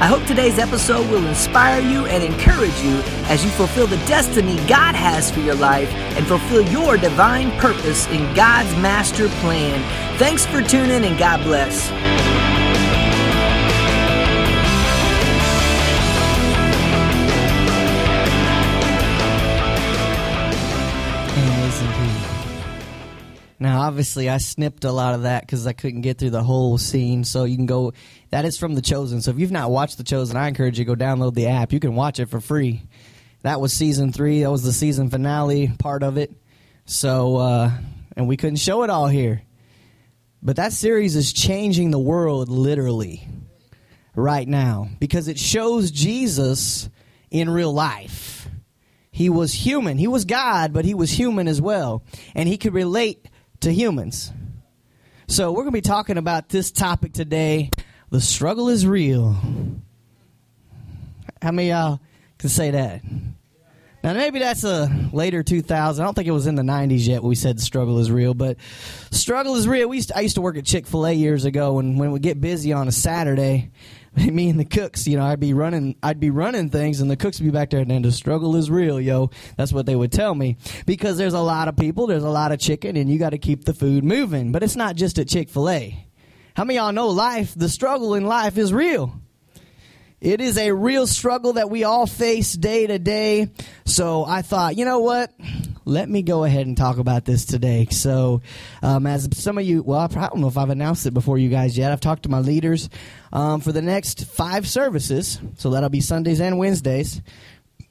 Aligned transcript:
I 0.00 0.06
hope 0.06 0.24
today's 0.24 0.58
episode 0.58 1.08
will 1.10 1.26
inspire 1.26 1.80
you 1.80 2.06
and 2.06 2.22
encourage 2.22 2.78
you 2.80 3.00
as 3.26 3.44
you 3.44 3.50
fulfill 3.50 3.86
the 3.86 3.96
destiny 4.06 4.56
God 4.66 4.94
has 4.94 5.30
for 5.30 5.40
your 5.40 5.54
life 5.54 5.90
and 6.16 6.26
fulfill 6.26 6.62
your 6.62 6.96
divine 6.96 7.50
purpose 7.58 8.06
in 8.08 8.34
God's 8.34 8.74
master 8.76 9.28
plan. 9.40 9.80
Thanks 10.18 10.44
for 10.46 10.62
tuning 10.62 10.90
in 10.90 11.04
and 11.04 11.18
God 11.18 11.42
bless. 11.44 12.23
Now, 23.64 23.80
obviously, 23.80 24.28
I 24.28 24.36
snipped 24.36 24.84
a 24.84 24.92
lot 24.92 25.14
of 25.14 25.22
that 25.22 25.40
because 25.40 25.66
I 25.66 25.72
couldn't 25.72 26.02
get 26.02 26.18
through 26.18 26.30
the 26.30 26.42
whole 26.42 26.76
scene. 26.76 27.24
So 27.24 27.44
you 27.44 27.56
can 27.56 27.64
go. 27.64 27.94
That 28.28 28.44
is 28.44 28.58
from 28.58 28.74
The 28.74 28.82
Chosen. 28.82 29.22
So 29.22 29.30
if 29.30 29.38
you've 29.38 29.50
not 29.50 29.70
watched 29.70 29.96
The 29.96 30.04
Chosen, 30.04 30.36
I 30.36 30.48
encourage 30.48 30.78
you 30.78 30.84
to 30.84 30.94
go 30.94 31.02
download 31.02 31.32
the 31.32 31.46
app. 31.46 31.72
You 31.72 31.80
can 31.80 31.94
watch 31.94 32.20
it 32.20 32.28
for 32.28 32.40
free. 32.40 32.82
That 33.40 33.62
was 33.62 33.72
season 33.72 34.12
three. 34.12 34.42
That 34.42 34.50
was 34.50 34.64
the 34.64 34.72
season 34.72 35.08
finale 35.08 35.72
part 35.78 36.02
of 36.02 36.18
it. 36.18 36.30
So, 36.84 37.36
uh, 37.38 37.70
and 38.14 38.28
we 38.28 38.36
couldn't 38.36 38.56
show 38.56 38.82
it 38.82 38.90
all 38.90 39.08
here. 39.08 39.40
But 40.42 40.56
that 40.56 40.74
series 40.74 41.16
is 41.16 41.32
changing 41.32 41.90
the 41.90 41.98
world 41.98 42.50
literally 42.50 43.26
right 44.14 44.46
now 44.46 44.88
because 45.00 45.28
it 45.28 45.38
shows 45.38 45.90
Jesus 45.90 46.90
in 47.30 47.48
real 47.48 47.72
life. 47.72 48.46
He 49.10 49.30
was 49.30 49.54
human. 49.54 49.96
He 49.96 50.06
was 50.06 50.26
God, 50.26 50.74
but 50.74 50.84
he 50.84 50.92
was 50.92 51.10
human 51.10 51.48
as 51.48 51.62
well. 51.62 52.02
And 52.34 52.46
he 52.46 52.58
could 52.58 52.74
relate 52.74 53.26
to 53.64 53.72
humans. 53.72 54.30
So 55.26 55.50
we're 55.50 55.62
going 55.62 55.68
to 55.68 55.72
be 55.72 55.80
talking 55.80 56.18
about 56.18 56.50
this 56.50 56.70
topic 56.70 57.14
today. 57.14 57.70
The 58.10 58.20
struggle 58.20 58.68
is 58.68 58.86
real. 58.86 59.32
How 61.40 61.50
many 61.50 61.70
y'all 61.70 61.98
can 62.36 62.50
say 62.50 62.72
that? 62.72 63.02
Now 64.02 64.12
maybe 64.12 64.38
that's 64.38 64.64
a 64.64 65.08
later 65.14 65.42
2000. 65.42 66.02
I 66.02 66.06
don't 66.06 66.12
think 66.12 66.28
it 66.28 66.32
was 66.32 66.46
in 66.46 66.56
the 66.56 66.62
90s 66.62 67.06
yet. 67.06 67.22
we 67.22 67.34
said 67.34 67.56
the 67.56 67.62
struggle 67.62 67.98
is 68.00 68.10
real, 68.10 68.34
but 68.34 68.58
struggle 69.10 69.56
is 69.56 69.66
real. 69.66 69.88
We 69.88 69.96
used 69.96 70.08
to, 70.08 70.18
I 70.18 70.20
used 70.20 70.34
to 70.34 70.42
work 70.42 70.58
at 70.58 70.66
Chick 70.66 70.86
Fil 70.86 71.06
A 71.06 71.12
years 71.12 71.46
ago, 71.46 71.78
and 71.78 71.98
when 71.98 72.12
we 72.12 72.20
get 72.20 72.38
busy 72.38 72.74
on 72.74 72.86
a 72.86 72.92
Saturday, 72.92 73.70
me 74.16 74.48
and 74.48 74.60
the 74.60 74.64
cooks, 74.64 75.06
you 75.06 75.16
know, 75.16 75.24
I'd 75.24 75.40
be 75.40 75.54
running, 75.54 75.96
I'd 76.02 76.20
be 76.20 76.30
running 76.30 76.70
things, 76.70 77.00
and 77.00 77.10
the 77.10 77.16
cooks 77.16 77.40
would 77.40 77.46
be 77.46 77.50
back 77.50 77.70
there, 77.70 77.80
and 77.80 78.04
the 78.04 78.12
struggle 78.12 78.56
is 78.56 78.70
real, 78.70 79.00
yo. 79.00 79.30
That's 79.56 79.72
what 79.72 79.86
they 79.86 79.96
would 79.96 80.12
tell 80.12 80.34
me 80.34 80.56
because 80.86 81.16
there's 81.18 81.34
a 81.34 81.40
lot 81.40 81.68
of 81.68 81.76
people, 81.76 82.06
there's 82.06 82.22
a 82.24 82.30
lot 82.30 82.52
of 82.52 82.60
chicken, 82.60 82.96
and 82.96 83.10
you 83.10 83.18
got 83.18 83.30
to 83.30 83.38
keep 83.38 83.64
the 83.64 83.74
food 83.74 84.04
moving. 84.04 84.52
But 84.52 84.62
it's 84.62 84.76
not 84.76 84.96
just 84.96 85.18
at 85.18 85.28
Chick 85.28 85.48
Fil 85.48 85.68
A. 85.68 86.06
How 86.54 86.64
many 86.64 86.78
y'all 86.78 86.92
know 86.92 87.08
life? 87.08 87.52
The 87.56 87.68
struggle 87.68 88.14
in 88.14 88.24
life 88.24 88.56
is 88.56 88.72
real. 88.72 89.20
It 90.20 90.40
is 90.40 90.56
a 90.56 90.72
real 90.72 91.06
struggle 91.06 91.54
that 91.54 91.68
we 91.68 91.84
all 91.84 92.06
face 92.06 92.54
day 92.54 92.86
to 92.86 92.98
day. 92.98 93.50
So 93.84 94.24
I 94.24 94.42
thought, 94.42 94.76
you 94.76 94.84
know 94.84 95.00
what? 95.00 95.32
Let 95.86 96.08
me 96.08 96.22
go 96.22 96.44
ahead 96.44 96.66
and 96.66 96.76
talk 96.76 96.98
about 96.98 97.24
this 97.24 97.44
today. 97.44 97.86
So, 97.90 98.40
um, 98.82 99.06
as 99.06 99.28
some 99.36 99.58
of 99.58 99.64
you, 99.64 99.82
well, 99.82 100.00
I 100.00 100.06
don't 100.06 100.38
know 100.38 100.48
if 100.48 100.56
I've 100.56 100.70
announced 100.70 101.04
it 101.04 101.12
before 101.12 101.36
you 101.36 101.50
guys 101.50 101.76
yet. 101.76 101.92
I've 101.92 102.00
talked 102.00 102.22
to 102.22 102.30
my 102.30 102.40
leaders 102.40 102.88
um, 103.32 103.60
for 103.60 103.70
the 103.70 103.82
next 103.82 104.24
five 104.26 104.66
services. 104.66 105.38
So 105.58 105.70
that'll 105.70 105.90
be 105.90 106.00
Sundays 106.00 106.40
and 106.40 106.58
Wednesdays. 106.58 107.20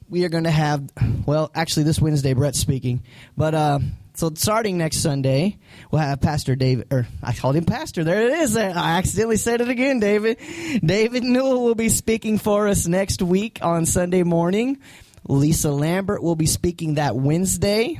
We 0.08 0.24
are 0.24 0.28
going 0.28 0.44
to 0.44 0.50
have, 0.50 0.90
well, 1.24 1.50
actually, 1.54 1.84
this 1.84 2.00
Wednesday, 2.00 2.34
Brett's 2.34 2.58
speaking. 2.58 3.02
But, 3.36 3.54
uh, 3.54 3.78
so 4.16 4.30
starting 4.34 4.78
next 4.78 4.98
Sunday, 4.98 5.58
we'll 5.90 6.00
have 6.00 6.20
Pastor 6.20 6.54
David, 6.54 6.86
or 6.92 7.08
I 7.20 7.32
called 7.32 7.56
him 7.56 7.64
Pastor. 7.64 8.04
There 8.04 8.28
it 8.28 8.32
is. 8.38 8.56
I 8.56 8.98
accidentally 8.98 9.36
said 9.36 9.60
it 9.60 9.68
again, 9.68 9.98
David. 9.98 10.38
David 10.84 11.24
Newell 11.24 11.64
will 11.64 11.74
be 11.74 11.88
speaking 11.88 12.38
for 12.38 12.68
us 12.68 12.86
next 12.86 13.22
week 13.22 13.58
on 13.60 13.86
Sunday 13.86 14.22
morning. 14.22 14.78
Lisa 15.26 15.70
Lambert 15.70 16.22
will 16.22 16.36
be 16.36 16.46
speaking 16.46 16.94
that 16.94 17.16
Wednesday. 17.16 17.98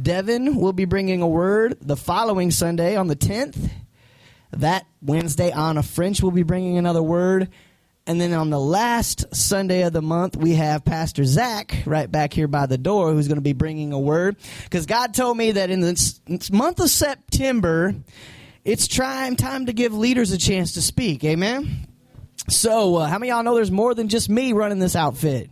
Devin 0.00 0.56
will 0.56 0.72
be 0.72 0.84
bringing 0.84 1.22
a 1.22 1.28
word 1.28 1.78
the 1.80 1.96
following 1.96 2.50
Sunday 2.50 2.96
on 2.96 3.06
the 3.06 3.16
10th. 3.16 3.70
That 4.52 4.86
Wednesday, 5.00 5.50
Anna 5.50 5.82
French 5.82 6.22
will 6.22 6.30
be 6.32 6.42
bringing 6.42 6.76
another 6.76 7.02
word. 7.02 7.48
And 8.06 8.20
then 8.20 8.32
on 8.32 8.50
the 8.50 8.58
last 8.58 9.34
Sunday 9.34 9.82
of 9.82 9.92
the 9.92 10.02
month, 10.02 10.36
we 10.36 10.54
have 10.54 10.84
Pastor 10.84 11.24
Zach 11.24 11.82
right 11.86 12.10
back 12.10 12.32
here 12.32 12.48
by 12.48 12.66
the 12.66 12.78
door 12.78 13.12
who's 13.12 13.28
going 13.28 13.36
to 13.36 13.42
be 13.42 13.52
bringing 13.52 13.92
a 13.92 13.98
word. 13.98 14.36
Because 14.64 14.86
God 14.86 15.14
told 15.14 15.36
me 15.36 15.52
that 15.52 15.70
in 15.70 15.80
this 15.80 16.20
month 16.50 16.80
of 16.80 16.90
September, 16.90 17.94
it's 18.64 18.88
time, 18.88 19.36
time 19.36 19.66
to 19.66 19.72
give 19.72 19.94
leaders 19.94 20.32
a 20.32 20.38
chance 20.38 20.72
to 20.72 20.82
speak. 20.82 21.24
Amen? 21.24 21.86
So, 22.48 22.96
uh, 22.96 23.06
how 23.06 23.18
many 23.18 23.30
y'all 23.30 23.42
know 23.42 23.54
there's 23.54 23.70
more 23.70 23.94
than 23.94 24.08
just 24.08 24.28
me 24.28 24.52
running 24.52 24.78
this 24.78 24.96
outfit? 24.96 25.50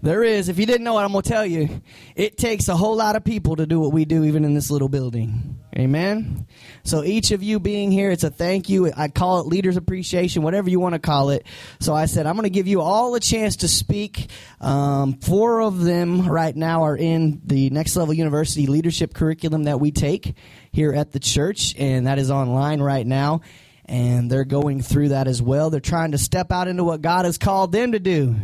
There 0.00 0.22
is. 0.22 0.48
If 0.48 0.60
you 0.60 0.66
didn't 0.66 0.84
know 0.84 0.96
it, 0.98 1.02
I'm 1.02 1.10
going 1.10 1.22
to 1.22 1.28
tell 1.28 1.44
you. 1.44 1.82
It 2.14 2.38
takes 2.38 2.68
a 2.68 2.76
whole 2.76 2.94
lot 2.94 3.16
of 3.16 3.24
people 3.24 3.56
to 3.56 3.66
do 3.66 3.80
what 3.80 3.92
we 3.92 4.04
do, 4.04 4.22
even 4.24 4.44
in 4.44 4.54
this 4.54 4.70
little 4.70 4.88
building. 4.88 5.58
Amen. 5.76 6.46
So 6.84 7.02
each 7.02 7.32
of 7.32 7.42
you 7.42 7.58
being 7.58 7.90
here, 7.90 8.12
it's 8.12 8.22
a 8.22 8.30
thank 8.30 8.68
you. 8.68 8.92
I 8.96 9.08
call 9.08 9.40
it 9.40 9.46
leaders 9.48 9.76
appreciation, 9.76 10.42
whatever 10.42 10.70
you 10.70 10.78
want 10.78 10.94
to 10.94 11.00
call 11.00 11.30
it. 11.30 11.46
So 11.80 11.94
I 11.94 12.06
said, 12.06 12.26
I'm 12.26 12.34
going 12.34 12.44
to 12.44 12.50
give 12.50 12.68
you 12.68 12.80
all 12.80 13.16
a 13.16 13.20
chance 13.20 13.56
to 13.56 13.68
speak. 13.68 14.30
Um, 14.60 15.14
four 15.14 15.62
of 15.62 15.82
them 15.82 16.28
right 16.28 16.54
now 16.54 16.84
are 16.84 16.96
in 16.96 17.40
the 17.44 17.70
Next 17.70 17.96
Level 17.96 18.14
University 18.14 18.68
leadership 18.68 19.14
curriculum 19.14 19.64
that 19.64 19.80
we 19.80 19.90
take 19.90 20.36
here 20.70 20.92
at 20.92 21.10
the 21.10 21.18
church, 21.18 21.74
and 21.76 22.06
that 22.06 22.20
is 22.20 22.30
online 22.30 22.80
right 22.80 23.06
now. 23.06 23.40
And 23.84 24.30
they're 24.30 24.44
going 24.44 24.82
through 24.82 25.08
that 25.08 25.26
as 25.26 25.42
well. 25.42 25.70
They're 25.70 25.80
trying 25.80 26.12
to 26.12 26.18
step 26.18 26.52
out 26.52 26.68
into 26.68 26.84
what 26.84 27.02
God 27.02 27.24
has 27.24 27.38
called 27.38 27.72
them 27.72 27.92
to 27.92 27.98
do. 27.98 28.36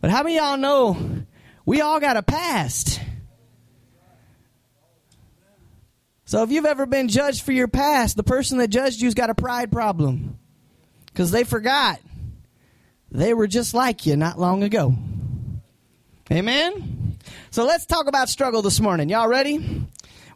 But 0.00 0.10
how 0.10 0.22
many 0.22 0.36
y'all 0.36 0.56
know 0.56 1.24
we 1.66 1.80
all 1.80 2.00
got 2.00 2.16
a 2.16 2.22
past? 2.22 3.00
So 6.24 6.42
if 6.42 6.50
you've 6.50 6.66
ever 6.66 6.84
been 6.84 7.08
judged 7.08 7.42
for 7.42 7.52
your 7.52 7.68
past, 7.68 8.16
the 8.16 8.22
person 8.22 8.58
that 8.58 8.68
judged 8.68 9.00
you's 9.00 9.14
got 9.14 9.30
a 9.30 9.34
pride 9.34 9.72
problem 9.72 10.38
because 11.06 11.30
they 11.30 11.44
forgot 11.44 12.00
they 13.10 13.32
were 13.32 13.46
just 13.46 13.72
like 13.74 14.04
you 14.06 14.16
not 14.16 14.38
long 14.38 14.62
ago. 14.62 14.94
Amen? 16.30 17.16
So 17.50 17.64
let's 17.64 17.86
talk 17.86 18.06
about 18.06 18.28
struggle 18.28 18.60
this 18.60 18.80
morning. 18.80 19.08
Y'all 19.08 19.28
ready? 19.28 19.58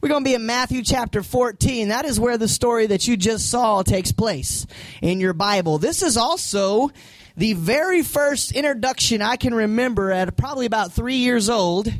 We're 0.00 0.08
going 0.08 0.24
to 0.24 0.28
be 0.28 0.34
in 0.34 0.46
Matthew 0.46 0.82
chapter 0.82 1.22
14. 1.22 1.88
That 1.88 2.06
is 2.06 2.18
where 2.18 2.38
the 2.38 2.48
story 2.48 2.86
that 2.86 3.06
you 3.06 3.16
just 3.16 3.50
saw 3.50 3.82
takes 3.82 4.10
place 4.10 4.66
in 5.02 5.20
your 5.20 5.34
Bible. 5.34 5.78
This 5.78 6.02
is 6.02 6.16
also 6.16 6.90
the 7.36 7.54
very 7.54 8.02
first 8.02 8.52
introduction 8.52 9.22
I 9.22 9.36
can 9.36 9.54
remember 9.54 10.10
at 10.10 10.36
probably 10.36 10.66
about 10.66 10.92
three 10.92 11.16
years 11.16 11.48
old 11.48 11.92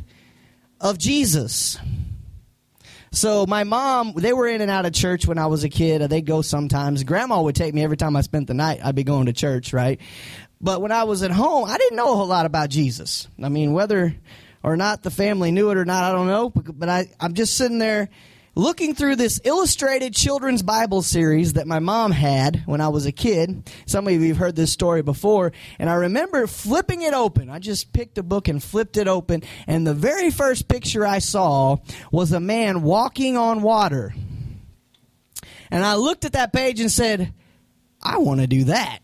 of 0.79 0.97
Jesus. 0.97 1.77
So 3.11 3.45
my 3.45 3.63
mom, 3.63 4.13
they 4.15 4.33
were 4.33 4.47
in 4.47 4.61
and 4.61 4.71
out 4.71 4.85
of 4.87 4.93
church 4.93 5.27
when 5.27 5.37
I 5.37 5.45
was 5.45 5.63
a 5.63 5.69
kid. 5.69 6.01
They'd 6.01 6.25
go 6.25 6.41
sometimes. 6.41 7.03
Grandma 7.03 7.41
would 7.41 7.55
take 7.55 7.73
me 7.73 7.83
every 7.83 7.97
time 7.97 8.15
I 8.15 8.21
spent 8.21 8.47
the 8.47 8.55
night. 8.55 8.79
I'd 8.83 8.95
be 8.95 9.03
going 9.03 9.27
to 9.27 9.33
church, 9.33 9.71
right? 9.71 10.01
But 10.59 10.81
when 10.81 10.91
I 10.91 11.03
was 11.03 11.21
at 11.21 11.31
home, 11.31 11.69
I 11.69 11.77
didn't 11.77 11.95
know 11.95 12.11
a 12.11 12.15
whole 12.15 12.27
lot 12.27 12.45
about 12.45 12.69
Jesus. 12.69 13.27
I 13.41 13.49
mean, 13.49 13.73
whether 13.73 14.15
or 14.63 14.77
not 14.77 15.03
the 15.03 15.11
family 15.11 15.51
knew 15.51 15.69
it 15.69 15.77
or 15.77 15.85
not, 15.85 16.03
I 16.03 16.11
don't 16.11 16.27
know. 16.27 16.49
But 16.49 16.89
I, 16.89 17.09
I'm 17.19 17.33
just 17.33 17.55
sitting 17.55 17.77
there 17.77 18.09
looking 18.55 18.93
through 18.93 19.15
this 19.15 19.39
illustrated 19.43 20.13
children's 20.13 20.61
Bible 20.61 21.01
series 21.01 21.53
that 21.53 21.67
my 21.67 21.79
mom 21.79 22.11
had 22.11 22.63
when 22.65 22.81
I 22.81 22.89
was 22.89 23.05
a 23.05 23.11
kid. 23.11 23.69
Some 23.85 24.07
of 24.07 24.13
you 24.13 24.27
have 24.29 24.37
heard 24.37 24.55
this 24.55 24.71
story 24.71 25.01
before, 25.01 25.51
and 25.79 25.89
I 25.89 25.95
remember 25.95 26.45
flipping 26.47 27.01
it 27.01 27.13
open. 27.13 27.49
I 27.49 27.59
just 27.59 27.93
picked 27.93 28.17
a 28.17 28.23
book 28.23 28.47
and 28.47 28.63
flipped 28.63 28.97
it 28.97 29.07
open, 29.07 29.43
and 29.67 29.85
the 29.85 29.93
very 29.93 30.29
first 30.29 30.67
picture 30.67 31.05
I 31.05 31.19
saw 31.19 31.77
was 32.11 32.31
a 32.31 32.39
man 32.39 32.83
walking 32.83 33.37
on 33.37 33.61
water. 33.61 34.13
And 35.71 35.83
I 35.83 35.95
looked 35.95 36.25
at 36.25 36.33
that 36.33 36.53
page 36.53 36.79
and 36.79 36.91
said, 36.91 37.33
I 38.01 38.17
want 38.19 38.41
to 38.41 38.47
do 38.47 38.65
that. 38.65 38.99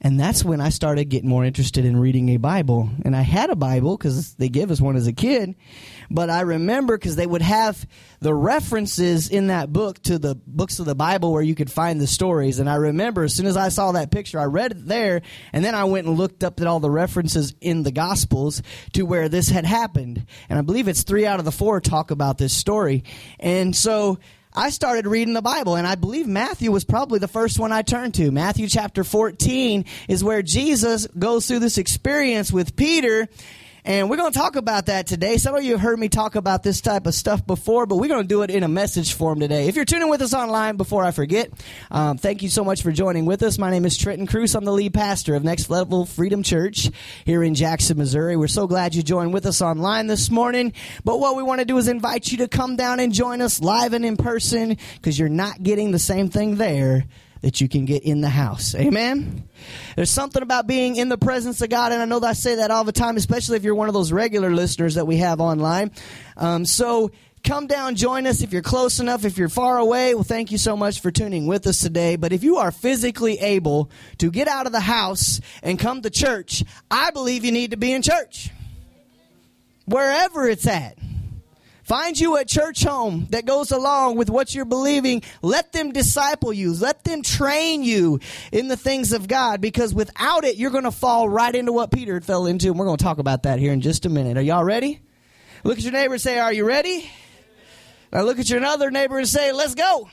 And 0.00 0.18
that's 0.18 0.44
when 0.44 0.60
I 0.60 0.68
started 0.68 1.06
getting 1.06 1.28
more 1.28 1.44
interested 1.44 1.84
in 1.84 1.98
reading 1.98 2.28
a 2.28 2.36
Bible. 2.36 2.88
And 3.04 3.16
I 3.16 3.22
had 3.22 3.50
a 3.50 3.56
Bible 3.56 3.96
because 3.96 4.34
they 4.34 4.48
gave 4.48 4.70
us 4.70 4.80
one 4.80 4.94
as 4.94 5.08
a 5.08 5.12
kid. 5.12 5.56
But 6.08 6.30
I 6.30 6.42
remember 6.42 6.96
because 6.96 7.16
they 7.16 7.26
would 7.26 7.42
have 7.42 7.84
the 8.20 8.32
references 8.32 9.28
in 9.28 9.48
that 9.48 9.72
book 9.72 10.00
to 10.04 10.20
the 10.20 10.36
books 10.46 10.78
of 10.78 10.86
the 10.86 10.94
Bible 10.94 11.32
where 11.32 11.42
you 11.42 11.56
could 11.56 11.70
find 11.70 12.00
the 12.00 12.06
stories. 12.06 12.60
And 12.60 12.70
I 12.70 12.76
remember 12.76 13.24
as 13.24 13.34
soon 13.34 13.46
as 13.46 13.56
I 13.56 13.70
saw 13.70 13.90
that 13.92 14.12
picture, 14.12 14.38
I 14.38 14.44
read 14.44 14.70
it 14.70 14.86
there. 14.86 15.22
And 15.52 15.64
then 15.64 15.74
I 15.74 15.82
went 15.84 16.06
and 16.06 16.16
looked 16.16 16.44
up 16.44 16.60
at 16.60 16.68
all 16.68 16.78
the 16.78 16.90
references 16.90 17.54
in 17.60 17.82
the 17.82 17.92
Gospels 17.92 18.62
to 18.92 19.02
where 19.02 19.28
this 19.28 19.48
had 19.48 19.66
happened. 19.66 20.26
And 20.48 20.60
I 20.60 20.62
believe 20.62 20.86
it's 20.86 21.02
three 21.02 21.26
out 21.26 21.40
of 21.40 21.44
the 21.44 21.50
four 21.50 21.80
talk 21.80 22.12
about 22.12 22.38
this 22.38 22.52
story. 22.52 23.02
And 23.40 23.74
so 23.74 24.20
I 24.58 24.70
started 24.70 25.06
reading 25.06 25.34
the 25.34 25.40
Bible, 25.40 25.76
and 25.76 25.86
I 25.86 25.94
believe 25.94 26.26
Matthew 26.26 26.72
was 26.72 26.82
probably 26.82 27.20
the 27.20 27.28
first 27.28 27.60
one 27.60 27.70
I 27.70 27.82
turned 27.82 28.14
to. 28.14 28.32
Matthew 28.32 28.66
chapter 28.66 29.04
14 29.04 29.84
is 30.08 30.24
where 30.24 30.42
Jesus 30.42 31.06
goes 31.16 31.46
through 31.46 31.60
this 31.60 31.78
experience 31.78 32.52
with 32.52 32.74
Peter. 32.74 33.28
And 33.88 34.10
we're 34.10 34.18
going 34.18 34.30
to 34.30 34.38
talk 34.38 34.56
about 34.56 34.84
that 34.86 35.06
today. 35.06 35.38
Some 35.38 35.54
of 35.54 35.64
you 35.64 35.72
have 35.72 35.80
heard 35.80 35.98
me 35.98 36.10
talk 36.10 36.34
about 36.34 36.62
this 36.62 36.82
type 36.82 37.06
of 37.06 37.14
stuff 37.14 37.46
before, 37.46 37.86
but 37.86 37.96
we're 37.96 38.08
going 38.08 38.20
to 38.20 38.28
do 38.28 38.42
it 38.42 38.50
in 38.50 38.62
a 38.62 38.68
message 38.68 39.14
form 39.14 39.40
today. 39.40 39.66
If 39.66 39.76
you're 39.76 39.86
tuning 39.86 40.10
with 40.10 40.20
us 40.20 40.34
online, 40.34 40.76
before 40.76 41.04
I 41.04 41.10
forget, 41.10 41.50
um, 41.90 42.18
thank 42.18 42.42
you 42.42 42.50
so 42.50 42.62
much 42.64 42.82
for 42.82 42.92
joining 42.92 43.24
with 43.24 43.42
us. 43.42 43.56
My 43.56 43.70
name 43.70 43.86
is 43.86 43.96
Trenton 43.96 44.26
Cruse. 44.26 44.54
I'm 44.54 44.66
the 44.66 44.74
lead 44.74 44.92
pastor 44.92 45.36
of 45.36 45.42
Next 45.42 45.70
Level 45.70 46.04
Freedom 46.04 46.42
Church 46.42 46.90
here 47.24 47.42
in 47.42 47.54
Jackson, 47.54 47.96
Missouri. 47.96 48.36
We're 48.36 48.48
so 48.48 48.66
glad 48.66 48.94
you 48.94 49.02
joined 49.02 49.32
with 49.32 49.46
us 49.46 49.62
online 49.62 50.06
this 50.06 50.30
morning. 50.30 50.74
But 51.02 51.18
what 51.18 51.34
we 51.34 51.42
want 51.42 51.60
to 51.60 51.64
do 51.64 51.78
is 51.78 51.88
invite 51.88 52.30
you 52.30 52.36
to 52.38 52.48
come 52.48 52.76
down 52.76 53.00
and 53.00 53.10
join 53.10 53.40
us 53.40 53.62
live 53.62 53.94
and 53.94 54.04
in 54.04 54.18
person 54.18 54.76
because 54.96 55.18
you're 55.18 55.30
not 55.30 55.62
getting 55.62 55.92
the 55.92 55.98
same 55.98 56.28
thing 56.28 56.56
there 56.56 57.06
that 57.42 57.60
you 57.60 57.68
can 57.68 57.84
get 57.84 58.02
in 58.02 58.20
the 58.20 58.28
house. 58.28 58.74
Amen? 58.74 59.48
There's 59.96 60.10
something 60.10 60.42
about 60.42 60.66
being 60.66 60.96
in 60.96 61.08
the 61.08 61.18
presence 61.18 61.60
of 61.62 61.70
God, 61.70 61.92
and 61.92 62.02
I 62.02 62.04
know 62.04 62.20
that 62.20 62.26
I 62.26 62.32
say 62.32 62.56
that 62.56 62.70
all 62.70 62.84
the 62.84 62.92
time, 62.92 63.16
especially 63.16 63.56
if 63.56 63.64
you're 63.64 63.74
one 63.74 63.88
of 63.88 63.94
those 63.94 64.12
regular 64.12 64.50
listeners 64.50 64.96
that 64.96 65.06
we 65.06 65.18
have 65.18 65.40
online. 65.40 65.90
Um, 66.36 66.64
so 66.64 67.10
come 67.44 67.66
down, 67.66 67.94
join 67.94 68.26
us 68.26 68.42
if 68.42 68.52
you're 68.52 68.62
close 68.62 69.00
enough. 69.00 69.24
If 69.24 69.38
you're 69.38 69.48
far 69.48 69.78
away, 69.78 70.14
well, 70.14 70.24
thank 70.24 70.50
you 70.52 70.58
so 70.58 70.76
much 70.76 71.00
for 71.00 71.10
tuning 71.10 71.46
with 71.46 71.66
us 71.66 71.80
today. 71.80 72.16
But 72.16 72.32
if 72.32 72.42
you 72.42 72.56
are 72.58 72.70
physically 72.70 73.38
able 73.38 73.90
to 74.18 74.30
get 74.30 74.48
out 74.48 74.66
of 74.66 74.72
the 74.72 74.80
house 74.80 75.40
and 75.62 75.78
come 75.78 76.02
to 76.02 76.10
church, 76.10 76.64
I 76.90 77.10
believe 77.10 77.44
you 77.44 77.52
need 77.52 77.70
to 77.70 77.76
be 77.76 77.92
in 77.92 78.02
church. 78.02 78.50
Wherever 79.86 80.46
it's 80.48 80.66
at. 80.66 80.97
Find 81.88 82.20
you 82.20 82.36
a 82.36 82.44
church 82.44 82.84
home 82.84 83.28
that 83.30 83.46
goes 83.46 83.72
along 83.72 84.18
with 84.18 84.28
what 84.28 84.54
you're 84.54 84.66
believing. 84.66 85.22
Let 85.40 85.72
them 85.72 85.90
disciple 85.90 86.52
you. 86.52 86.74
Let 86.74 87.02
them 87.02 87.22
train 87.22 87.82
you 87.82 88.20
in 88.52 88.68
the 88.68 88.76
things 88.76 89.14
of 89.14 89.26
God 89.26 89.62
because 89.62 89.94
without 89.94 90.44
it, 90.44 90.56
you're 90.56 90.70
going 90.70 90.84
to 90.84 90.90
fall 90.90 91.30
right 91.30 91.54
into 91.54 91.72
what 91.72 91.90
Peter 91.90 92.20
fell 92.20 92.44
into. 92.44 92.66
And 92.66 92.78
we're 92.78 92.84
going 92.84 92.98
to 92.98 93.02
talk 93.02 93.16
about 93.16 93.44
that 93.44 93.58
here 93.58 93.72
in 93.72 93.80
just 93.80 94.04
a 94.04 94.10
minute. 94.10 94.36
Are 94.36 94.42
y'all 94.42 94.64
ready? 94.64 95.00
Look 95.64 95.78
at 95.78 95.82
your 95.82 95.94
neighbor 95.94 96.12
and 96.12 96.20
say, 96.20 96.38
Are 96.38 96.52
you 96.52 96.66
ready? 96.66 97.10
Now 98.12 98.20
look 98.20 98.38
at 98.38 98.50
your 98.50 98.62
other 98.62 98.90
neighbor 98.90 99.16
and 99.16 99.26
say, 99.26 99.52
Let's 99.52 99.74
go. 99.74 100.10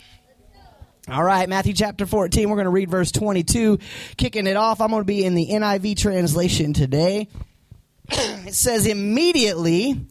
All 1.10 1.24
right, 1.26 1.50
Matthew 1.50 1.74
chapter 1.74 2.06
14. 2.06 2.50
We're 2.50 2.56
going 2.56 2.66
to 2.68 2.72
read 2.72 2.90
verse 2.90 3.12
22. 3.12 3.80
Kicking 4.16 4.48
it 4.48 4.56
off, 4.56 4.80
I'm 4.80 4.92
going 4.92 5.02
to 5.02 5.06
be 5.06 5.26
in 5.26 5.36
the 5.36 5.50
NIV 5.50 5.98
translation 5.98 6.72
today. 6.72 7.28
it 8.10 8.56
says, 8.56 8.88
Immediately 8.88 10.08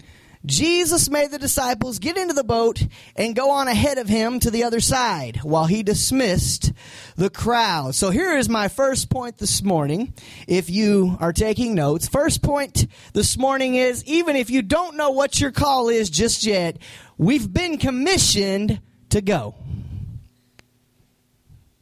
Jesus 0.46 1.08
made 1.08 1.30
the 1.30 1.38
disciples 1.38 1.98
get 1.98 2.18
into 2.18 2.34
the 2.34 2.44
boat 2.44 2.86
and 3.16 3.34
go 3.34 3.50
on 3.50 3.66
ahead 3.66 3.96
of 3.96 4.08
him 4.08 4.40
to 4.40 4.50
the 4.50 4.64
other 4.64 4.80
side 4.80 5.38
while 5.42 5.64
he 5.64 5.82
dismissed 5.82 6.72
the 7.16 7.30
crowd. 7.30 7.94
So 7.94 8.10
here 8.10 8.36
is 8.36 8.48
my 8.48 8.68
first 8.68 9.08
point 9.08 9.38
this 9.38 9.62
morning. 9.62 10.12
If 10.46 10.68
you 10.68 11.16
are 11.18 11.32
taking 11.32 11.74
notes, 11.74 12.08
first 12.08 12.42
point 12.42 12.86
this 13.14 13.38
morning 13.38 13.74
is 13.74 14.04
even 14.04 14.36
if 14.36 14.50
you 14.50 14.60
don't 14.60 14.96
know 14.96 15.10
what 15.10 15.40
your 15.40 15.50
call 15.50 15.88
is 15.88 16.10
just 16.10 16.44
yet, 16.44 16.76
we've 17.16 17.50
been 17.50 17.78
commissioned 17.78 18.80
to 19.10 19.22
go. 19.22 19.54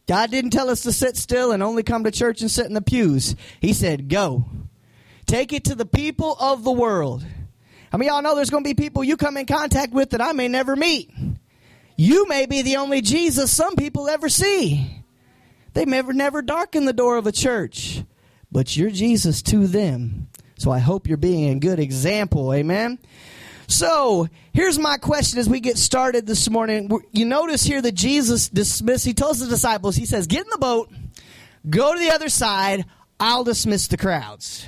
God 0.06 0.30
didn't 0.30 0.50
tell 0.50 0.70
us 0.70 0.82
to 0.82 0.92
sit 0.92 1.16
still 1.16 1.50
and 1.50 1.62
only 1.62 1.82
come 1.82 2.04
to 2.04 2.10
church 2.10 2.42
and 2.42 2.50
sit 2.50 2.66
in 2.66 2.74
the 2.74 2.82
pews. 2.82 3.34
He 3.60 3.72
said, 3.72 4.08
go. 4.08 4.46
Take 5.26 5.52
it 5.52 5.64
to 5.64 5.74
the 5.74 5.86
people 5.86 6.36
of 6.38 6.62
the 6.62 6.72
world. 6.72 7.24
I 7.92 7.98
mean, 7.98 8.08
y'all 8.08 8.22
know 8.22 8.34
there's 8.34 8.50
going 8.50 8.64
to 8.64 8.68
be 8.68 8.74
people 8.74 9.04
you 9.04 9.16
come 9.16 9.36
in 9.36 9.46
contact 9.46 9.92
with 9.92 10.10
that 10.10 10.22
I 10.22 10.32
may 10.32 10.48
never 10.48 10.74
meet. 10.76 11.10
You 11.96 12.26
may 12.26 12.46
be 12.46 12.62
the 12.62 12.76
only 12.76 13.02
Jesus 13.02 13.52
some 13.52 13.76
people 13.76 14.08
ever 14.08 14.28
see. 14.28 15.04
They 15.74 15.84
never, 15.84 16.12
never 16.12 16.40
darken 16.42 16.86
the 16.86 16.92
door 16.92 17.16
of 17.16 17.26
a 17.26 17.32
church, 17.32 18.02
but 18.50 18.76
you're 18.76 18.90
Jesus 18.90 19.42
to 19.42 19.66
them. 19.66 20.28
So 20.58 20.70
I 20.70 20.78
hope 20.78 21.06
you're 21.06 21.16
being 21.16 21.50
a 21.50 21.58
good 21.58 21.78
example. 21.78 22.54
Amen. 22.54 22.98
So 23.68 24.28
here's 24.52 24.78
my 24.78 24.96
question 24.96 25.38
as 25.38 25.48
we 25.48 25.60
get 25.60 25.78
started 25.78 26.26
this 26.26 26.48
morning. 26.48 26.90
You 27.12 27.24
notice 27.24 27.62
here 27.62 27.80
that 27.82 27.92
Jesus 27.92 28.48
dismissed, 28.48 29.04
he 29.04 29.14
tells 29.14 29.40
the 29.40 29.46
disciples, 29.46 29.96
he 29.96 30.06
says, 30.06 30.26
get 30.26 30.44
in 30.44 30.50
the 30.50 30.58
boat, 30.58 30.90
go 31.68 31.94
to 31.94 31.98
the 31.98 32.10
other 32.10 32.28
side, 32.28 32.84
I'll 33.18 33.44
dismiss 33.44 33.86
the 33.86 33.96
crowds. 33.96 34.66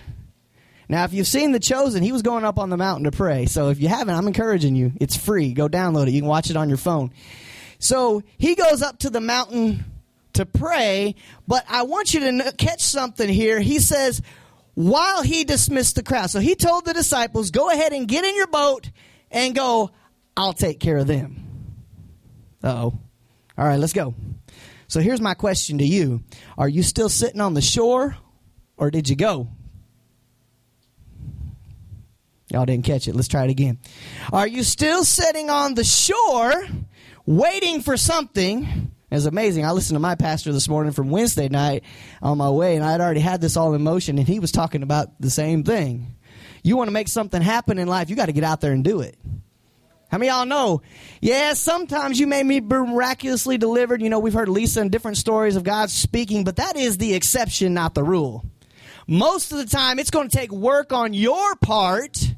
Now, 0.88 1.04
if 1.04 1.12
you've 1.12 1.26
seen 1.26 1.52
The 1.52 1.60
Chosen, 1.60 2.02
he 2.02 2.12
was 2.12 2.22
going 2.22 2.44
up 2.44 2.58
on 2.58 2.70
the 2.70 2.76
mountain 2.76 3.04
to 3.04 3.10
pray. 3.10 3.46
So 3.46 3.70
if 3.70 3.80
you 3.80 3.88
haven't, 3.88 4.14
I'm 4.14 4.26
encouraging 4.26 4.76
you. 4.76 4.92
It's 5.00 5.16
free. 5.16 5.52
Go 5.52 5.68
download 5.68 6.08
it. 6.08 6.12
You 6.12 6.20
can 6.20 6.28
watch 6.28 6.50
it 6.50 6.56
on 6.56 6.68
your 6.68 6.78
phone. 6.78 7.10
So 7.78 8.22
he 8.38 8.54
goes 8.54 8.82
up 8.82 8.98
to 9.00 9.10
the 9.10 9.20
mountain 9.20 9.84
to 10.34 10.46
pray, 10.46 11.14
but 11.46 11.64
I 11.68 11.82
want 11.82 12.12
you 12.12 12.20
to 12.20 12.52
catch 12.56 12.82
something 12.82 13.28
here. 13.28 13.60
He 13.60 13.78
says, 13.78 14.20
while 14.74 15.22
he 15.22 15.44
dismissed 15.44 15.94
the 15.94 16.02
crowd. 16.02 16.30
So 16.30 16.40
he 16.40 16.54
told 16.54 16.84
the 16.84 16.92
disciples, 16.92 17.50
go 17.50 17.70
ahead 17.70 17.92
and 17.92 18.08
get 18.08 18.24
in 18.24 18.36
your 18.36 18.48
boat 18.48 18.90
and 19.30 19.54
go, 19.54 19.90
I'll 20.36 20.52
take 20.52 20.80
care 20.80 20.98
of 20.98 21.06
them. 21.06 21.74
oh. 22.62 22.98
All 23.56 23.64
right, 23.64 23.78
let's 23.78 23.92
go. 23.92 24.14
So 24.88 24.98
here's 24.98 25.20
my 25.20 25.34
question 25.34 25.78
to 25.78 25.84
you 25.84 26.22
Are 26.58 26.68
you 26.68 26.82
still 26.82 27.08
sitting 27.08 27.40
on 27.40 27.54
the 27.54 27.62
shore 27.62 28.16
or 28.76 28.90
did 28.90 29.08
you 29.08 29.16
go? 29.16 29.48
Y'all 32.54 32.64
didn't 32.64 32.84
catch 32.84 33.08
it. 33.08 33.16
Let's 33.16 33.26
try 33.26 33.42
it 33.42 33.50
again. 33.50 33.80
Are 34.32 34.46
you 34.46 34.62
still 34.62 35.04
sitting 35.04 35.50
on 35.50 35.74
the 35.74 35.82
shore 35.82 36.64
waiting 37.26 37.80
for 37.80 37.96
something? 37.96 38.92
It's 39.10 39.24
amazing. 39.24 39.66
I 39.66 39.72
listened 39.72 39.96
to 39.96 40.00
my 40.00 40.14
pastor 40.14 40.52
this 40.52 40.68
morning 40.68 40.92
from 40.92 41.10
Wednesday 41.10 41.48
night 41.48 41.82
on 42.22 42.38
my 42.38 42.50
way, 42.50 42.76
and 42.76 42.84
I 42.84 42.92
had 42.92 43.00
already 43.00 43.18
had 43.18 43.40
this 43.40 43.56
all 43.56 43.74
in 43.74 43.82
motion, 43.82 44.18
and 44.18 44.28
he 44.28 44.38
was 44.38 44.52
talking 44.52 44.84
about 44.84 45.20
the 45.20 45.30
same 45.30 45.64
thing. 45.64 46.14
You 46.62 46.76
want 46.76 46.86
to 46.86 46.92
make 46.92 47.08
something 47.08 47.42
happen 47.42 47.76
in 47.76 47.88
life, 47.88 48.08
you 48.08 48.14
got 48.14 48.26
to 48.26 48.32
get 48.32 48.44
out 48.44 48.60
there 48.60 48.70
and 48.70 48.84
do 48.84 49.00
it. 49.00 49.18
How 50.12 50.18
many 50.18 50.30
y'all 50.30 50.46
know? 50.46 50.80
Yeah, 51.20 51.54
sometimes 51.54 52.20
you 52.20 52.28
may 52.28 52.44
be 52.44 52.60
miraculously 52.60 53.58
delivered. 53.58 54.00
You 54.00 54.10
know, 54.10 54.20
we've 54.20 54.32
heard 54.32 54.48
Lisa 54.48 54.80
and 54.80 54.92
different 54.92 55.16
stories 55.16 55.56
of 55.56 55.64
God 55.64 55.90
speaking, 55.90 56.44
but 56.44 56.54
that 56.56 56.76
is 56.76 56.98
the 56.98 57.14
exception, 57.14 57.74
not 57.74 57.94
the 57.94 58.04
rule. 58.04 58.44
Most 59.08 59.50
of 59.50 59.58
the 59.58 59.66
time, 59.66 59.98
it's 59.98 60.12
going 60.12 60.28
to 60.28 60.36
take 60.36 60.52
work 60.52 60.92
on 60.92 61.14
your 61.14 61.56
part 61.56 62.33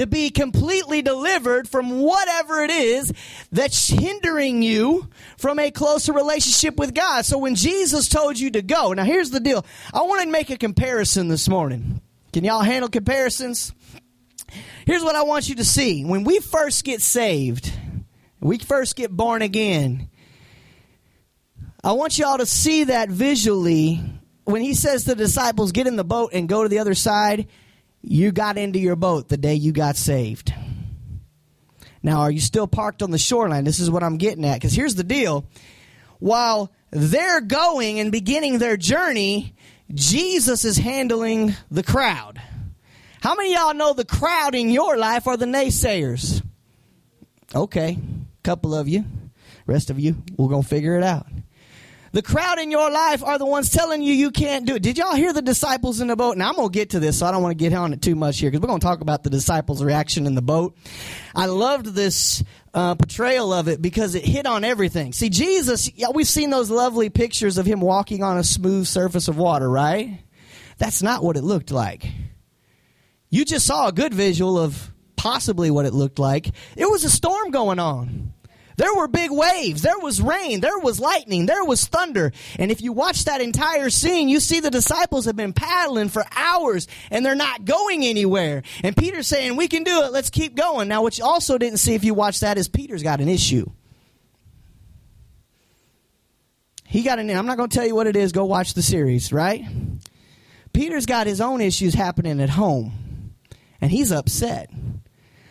to 0.00 0.06
be 0.06 0.30
completely 0.30 1.02
delivered 1.02 1.68
from 1.68 2.00
whatever 2.00 2.62
it 2.62 2.70
is 2.70 3.12
that's 3.52 3.88
hindering 3.88 4.62
you 4.62 5.06
from 5.36 5.58
a 5.58 5.70
closer 5.70 6.14
relationship 6.14 6.78
with 6.78 6.94
God. 6.94 7.26
So 7.26 7.36
when 7.36 7.54
Jesus 7.54 8.08
told 8.08 8.38
you 8.38 8.50
to 8.52 8.62
go, 8.62 8.94
now 8.94 9.04
here's 9.04 9.28
the 9.28 9.40
deal. 9.40 9.62
I 9.92 10.00
want 10.04 10.22
to 10.22 10.28
make 10.30 10.48
a 10.48 10.56
comparison 10.56 11.28
this 11.28 11.50
morning. 11.50 12.00
Can 12.32 12.44
y'all 12.44 12.62
handle 12.62 12.88
comparisons? 12.88 13.74
Here's 14.86 15.04
what 15.04 15.16
I 15.16 15.22
want 15.22 15.50
you 15.50 15.56
to 15.56 15.66
see. 15.66 16.02
When 16.02 16.24
we 16.24 16.40
first 16.40 16.82
get 16.82 17.02
saved, 17.02 17.70
we 18.40 18.56
first 18.56 18.96
get 18.96 19.10
born 19.10 19.42
again, 19.42 20.08
I 21.84 21.92
want 21.92 22.18
y'all 22.18 22.38
to 22.38 22.46
see 22.46 22.84
that 22.84 23.10
visually 23.10 24.00
when 24.44 24.62
he 24.62 24.72
says 24.72 25.04
to 25.04 25.10
the 25.10 25.16
disciples, 25.16 25.72
get 25.72 25.86
in 25.86 25.96
the 25.96 26.04
boat 26.04 26.30
and 26.32 26.48
go 26.48 26.62
to 26.62 26.70
the 26.70 26.78
other 26.78 26.94
side, 26.94 27.48
you 28.02 28.32
got 28.32 28.58
into 28.58 28.78
your 28.78 28.96
boat 28.96 29.28
the 29.28 29.36
day 29.36 29.54
you 29.54 29.72
got 29.72 29.96
saved. 29.96 30.52
Now, 32.02 32.20
are 32.20 32.30
you 32.30 32.40
still 32.40 32.66
parked 32.66 33.02
on 33.02 33.10
the 33.10 33.18
shoreline? 33.18 33.64
This 33.64 33.78
is 33.78 33.90
what 33.90 34.02
I'm 34.02 34.16
getting 34.16 34.44
at. 34.44 34.54
Because 34.54 34.72
here's 34.72 34.94
the 34.94 35.04
deal 35.04 35.44
while 36.18 36.72
they're 36.90 37.40
going 37.40 38.00
and 38.00 38.10
beginning 38.10 38.58
their 38.58 38.76
journey, 38.76 39.54
Jesus 39.92 40.64
is 40.64 40.76
handling 40.78 41.54
the 41.70 41.82
crowd. 41.82 42.40
How 43.20 43.34
many 43.34 43.52
y'all 43.54 43.74
know 43.74 43.92
the 43.92 44.04
crowd 44.04 44.54
in 44.54 44.70
your 44.70 44.96
life 44.96 45.26
are 45.26 45.36
the 45.36 45.46
naysayers? 45.46 46.42
Okay, 47.54 47.98
a 47.98 48.42
couple 48.42 48.74
of 48.74 48.88
you. 48.88 49.04
Rest 49.66 49.90
of 49.90 49.98
you, 49.98 50.16
we're 50.36 50.48
going 50.48 50.62
to 50.62 50.68
figure 50.68 50.96
it 50.96 51.02
out. 51.02 51.26
The 52.12 52.22
crowd 52.22 52.58
in 52.58 52.72
your 52.72 52.90
life 52.90 53.22
are 53.22 53.38
the 53.38 53.46
ones 53.46 53.70
telling 53.70 54.02
you 54.02 54.12
you 54.12 54.32
can't 54.32 54.66
do 54.66 54.74
it. 54.74 54.82
Did 54.82 54.98
y'all 54.98 55.14
hear 55.14 55.32
the 55.32 55.42
disciples 55.42 56.00
in 56.00 56.08
the 56.08 56.16
boat? 56.16 56.36
Now 56.36 56.48
I'm 56.48 56.56
going 56.56 56.68
to 56.68 56.72
get 56.72 56.90
to 56.90 57.00
this, 57.00 57.20
so 57.20 57.26
I 57.26 57.30
don't 57.30 57.40
want 57.40 57.56
to 57.56 57.62
get 57.62 57.72
on 57.72 57.92
it 57.92 58.02
too 58.02 58.16
much 58.16 58.40
here 58.40 58.50
because 58.50 58.60
we're 58.60 58.66
going 58.68 58.80
to 58.80 58.86
talk 58.86 59.00
about 59.00 59.22
the 59.22 59.30
disciples' 59.30 59.82
reaction 59.82 60.26
in 60.26 60.34
the 60.34 60.42
boat. 60.42 60.76
I 61.36 61.46
loved 61.46 61.86
this 61.86 62.42
uh, 62.74 62.96
portrayal 62.96 63.52
of 63.52 63.68
it 63.68 63.80
because 63.80 64.16
it 64.16 64.24
hit 64.24 64.44
on 64.44 64.64
everything. 64.64 65.12
See, 65.12 65.28
Jesus, 65.28 65.88
yeah, 65.94 66.08
we've 66.12 66.26
seen 66.26 66.50
those 66.50 66.68
lovely 66.68 67.10
pictures 67.10 67.58
of 67.58 67.66
him 67.66 67.80
walking 67.80 68.24
on 68.24 68.38
a 68.38 68.44
smooth 68.44 68.88
surface 68.88 69.28
of 69.28 69.36
water, 69.36 69.70
right? 69.70 70.18
That's 70.78 71.04
not 71.04 71.22
what 71.22 71.36
it 71.36 71.44
looked 71.44 71.70
like. 71.70 72.10
You 73.28 73.44
just 73.44 73.66
saw 73.66 73.86
a 73.86 73.92
good 73.92 74.12
visual 74.12 74.58
of 74.58 74.90
possibly 75.14 75.70
what 75.70 75.86
it 75.86 75.94
looked 75.94 76.18
like. 76.18 76.48
It 76.76 76.90
was 76.90 77.04
a 77.04 77.10
storm 77.10 77.52
going 77.52 77.78
on. 77.78 78.32
There 78.80 78.94
were 78.94 79.08
big 79.08 79.30
waves. 79.30 79.82
There 79.82 79.98
was 79.98 80.22
rain. 80.22 80.60
There 80.60 80.78
was 80.78 80.98
lightning. 80.98 81.44
There 81.44 81.62
was 81.66 81.86
thunder. 81.86 82.32
And 82.58 82.70
if 82.70 82.80
you 82.80 82.94
watch 82.94 83.26
that 83.26 83.42
entire 83.42 83.90
scene, 83.90 84.30
you 84.30 84.40
see 84.40 84.60
the 84.60 84.70
disciples 84.70 85.26
have 85.26 85.36
been 85.36 85.52
paddling 85.52 86.08
for 86.08 86.24
hours 86.34 86.88
and 87.10 87.24
they're 87.24 87.34
not 87.34 87.66
going 87.66 88.06
anywhere. 88.06 88.62
And 88.82 88.96
Peter's 88.96 89.26
saying, 89.26 89.56
We 89.56 89.68
can 89.68 89.82
do 89.82 90.04
it. 90.04 90.12
Let's 90.12 90.30
keep 90.30 90.54
going. 90.56 90.88
Now, 90.88 91.02
what 91.02 91.18
you 91.18 91.24
also 91.26 91.58
didn't 91.58 91.76
see 91.76 91.92
if 91.92 92.04
you 92.04 92.14
watch 92.14 92.40
that 92.40 92.56
is 92.56 92.68
Peter's 92.68 93.02
got 93.02 93.20
an 93.20 93.28
issue. 93.28 93.70
He 96.86 97.02
got 97.02 97.18
an, 97.18 97.28
I'm 97.28 97.44
not 97.44 97.58
going 97.58 97.68
to 97.68 97.76
tell 97.76 97.86
you 97.86 97.94
what 97.94 98.06
it 98.06 98.16
is. 98.16 98.32
Go 98.32 98.46
watch 98.46 98.72
the 98.72 98.80
series, 98.80 99.30
right? 99.30 99.62
Peter's 100.72 101.04
got 101.04 101.26
his 101.26 101.42
own 101.42 101.60
issues 101.60 101.92
happening 101.92 102.40
at 102.40 102.48
home 102.48 103.34
and 103.78 103.90
he's 103.90 104.10
upset. 104.10 104.70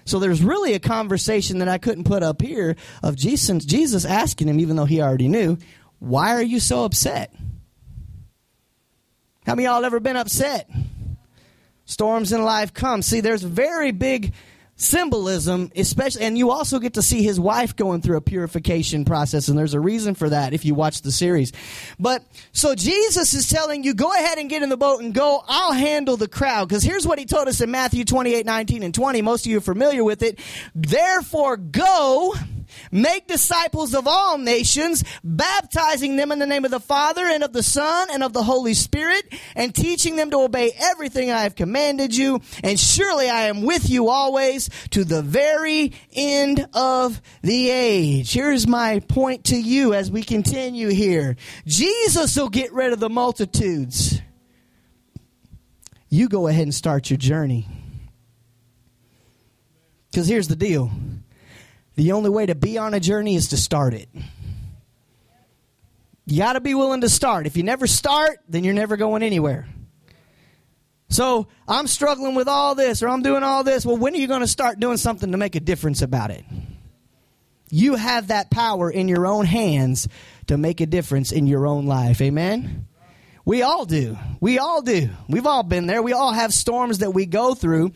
So 0.10 0.18
there's 0.18 0.44
really 0.44 0.74
a 0.74 0.80
conversation 0.80 1.60
that 1.60 1.68
I 1.68 1.78
couldn't 1.78 2.06
put 2.06 2.24
up 2.24 2.42
here 2.42 2.76
of 3.04 3.16
Jesus, 3.16 3.64
Jesus 3.64 4.06
asking 4.06 4.48
him, 4.48 4.60
even 4.60 4.76
though 4.76 4.86
he 4.86 5.02
already 5.02 5.28
knew, 5.28 5.58
why 6.00 6.34
are 6.34 6.42
you 6.42 6.60
so 6.60 6.84
upset? 6.84 7.32
How 9.46 9.54
many 9.54 9.66
y'all 9.68 9.86
ever 9.86 10.00
been 10.00 10.18
upset? 10.18 10.70
Storms 11.86 12.32
in 12.32 12.44
life 12.44 12.74
come. 12.74 13.02
See, 13.02 13.22
there's 13.22 13.44
very 13.44 13.92
big 13.92 14.34
symbolism, 14.80 15.72
especially, 15.76 16.24
and 16.24 16.38
you 16.38 16.50
also 16.52 16.80
get 16.80 16.96
to 16.96 17.02
see 17.02 17.22
his 17.22 17.40
wife 17.40 17.76
going 17.76 18.02
through 18.02 18.18
a 18.18 18.22
purification 18.22 19.06
process, 19.06 19.50
and 19.50 19.58
there's 19.60 19.74
a 19.74 19.80
reason 19.80 20.16
for 20.16 20.30
that 20.30 20.54
if 20.54 20.66
you 20.66 20.74
watch 20.74 21.02
the 21.02 21.12
series. 21.12 21.52
But 22.00 22.24
so 22.54 22.74
Jesus 22.74 23.34
is 23.34 23.50
telling 23.50 23.84
you, 23.84 23.94
go 23.94 24.12
ahead 24.12 24.38
and 24.38 24.50
get 24.50 24.64
in 24.64 24.70
the 24.70 24.78
boat 24.78 25.02
and 25.02 25.14
go. 25.14 25.44
I'll 25.48 25.74
handle 25.74 26.18
the 26.18 26.28
crowd. 26.28 26.70
Because 26.70 26.82
here's 26.84 27.06
what 27.06 27.20
he 27.20 27.26
told 27.26 27.48
us 27.48 27.62
in 27.62 27.70
Matthew 27.70 28.06
28, 28.06 28.46
19, 28.46 28.84
and 28.84 28.94
20. 28.94 29.22
Most 29.22 29.46
of 29.46 29.52
you 29.52 29.58
are 29.58 29.62
familiar 29.62 30.04
with 30.04 30.24
it. 30.24 30.40
Therefore, 30.74 31.58
go 31.58 32.34
Make 32.92 33.28
disciples 33.28 33.94
of 33.94 34.08
all 34.08 34.38
nations, 34.38 35.04
baptizing 35.24 36.16
them 36.16 36.32
in 36.32 36.40
the 36.40 36.48
name 36.48 36.66
of 36.66 36.72
the 36.72 36.80
Father 36.80 37.26
and 37.26 37.44
of 37.44 37.54
the 37.54 37.64
Son 37.64 38.08
and 38.12 38.24
of 38.24 38.34
the 38.34 38.44
Holy 38.44 38.74
Spirit, 38.74 39.34
and 39.56 39.74
teaching 39.74 40.16
them 40.16 40.32
to 40.32 40.38
obey 40.42 40.72
everything 40.78 41.32
I 41.32 41.42
have 41.42 41.56
commanded 41.56 42.16
you. 42.16 42.42
And 42.64 42.80
surely 42.80 43.30
I 43.30 43.48
am 43.48 43.64
with 43.64 43.90
you 43.90 44.10
always 44.10 44.70
to 44.92 45.04
the 45.04 45.22
very 45.22 45.94
end 46.14 46.68
of 46.74 47.22
the 47.42 47.70
age. 47.70 48.34
Here's 48.34 48.68
my 48.68 49.00
point 49.00 49.46
to 49.46 49.56
you 49.56 49.94
as 49.94 50.12
we 50.12 50.24
continue 50.24 50.90
here. 50.90 51.36
Jesus 51.66 52.36
will 52.36 52.50
get 52.50 52.74
rid 52.74 52.94
of 52.94 53.00
the 53.00 53.10
multitudes. 53.10 54.22
You 56.10 56.28
go 56.28 56.48
ahead 56.48 56.64
and 56.64 56.74
start 56.74 57.10
your 57.10 57.18
journey. 57.18 57.68
Because 60.10 60.28
here's 60.28 60.48
the 60.48 60.56
deal 60.56 60.92
the 62.00 62.14
only 62.14 62.30
way 62.30 62.46
to 62.46 62.56
be 62.56 62.78
on 62.78 62.94
a 62.94 63.00
journey 63.02 63.36
is 63.36 63.50
to 63.50 63.58
start 63.58 63.94
it. 63.94 64.08
You 66.26 66.38
got 66.38 66.54
to 66.54 66.62
be 66.62 66.74
willing 66.74 67.02
to 67.02 67.10
start. 67.10 67.46
If 67.46 67.58
you 67.58 67.64
never 67.64 67.88
start, 67.88 68.40
then 68.48 68.64
you're 68.64 68.74
never 68.74 68.96
going 68.96 69.22
anywhere. 69.22 69.68
So 71.10 71.50
I'm 71.68 71.88
struggling 71.88 72.36
with 72.36 72.48
all 72.48 72.74
this 72.74 73.04
or 73.04 73.10
I'm 73.10 73.22
doing 73.22 73.44
all 73.44 73.66
this. 73.66 73.86
Well, 73.86 73.98
when 73.98 74.14
are 74.14 74.18
you 74.18 74.28
going 74.28 74.40
to 74.40 74.48
start 74.48 74.80
doing 74.80 74.96
something 74.96 75.34
to 75.34 75.38
make 75.38 75.56
a 75.56 75.60
difference 75.60 76.02
about 76.02 76.32
it? 76.32 76.46
You 77.70 77.96
have 77.96 78.28
that 78.28 78.50
power 78.50 78.90
in 78.90 79.10
your 79.10 79.28
own 79.28 79.46
hands 79.46 80.08
to 80.48 80.58
make 80.58 80.80
a 80.80 80.86
difference 80.86 81.34
in 81.34 81.48
your 81.48 81.68
own 81.68 81.86
life. 81.86 82.22
Amen? 82.22 82.88
We 83.44 83.62
all 83.62 83.84
do. 83.84 84.18
We 84.40 84.58
all 84.58 84.82
do. 84.82 85.10
We've 85.28 85.46
all 85.46 85.64
been 85.64 85.86
there. 85.86 86.02
We 86.02 86.14
all 86.14 86.32
have 86.32 86.54
storms 86.54 87.00
that 87.00 87.12
we 87.12 87.26
go 87.26 87.56
through. 87.56 87.92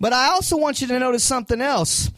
But 0.00 0.12
I 0.12 0.30
also 0.30 0.56
want 0.56 0.80
you 0.80 0.88
to 0.88 0.98
notice 0.98 1.22
something 1.22 1.60
else 1.60 2.10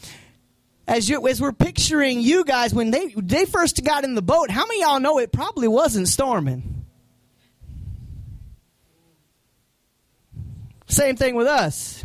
as 0.88 1.08
you 1.08 1.28
as 1.28 1.40
we're 1.40 1.52
picturing 1.52 2.20
you 2.20 2.44
guys 2.44 2.72
when 2.72 2.90
they 2.90 3.08
they 3.16 3.44
first 3.44 3.84
got 3.84 4.04
in 4.04 4.14
the 4.14 4.22
boat, 4.22 4.50
how 4.50 4.66
many 4.66 4.80
y'all 4.80 4.98
know 4.98 5.18
it 5.18 5.30
probably 5.30 5.68
wasn't 5.68 6.08
storming? 6.08 6.86
Same 10.86 11.16
thing 11.16 11.34
with 11.34 11.46
us. 11.46 12.02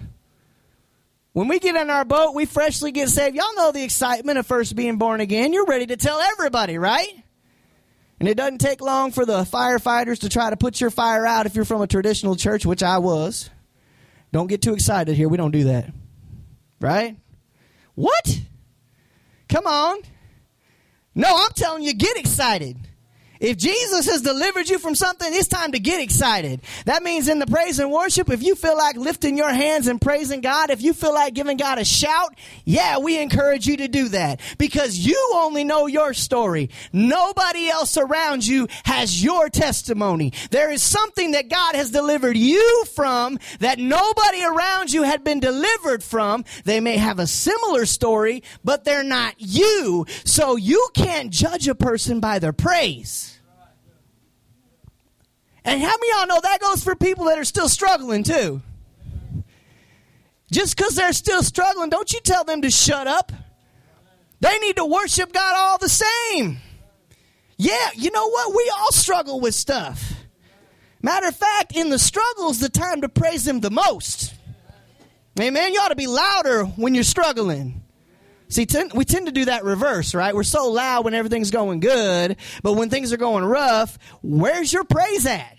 When 1.31 1.47
we 1.47 1.57
get 1.57 1.75
in 1.75 1.89
our 1.89 2.05
boat, 2.05 2.35
we 2.35 2.45
freshly 2.45 2.91
get 2.91 3.09
saved. 3.09 3.35
Y'all 3.35 3.55
know 3.55 3.71
the 3.71 3.83
excitement 3.83 4.37
of 4.37 4.45
first 4.45 4.75
being 4.75 4.97
born 4.97 5.21
again. 5.21 5.53
You're 5.53 5.65
ready 5.65 5.87
to 5.87 5.97
tell 5.97 6.19
everybody, 6.19 6.77
right? 6.77 7.09
And 8.19 8.29
it 8.29 8.35
doesn't 8.35 8.59
take 8.59 8.81
long 8.81 9.11
for 9.11 9.25
the 9.25 9.43
firefighters 9.43 10.19
to 10.19 10.29
try 10.29 10.49
to 10.49 10.57
put 10.57 10.79
your 10.79 10.91
fire 10.91 11.25
out 11.25 11.45
if 11.45 11.55
you're 11.55 11.65
from 11.65 11.81
a 11.81 11.87
traditional 11.87 12.35
church, 12.35 12.65
which 12.65 12.83
I 12.83 12.99
was. 12.99 13.49
Don't 14.31 14.47
get 14.47 14.61
too 14.61 14.73
excited 14.73 15.15
here. 15.15 15.27
We 15.29 15.37
don't 15.37 15.51
do 15.51 15.63
that. 15.65 15.91
Right? 16.79 17.17
What? 17.95 18.41
Come 19.53 19.67
on. 19.67 19.99
No, 21.13 21.27
I'm 21.31 21.51
telling 21.51 21.83
you, 21.83 21.93
get 21.93 22.17
excited. 22.17 22.75
If 23.43 23.57
Jesus 23.57 24.05
has 24.05 24.21
delivered 24.21 24.69
you 24.69 24.79
from 24.79 24.95
something, 24.95 25.27
it's 25.29 25.49
time 25.49 25.73
to 25.73 25.79
get 25.79 26.01
excited. 26.01 26.61
That 26.85 27.03
means 27.03 27.27
in 27.27 27.39
the 27.39 27.45
praise 27.45 27.77
and 27.77 27.91
worship, 27.91 28.29
if 28.29 28.41
you 28.41 28.55
feel 28.55 28.77
like 28.77 28.95
lifting 28.95 29.37
your 29.37 29.49
hands 29.49 29.87
and 29.87 29.99
praising 29.99 30.39
God, 30.39 30.69
if 30.69 30.81
you 30.81 30.93
feel 30.93 31.13
like 31.13 31.33
giving 31.33 31.57
God 31.57 31.77
a 31.77 31.83
shout, 31.83 32.35
yeah, 32.63 32.99
we 32.99 33.19
encourage 33.19 33.67
you 33.67 33.75
to 33.75 33.89
do 33.89 34.07
that 34.09 34.39
because 34.57 34.97
you 34.97 35.31
only 35.35 35.65
know 35.65 35.87
your 35.87 36.13
story. 36.13 36.69
Nobody 36.93 37.67
else 37.67 37.97
around 37.97 38.47
you 38.47 38.69
has 38.85 39.21
your 39.21 39.49
testimony. 39.49 40.31
There 40.51 40.71
is 40.71 40.81
something 40.81 41.31
that 41.31 41.49
God 41.49 41.75
has 41.75 41.91
delivered 41.91 42.37
you 42.37 42.85
from 42.95 43.39
that 43.59 43.77
nobody 43.77 44.41
around 44.41 44.93
you 44.93 45.03
had 45.03 45.25
been 45.25 45.41
delivered 45.41 46.01
from. 46.01 46.45
They 46.63 46.79
may 46.79 46.95
have 46.95 47.19
a 47.19 47.27
similar 47.27 47.85
story, 47.87 48.41
but 48.63 48.85
they're 48.85 49.03
not 49.03 49.35
you. 49.37 50.05
So 50.23 50.55
you 50.55 50.87
can't 50.93 51.29
judge 51.29 51.67
a 51.67 51.75
person 51.75 52.21
by 52.21 52.39
their 52.39 52.53
praise. 52.53 53.32
And 55.65 55.81
how 55.81 55.87
many 55.87 56.09
y'all 56.09 56.27
know 56.27 56.41
that 56.41 56.59
goes 56.59 56.83
for 56.83 56.95
people 56.95 57.25
that 57.25 57.39
are 57.39 57.45
still 57.45 57.69
struggling 57.69 58.23
too? 58.23 58.61
Just 60.51 60.77
because 60.77 60.95
they're 60.95 61.13
still 61.13 61.41
struggling, 61.41 61.89
don't 61.89 62.11
you 62.13 62.19
tell 62.19 62.43
them 62.43 62.61
to 62.61 62.69
shut 62.69 63.07
up. 63.07 63.31
They 64.39 64.59
need 64.59 64.75
to 64.75 64.85
worship 64.85 65.31
God 65.31 65.55
all 65.55 65.77
the 65.77 65.89
same. 65.89 66.57
Yeah, 67.57 67.89
you 67.95 68.11
know 68.11 68.29
what? 68.29 68.55
We 68.55 68.71
all 68.77 68.91
struggle 68.91 69.39
with 69.39 69.55
stuff. 69.55 70.13
Matter 71.01 71.27
of 71.27 71.35
fact, 71.35 71.75
in 71.75 71.89
the 71.89 71.99
struggle 71.99 72.49
is 72.49 72.59
the 72.59 72.69
time 72.69 73.01
to 73.01 73.09
praise 73.09 73.47
Him 73.47 73.61
the 73.61 73.71
most. 73.71 74.33
Amen. 75.39 75.73
You 75.73 75.79
ought 75.79 75.89
to 75.89 75.95
be 75.95 76.07
louder 76.07 76.65
when 76.65 76.93
you're 76.93 77.03
struggling. 77.03 77.82
See, 78.53 78.67
we 78.93 79.03
tend 79.03 79.25
to 79.25 79.31
do 79.31 79.45
that 79.45 79.63
reverse, 79.63 80.13
right? 80.13 80.35
We're 80.35 80.43
so 80.43 80.69
loud 80.69 81.05
when 81.05 81.15
everything's 81.15 81.49
going 81.49 81.79
good, 81.79 82.37
but 82.61 82.73
when 82.73 82.91
things 82.91 83.11
are 83.11 83.17
going 83.17 83.43
rough, 83.43 83.97
where's 84.21 84.71
your 84.71 84.83
praise 84.83 85.25
at? 85.25 85.57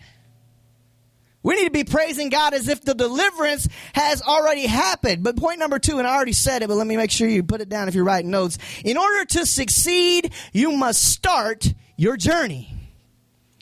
We 1.42 1.56
need 1.56 1.64
to 1.64 1.70
be 1.70 1.84
praising 1.84 2.28
God 2.28 2.54
as 2.54 2.68
if 2.68 2.82
the 2.82 2.94
deliverance 2.94 3.68
has 3.94 4.22
already 4.22 4.66
happened. 4.66 5.24
But 5.24 5.36
point 5.36 5.58
number 5.58 5.80
two, 5.80 5.98
and 5.98 6.06
I 6.06 6.14
already 6.14 6.32
said 6.32 6.62
it, 6.62 6.68
but 6.68 6.76
let 6.76 6.86
me 6.86 6.96
make 6.96 7.10
sure 7.10 7.28
you 7.28 7.42
put 7.42 7.60
it 7.60 7.68
down 7.68 7.88
if 7.88 7.96
you're 7.96 8.04
writing 8.04 8.30
notes. 8.30 8.58
In 8.84 8.96
order 8.96 9.24
to 9.24 9.44
succeed, 9.44 10.32
you 10.52 10.72
must 10.72 11.04
start 11.04 11.74
your 11.96 12.16
journey. 12.16 12.72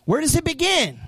Where 0.05 0.21
does 0.21 0.37
it 0.37 0.45
begin? 0.45 1.01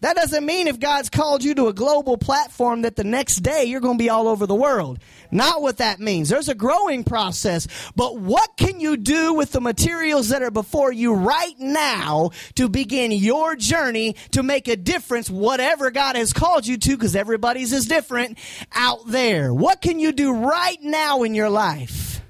That 0.00 0.14
doesn't 0.14 0.46
mean 0.46 0.68
if 0.68 0.78
God's 0.78 1.10
called 1.10 1.42
you 1.42 1.54
to 1.56 1.66
a 1.66 1.72
global 1.72 2.16
platform 2.16 2.82
that 2.82 2.94
the 2.94 3.02
next 3.02 3.38
day 3.38 3.64
you're 3.64 3.80
going 3.80 3.98
to 3.98 4.02
be 4.02 4.10
all 4.10 4.28
over 4.28 4.46
the 4.46 4.54
world. 4.54 5.00
Not 5.30 5.60
what 5.60 5.78
that 5.78 6.00
means. 6.00 6.28
There's 6.28 6.48
a 6.48 6.54
growing 6.54 7.04
process. 7.04 7.68
But 7.94 8.18
what 8.18 8.56
can 8.56 8.80
you 8.80 8.96
do 8.96 9.34
with 9.34 9.52
the 9.52 9.60
materials 9.60 10.30
that 10.30 10.42
are 10.42 10.50
before 10.50 10.90
you 10.90 11.14
right 11.14 11.58
now 11.58 12.30
to 12.54 12.68
begin 12.68 13.12
your 13.12 13.54
journey 13.56 14.16
to 14.32 14.42
make 14.42 14.68
a 14.68 14.76
difference, 14.76 15.28
whatever 15.28 15.90
God 15.90 16.16
has 16.16 16.32
called 16.32 16.66
you 16.66 16.78
to, 16.78 16.96
because 16.96 17.14
everybody's 17.14 17.72
is 17.72 17.86
different 17.86 18.38
out 18.72 19.06
there? 19.06 19.52
What 19.52 19.82
can 19.82 19.98
you 20.00 20.12
do 20.12 20.32
right 20.32 20.78
now 20.82 21.22
in 21.22 21.34
your 21.34 21.50
life 21.50 22.22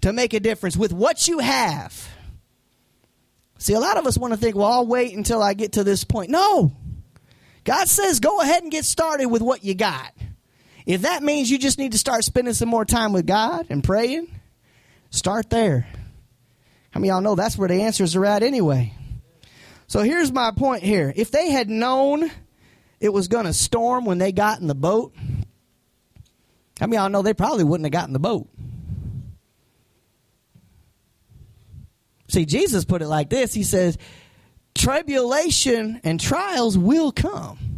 to 0.00 0.12
make 0.12 0.32
a 0.32 0.40
difference 0.40 0.76
with 0.76 0.92
what 0.92 1.28
you 1.28 1.40
have? 1.40 2.08
See, 3.58 3.74
a 3.74 3.80
lot 3.80 3.98
of 3.98 4.06
us 4.06 4.16
want 4.16 4.32
to 4.32 4.38
think, 4.38 4.56
well, 4.56 4.72
I'll 4.72 4.86
wait 4.86 5.14
until 5.14 5.42
I 5.42 5.52
get 5.52 5.72
to 5.72 5.84
this 5.84 6.04
point. 6.04 6.30
No. 6.30 6.72
God 7.64 7.88
says 7.88 8.18
go 8.20 8.40
ahead 8.40 8.62
and 8.62 8.72
get 8.72 8.86
started 8.86 9.26
with 9.26 9.42
what 9.42 9.62
you 9.62 9.74
got. 9.74 10.14
If 10.86 11.02
that 11.02 11.22
means 11.22 11.50
you 11.50 11.58
just 11.58 11.78
need 11.78 11.92
to 11.92 11.98
start 11.98 12.24
spending 12.24 12.54
some 12.54 12.68
more 12.68 12.84
time 12.84 13.12
with 13.12 13.26
God 13.26 13.66
and 13.70 13.84
praying, 13.84 14.28
start 15.10 15.50
there. 15.50 15.86
I 16.94 16.98
mean, 16.98 17.10
y'all 17.10 17.20
know 17.20 17.34
that's 17.34 17.56
where 17.56 17.68
the 17.68 17.82
answers 17.82 18.16
are 18.16 18.26
at 18.26 18.42
anyway? 18.42 18.94
So 19.86 20.02
here's 20.02 20.32
my 20.32 20.50
point 20.52 20.82
here. 20.82 21.12
If 21.14 21.30
they 21.30 21.50
had 21.50 21.68
known 21.68 22.30
it 23.00 23.12
was 23.12 23.28
going 23.28 23.46
to 23.46 23.52
storm 23.52 24.04
when 24.04 24.18
they 24.18 24.32
got 24.32 24.60
in 24.60 24.66
the 24.66 24.74
boat, 24.74 25.14
I 26.80 26.86
mean, 26.86 26.98
y'all 26.98 27.10
know 27.10 27.22
they 27.22 27.34
probably 27.34 27.64
wouldn't 27.64 27.86
have 27.86 27.92
gotten 27.92 28.12
the 28.12 28.18
boat? 28.18 28.48
See, 32.28 32.46
Jesus 32.46 32.84
put 32.84 33.02
it 33.02 33.08
like 33.08 33.28
this 33.28 33.52
He 33.52 33.64
says, 33.64 33.98
tribulation 34.74 36.00
and 36.04 36.20
trials 36.20 36.78
will 36.78 37.12
come. 37.12 37.69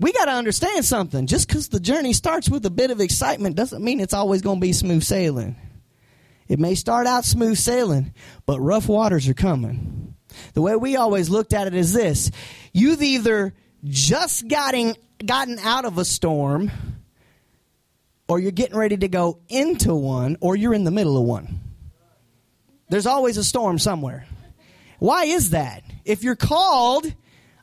We 0.00 0.12
got 0.12 0.26
to 0.26 0.32
understand 0.32 0.84
something. 0.84 1.26
Just 1.26 1.48
because 1.48 1.68
the 1.68 1.80
journey 1.80 2.12
starts 2.12 2.48
with 2.48 2.64
a 2.66 2.70
bit 2.70 2.90
of 2.90 3.00
excitement 3.00 3.56
doesn't 3.56 3.82
mean 3.82 4.00
it's 4.00 4.14
always 4.14 4.42
going 4.42 4.58
to 4.58 4.66
be 4.66 4.72
smooth 4.72 5.02
sailing. 5.02 5.56
It 6.46 6.58
may 6.58 6.74
start 6.74 7.06
out 7.06 7.24
smooth 7.24 7.58
sailing, 7.58 8.14
but 8.46 8.60
rough 8.60 8.88
waters 8.88 9.28
are 9.28 9.34
coming. 9.34 10.14
The 10.54 10.62
way 10.62 10.76
we 10.76 10.96
always 10.96 11.28
looked 11.28 11.52
at 11.52 11.66
it 11.66 11.74
is 11.74 11.92
this 11.92 12.30
you've 12.72 13.02
either 13.02 13.54
just 13.84 14.48
gotten, 14.48 14.94
gotten 15.24 15.58
out 15.58 15.84
of 15.84 15.98
a 15.98 16.04
storm, 16.04 16.70
or 18.28 18.38
you're 18.38 18.52
getting 18.52 18.76
ready 18.76 18.96
to 18.96 19.08
go 19.08 19.40
into 19.48 19.94
one, 19.94 20.36
or 20.40 20.54
you're 20.54 20.74
in 20.74 20.84
the 20.84 20.90
middle 20.90 21.16
of 21.16 21.24
one. 21.24 21.60
There's 22.88 23.06
always 23.06 23.36
a 23.36 23.44
storm 23.44 23.78
somewhere. 23.78 24.26
Why 24.98 25.24
is 25.24 25.50
that? 25.50 25.82
If 26.04 26.22
you're 26.22 26.36
called, 26.36 27.12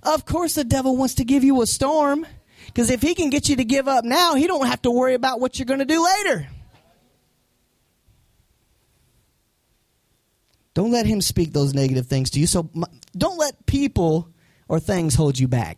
of 0.05 0.25
course 0.25 0.55
the 0.55 0.63
devil 0.63 0.95
wants 0.95 1.15
to 1.15 1.25
give 1.25 1.43
you 1.43 1.61
a 1.61 1.67
storm. 1.67 2.25
Because 2.67 2.89
if 2.89 3.01
he 3.01 3.15
can 3.15 3.29
get 3.29 3.47
you 3.47 3.55
to 3.57 3.63
give 3.63 3.87
up 3.87 4.03
now, 4.03 4.35
he 4.35 4.47
don't 4.47 4.67
have 4.67 4.81
to 4.83 4.91
worry 4.91 5.13
about 5.13 5.39
what 5.39 5.59
you're 5.59 5.65
going 5.65 5.79
to 5.79 5.85
do 5.85 6.03
later. 6.03 6.47
Don't 10.73 10.91
let 10.91 11.05
him 11.05 11.21
speak 11.21 11.53
those 11.53 11.73
negative 11.73 12.07
things 12.07 12.31
to 12.31 12.39
you. 12.39 12.47
So 12.47 12.69
don't 13.15 13.37
let 13.37 13.65
people 13.65 14.29
or 14.67 14.79
things 14.79 15.15
hold 15.15 15.39
you 15.39 15.47
back. 15.47 15.77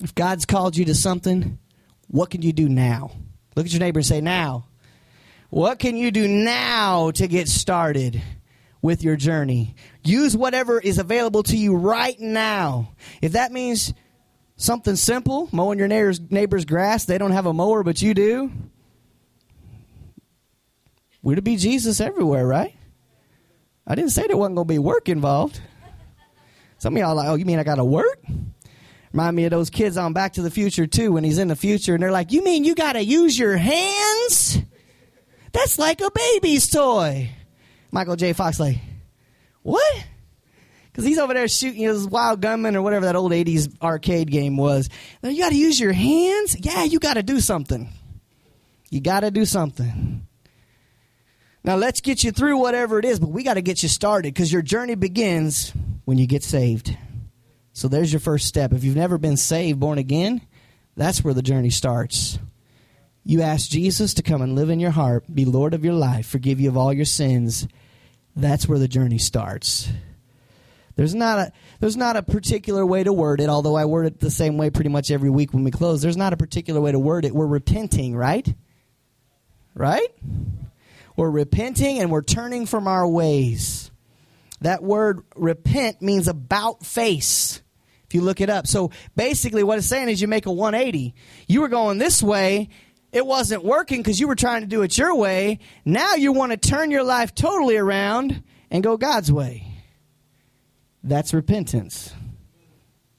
If 0.00 0.14
God's 0.14 0.44
called 0.44 0.76
you 0.76 0.84
to 0.86 0.94
something, 0.94 1.58
what 2.08 2.30
can 2.30 2.42
you 2.42 2.52
do 2.52 2.68
now? 2.68 3.12
Look 3.54 3.66
at 3.66 3.72
your 3.72 3.80
neighbor 3.80 4.00
and 4.00 4.06
say, 4.06 4.20
Now. 4.20 4.66
What 5.50 5.78
can 5.78 5.96
you 5.96 6.10
do 6.10 6.26
now 6.26 7.12
to 7.12 7.28
get 7.28 7.46
started 7.46 8.20
with 8.84 9.02
your 9.02 9.16
journey? 9.16 9.74
Use 10.04 10.36
whatever 10.36 10.78
is 10.78 10.98
available 10.98 11.42
to 11.42 11.56
you 11.56 11.74
right 11.74 12.20
now. 12.20 12.92
If 13.22 13.32
that 13.32 13.50
means 13.50 13.94
something 14.56 14.94
simple, 14.94 15.48
mowing 15.52 15.78
your 15.78 15.88
neighbor's, 15.88 16.20
neighbor's 16.30 16.66
grass, 16.66 17.06
they 17.06 17.16
don't 17.16 17.30
have 17.30 17.46
a 17.46 17.54
mower, 17.54 17.82
but 17.82 18.02
you 18.02 18.12
do. 18.12 18.52
We're 21.22 21.36
to 21.36 21.42
be 21.42 21.56
Jesus 21.56 21.98
everywhere, 21.98 22.46
right? 22.46 22.76
I 23.86 23.94
didn't 23.94 24.10
say 24.10 24.26
there 24.26 24.36
wasn't 24.36 24.56
going 24.56 24.68
to 24.68 24.74
be 24.74 24.78
work 24.78 25.08
involved. 25.08 25.58
Some 26.76 26.94
of 26.94 27.00
y'all 27.00 27.14
like, 27.14 27.28
oh, 27.28 27.36
you 27.36 27.46
mean 27.46 27.58
I 27.58 27.64
got 27.64 27.76
to 27.76 27.84
work? 27.86 28.22
Remind 29.14 29.34
me 29.34 29.46
of 29.46 29.50
those 29.50 29.70
kids 29.70 29.96
on 29.96 30.12
Back 30.12 30.34
to 30.34 30.42
the 30.42 30.50
Future 30.50 30.86
too, 30.86 31.12
when 31.12 31.24
he's 31.24 31.38
in 31.38 31.48
the 31.48 31.56
future 31.56 31.94
and 31.94 32.02
they're 32.02 32.12
like, 32.12 32.32
you 32.32 32.44
mean 32.44 32.64
you 32.64 32.74
got 32.74 32.92
to 32.92 33.02
use 33.02 33.38
your 33.38 33.56
hands? 33.56 34.58
That's 35.52 35.78
like 35.78 36.02
a 36.02 36.10
baby's 36.10 36.68
toy. 36.68 37.30
Michael 37.94 38.16
J. 38.16 38.32
Fox, 38.32 38.58
like, 38.58 38.78
what? 39.62 40.04
Because 40.90 41.04
he's 41.04 41.16
over 41.16 41.32
there 41.32 41.46
shooting 41.46 41.82
his 41.82 42.08
wild 42.08 42.40
gunman 42.40 42.74
or 42.74 42.82
whatever 42.82 43.06
that 43.06 43.14
old 43.14 43.30
80s 43.30 43.72
arcade 43.80 44.32
game 44.32 44.56
was. 44.56 44.90
Now, 45.22 45.28
you 45.28 45.40
got 45.40 45.50
to 45.50 45.56
use 45.56 45.78
your 45.78 45.92
hands? 45.92 46.56
Yeah, 46.58 46.82
you 46.82 46.98
got 46.98 47.14
to 47.14 47.22
do 47.22 47.38
something. 47.38 47.88
You 48.90 49.00
got 49.00 49.20
to 49.20 49.30
do 49.30 49.44
something. 49.44 50.26
Now, 51.62 51.76
let's 51.76 52.00
get 52.00 52.24
you 52.24 52.32
through 52.32 52.58
whatever 52.58 52.98
it 52.98 53.04
is, 53.04 53.20
but 53.20 53.30
we 53.30 53.44
got 53.44 53.54
to 53.54 53.62
get 53.62 53.84
you 53.84 53.88
started 53.88 54.34
because 54.34 54.52
your 54.52 54.62
journey 54.62 54.96
begins 54.96 55.72
when 56.04 56.18
you 56.18 56.26
get 56.26 56.42
saved. 56.42 56.98
So 57.74 57.86
there's 57.86 58.12
your 58.12 58.20
first 58.20 58.48
step. 58.48 58.72
If 58.72 58.82
you've 58.82 58.96
never 58.96 59.18
been 59.18 59.36
saved, 59.36 59.78
born 59.78 59.98
again, 59.98 60.40
that's 60.96 61.22
where 61.22 61.32
the 61.32 61.42
journey 61.42 61.70
starts 61.70 62.40
you 63.24 63.40
ask 63.40 63.70
Jesus 63.70 64.14
to 64.14 64.22
come 64.22 64.42
and 64.42 64.54
live 64.54 64.68
in 64.68 64.78
your 64.78 64.90
heart, 64.90 65.24
be 65.34 65.44
Lord 65.46 65.74
of 65.74 65.84
your 65.84 65.94
life, 65.94 66.26
forgive 66.26 66.60
you 66.60 66.68
of 66.68 66.76
all 66.76 66.92
your 66.92 67.06
sins, 67.06 67.66
that's 68.36 68.68
where 68.68 68.78
the 68.78 68.88
journey 68.88 69.18
starts. 69.18 69.88
There's 70.96 71.14
not 71.14 71.38
a 71.38 71.52
there's 71.80 71.96
not 71.96 72.16
a 72.16 72.22
particular 72.22 72.86
way 72.86 73.02
to 73.02 73.12
word 73.12 73.40
it, 73.40 73.48
although 73.48 73.76
I 73.76 73.84
word 73.84 74.06
it 74.06 74.20
the 74.20 74.30
same 74.30 74.56
way 74.56 74.70
pretty 74.70 74.90
much 74.90 75.10
every 75.10 75.30
week 75.30 75.52
when 75.52 75.64
we 75.64 75.70
close. 75.70 76.02
There's 76.02 76.16
not 76.16 76.32
a 76.32 76.36
particular 76.36 76.80
way 76.80 76.92
to 76.92 76.98
word 76.98 77.24
it. 77.24 77.34
We're 77.34 77.46
repenting, 77.46 78.16
right? 78.16 78.52
Right? 79.74 80.08
We're 81.16 81.30
repenting 81.30 81.98
and 81.98 82.10
we're 82.10 82.22
turning 82.22 82.66
from 82.66 82.86
our 82.86 83.06
ways. 83.08 83.90
That 84.60 84.82
word 84.82 85.22
repent 85.36 86.00
means 86.00 86.28
about 86.28 86.84
face. 86.86 87.60
If 88.06 88.14
you 88.14 88.20
look 88.20 88.40
it 88.40 88.50
up. 88.50 88.66
So 88.66 88.90
basically 89.16 89.64
what 89.64 89.78
it's 89.78 89.88
saying 89.88 90.08
is 90.08 90.20
you 90.20 90.28
make 90.28 90.46
a 90.46 90.52
180. 90.52 91.14
You 91.48 91.60
were 91.60 91.68
going 91.68 91.98
this 91.98 92.22
way 92.22 92.68
it 93.14 93.24
wasn't 93.24 93.64
working 93.64 94.00
because 94.00 94.18
you 94.18 94.26
were 94.26 94.34
trying 94.34 94.62
to 94.62 94.66
do 94.66 94.82
it 94.82 94.98
your 94.98 95.14
way. 95.14 95.60
Now 95.84 96.16
you 96.16 96.32
want 96.32 96.50
to 96.50 96.58
turn 96.58 96.90
your 96.90 97.04
life 97.04 97.32
totally 97.32 97.76
around 97.76 98.42
and 98.72 98.82
go 98.82 98.96
God's 98.96 99.30
way. 99.30 99.68
That's 101.04 101.32
repentance. 101.32 102.12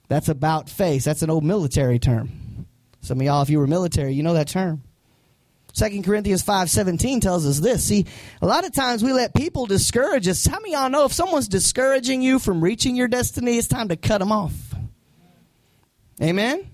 That's 0.09 0.27
about 0.27 0.69
face. 0.69 1.05
That's 1.05 1.21
an 1.21 1.29
old 1.29 1.45
military 1.45 1.97
term. 1.97 2.67
Some 2.99 3.21
of 3.21 3.25
y'all, 3.25 3.41
if 3.41 3.49
you 3.49 3.57
were 3.57 3.67
military, 3.67 4.13
you 4.13 4.21
know 4.21 4.33
that 4.33 4.49
term. 4.49 4.83
2 5.73 6.03
Corinthians 6.03 6.43
5.17 6.43 7.21
tells 7.21 7.45
us 7.45 7.59
this. 7.59 7.85
See, 7.85 8.05
a 8.41 8.45
lot 8.45 8.65
of 8.65 8.73
times 8.73 9.01
we 9.01 9.13
let 9.13 9.33
people 9.33 9.65
discourage 9.65 10.27
us. 10.27 10.45
How 10.45 10.59
many 10.59 10.73
y'all 10.73 10.89
know 10.89 11.05
if 11.05 11.13
someone's 11.13 11.47
discouraging 11.47 12.21
you 12.21 12.39
from 12.39 12.61
reaching 12.61 12.97
your 12.97 13.07
destiny, 13.07 13.57
it's 13.57 13.67
time 13.67 13.87
to 13.87 13.95
cut 13.95 14.17
them 14.17 14.31
off? 14.31 14.53
Amen? 16.21 16.69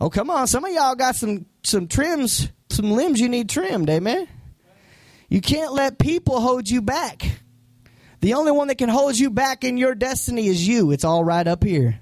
Oh, 0.00 0.10
come 0.10 0.30
on. 0.30 0.46
Some 0.46 0.64
of 0.64 0.72
y'all 0.72 0.94
got 0.94 1.16
some 1.16 1.46
some 1.62 1.88
trims, 1.88 2.48
some 2.70 2.90
limbs 2.92 3.20
you 3.20 3.28
need 3.28 3.48
trimmed, 3.48 3.90
amen? 3.90 4.28
You 5.28 5.40
can't 5.40 5.72
let 5.72 5.98
people 5.98 6.40
hold 6.40 6.68
you 6.68 6.80
back. 6.80 7.40
The 8.20 8.34
only 8.34 8.50
one 8.50 8.68
that 8.68 8.78
can 8.78 8.88
hold 8.88 9.18
you 9.18 9.30
back 9.30 9.62
in 9.62 9.76
your 9.76 9.94
destiny 9.94 10.48
is 10.48 10.66
you. 10.66 10.90
It's 10.90 11.04
all 11.04 11.22
right 11.22 11.46
up 11.46 11.62
here. 11.62 12.00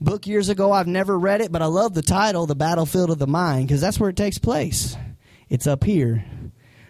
Book 0.00 0.26
years 0.26 0.48
ago, 0.48 0.72
I've 0.72 0.88
never 0.88 1.16
read 1.16 1.42
it, 1.42 1.52
but 1.52 1.62
I 1.62 1.66
love 1.66 1.94
the 1.94 2.02
title, 2.02 2.46
The 2.46 2.56
Battlefield 2.56 3.10
of 3.10 3.18
the 3.18 3.28
Mind, 3.28 3.68
because 3.68 3.80
that's 3.80 4.00
where 4.00 4.10
it 4.10 4.16
takes 4.16 4.38
place. 4.38 4.96
It's 5.48 5.66
up 5.66 5.84
here. 5.84 6.24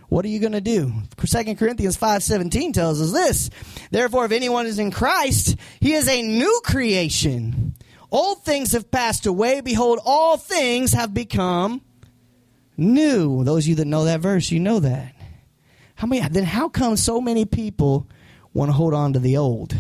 What 0.09 0.25
are 0.25 0.29
you 0.29 0.41
going 0.41 0.53
to 0.53 0.61
do? 0.61 0.93
2 1.17 1.57
Corinthians 1.57 1.97
5:17 1.97 2.73
tells 2.73 3.01
us 3.01 3.13
this. 3.13 3.51
Therefore 3.91 4.27
if 4.27 4.33
anyone 4.33 4.67
is 4.67 4.79
in 4.79 4.91
Christ, 4.91 5.57
he 5.81 5.95
is 5.95 6.09
a 6.09 6.23
new 6.23 6.61
creation. 6.65 7.75
Old 8.13 8.45
things 8.45 8.73
have 8.73 8.91
passed 8.91 9.25
away. 9.25 9.63
Behold, 9.63 9.99
all 10.05 10.37
things 10.37 10.93
have 10.93 11.15
become 11.15 11.81
new. 12.77 13.43
Those 13.43 13.65
of 13.65 13.71
you 13.71 13.75
that 13.77 13.87
know 13.87 14.05
that 14.05 14.21
verse, 14.21 14.51
you 14.51 14.61
know 14.61 14.81
that. 14.81 15.15
How 15.95 16.07
many 16.07 16.29
then 16.29 16.45
how 16.45 16.69
come 16.69 16.99
so 16.99 17.23
many 17.23 17.47
people 17.47 18.07
want 18.53 18.69
to 18.69 18.75
hold 18.75 18.93
on 18.93 19.15
to 19.15 19.19
the 19.19 19.39
old 19.39 19.75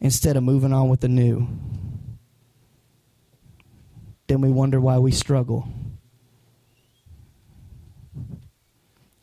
instead 0.00 0.36
of 0.36 0.44
moving 0.44 0.72
on 0.72 0.88
with 0.88 1.00
the 1.00 1.08
new? 1.08 1.48
Then 4.28 4.40
we 4.40 4.50
wonder 4.50 4.80
why 4.80 4.98
we 4.98 5.10
struggle. 5.10 5.66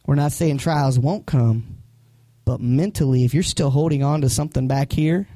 We're 0.06 0.16
not 0.16 0.34
saying 0.34 0.58
trials 0.58 1.00
won't 1.00 1.26
come, 1.26 1.78
but 2.44 2.60
mentally, 2.60 3.24
if 3.24 3.34
you're 3.34 3.42
still 3.42 3.70
holding 3.70 4.04
on 4.04 4.22
to 4.22 4.30
something 4.30 4.68
back 4.68 4.92
here, 4.92 5.28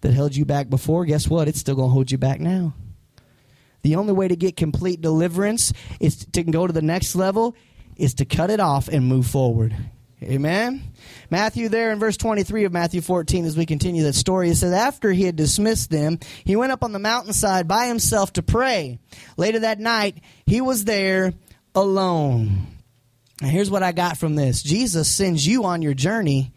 that 0.00 0.12
held 0.12 0.36
you 0.36 0.44
back 0.44 0.68
before, 0.68 1.04
guess 1.04 1.28
what? 1.28 1.48
It's 1.48 1.60
still 1.60 1.74
going 1.74 1.88
to 1.88 1.92
hold 1.92 2.10
you 2.10 2.18
back 2.18 2.40
now. 2.40 2.74
The 3.82 3.96
only 3.96 4.12
way 4.12 4.28
to 4.28 4.36
get 4.36 4.56
complete 4.56 5.00
deliverance 5.00 5.72
is 6.00 6.26
to 6.32 6.42
go 6.42 6.66
to 6.66 6.72
the 6.72 6.82
next 6.82 7.14
level 7.14 7.54
is 7.96 8.14
to 8.14 8.24
cut 8.24 8.50
it 8.50 8.60
off 8.60 8.88
and 8.88 9.06
move 9.06 9.26
forward. 9.26 9.76
Amen. 10.22 10.82
Matthew, 11.30 11.68
there 11.68 11.92
in 11.92 11.98
verse 11.98 12.16
23 12.16 12.64
of 12.64 12.72
Matthew 12.72 13.00
14, 13.00 13.44
as 13.44 13.56
we 13.56 13.66
continue 13.66 14.02
that 14.04 14.14
story, 14.14 14.50
it 14.50 14.56
says, 14.56 14.72
After 14.72 15.12
he 15.12 15.24
had 15.24 15.36
dismissed 15.36 15.90
them, 15.90 16.18
he 16.44 16.56
went 16.56 16.72
up 16.72 16.82
on 16.82 16.92
the 16.92 16.98
mountainside 16.98 17.68
by 17.68 17.86
himself 17.86 18.32
to 18.34 18.42
pray. 18.42 18.98
Later 19.36 19.60
that 19.60 19.78
night, 19.78 20.18
he 20.46 20.60
was 20.60 20.84
there 20.84 21.34
alone. 21.74 22.66
And 23.42 23.50
here's 23.50 23.70
what 23.70 23.82
I 23.82 23.92
got 23.92 24.16
from 24.16 24.34
this 24.34 24.62
Jesus 24.62 25.10
sends 25.10 25.46
you 25.46 25.64
on 25.64 25.82
your 25.82 25.94
journey, 25.94 26.54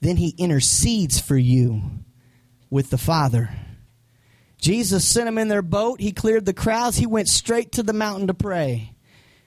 then 0.00 0.16
he 0.16 0.34
intercedes 0.36 1.20
for 1.20 1.36
you 1.36 1.82
with 2.70 2.90
the 2.90 2.98
Father. 2.98 3.50
Jesus 4.58 5.06
sent 5.06 5.26
them 5.26 5.38
in 5.38 5.48
their 5.48 5.62
boat. 5.62 6.00
He 6.00 6.12
cleared 6.12 6.44
the 6.44 6.54
crowds. 6.54 6.96
He 6.96 7.06
went 7.06 7.28
straight 7.28 7.72
to 7.72 7.82
the 7.82 7.92
mountain 7.92 8.26
to 8.26 8.34
pray. 8.34 8.92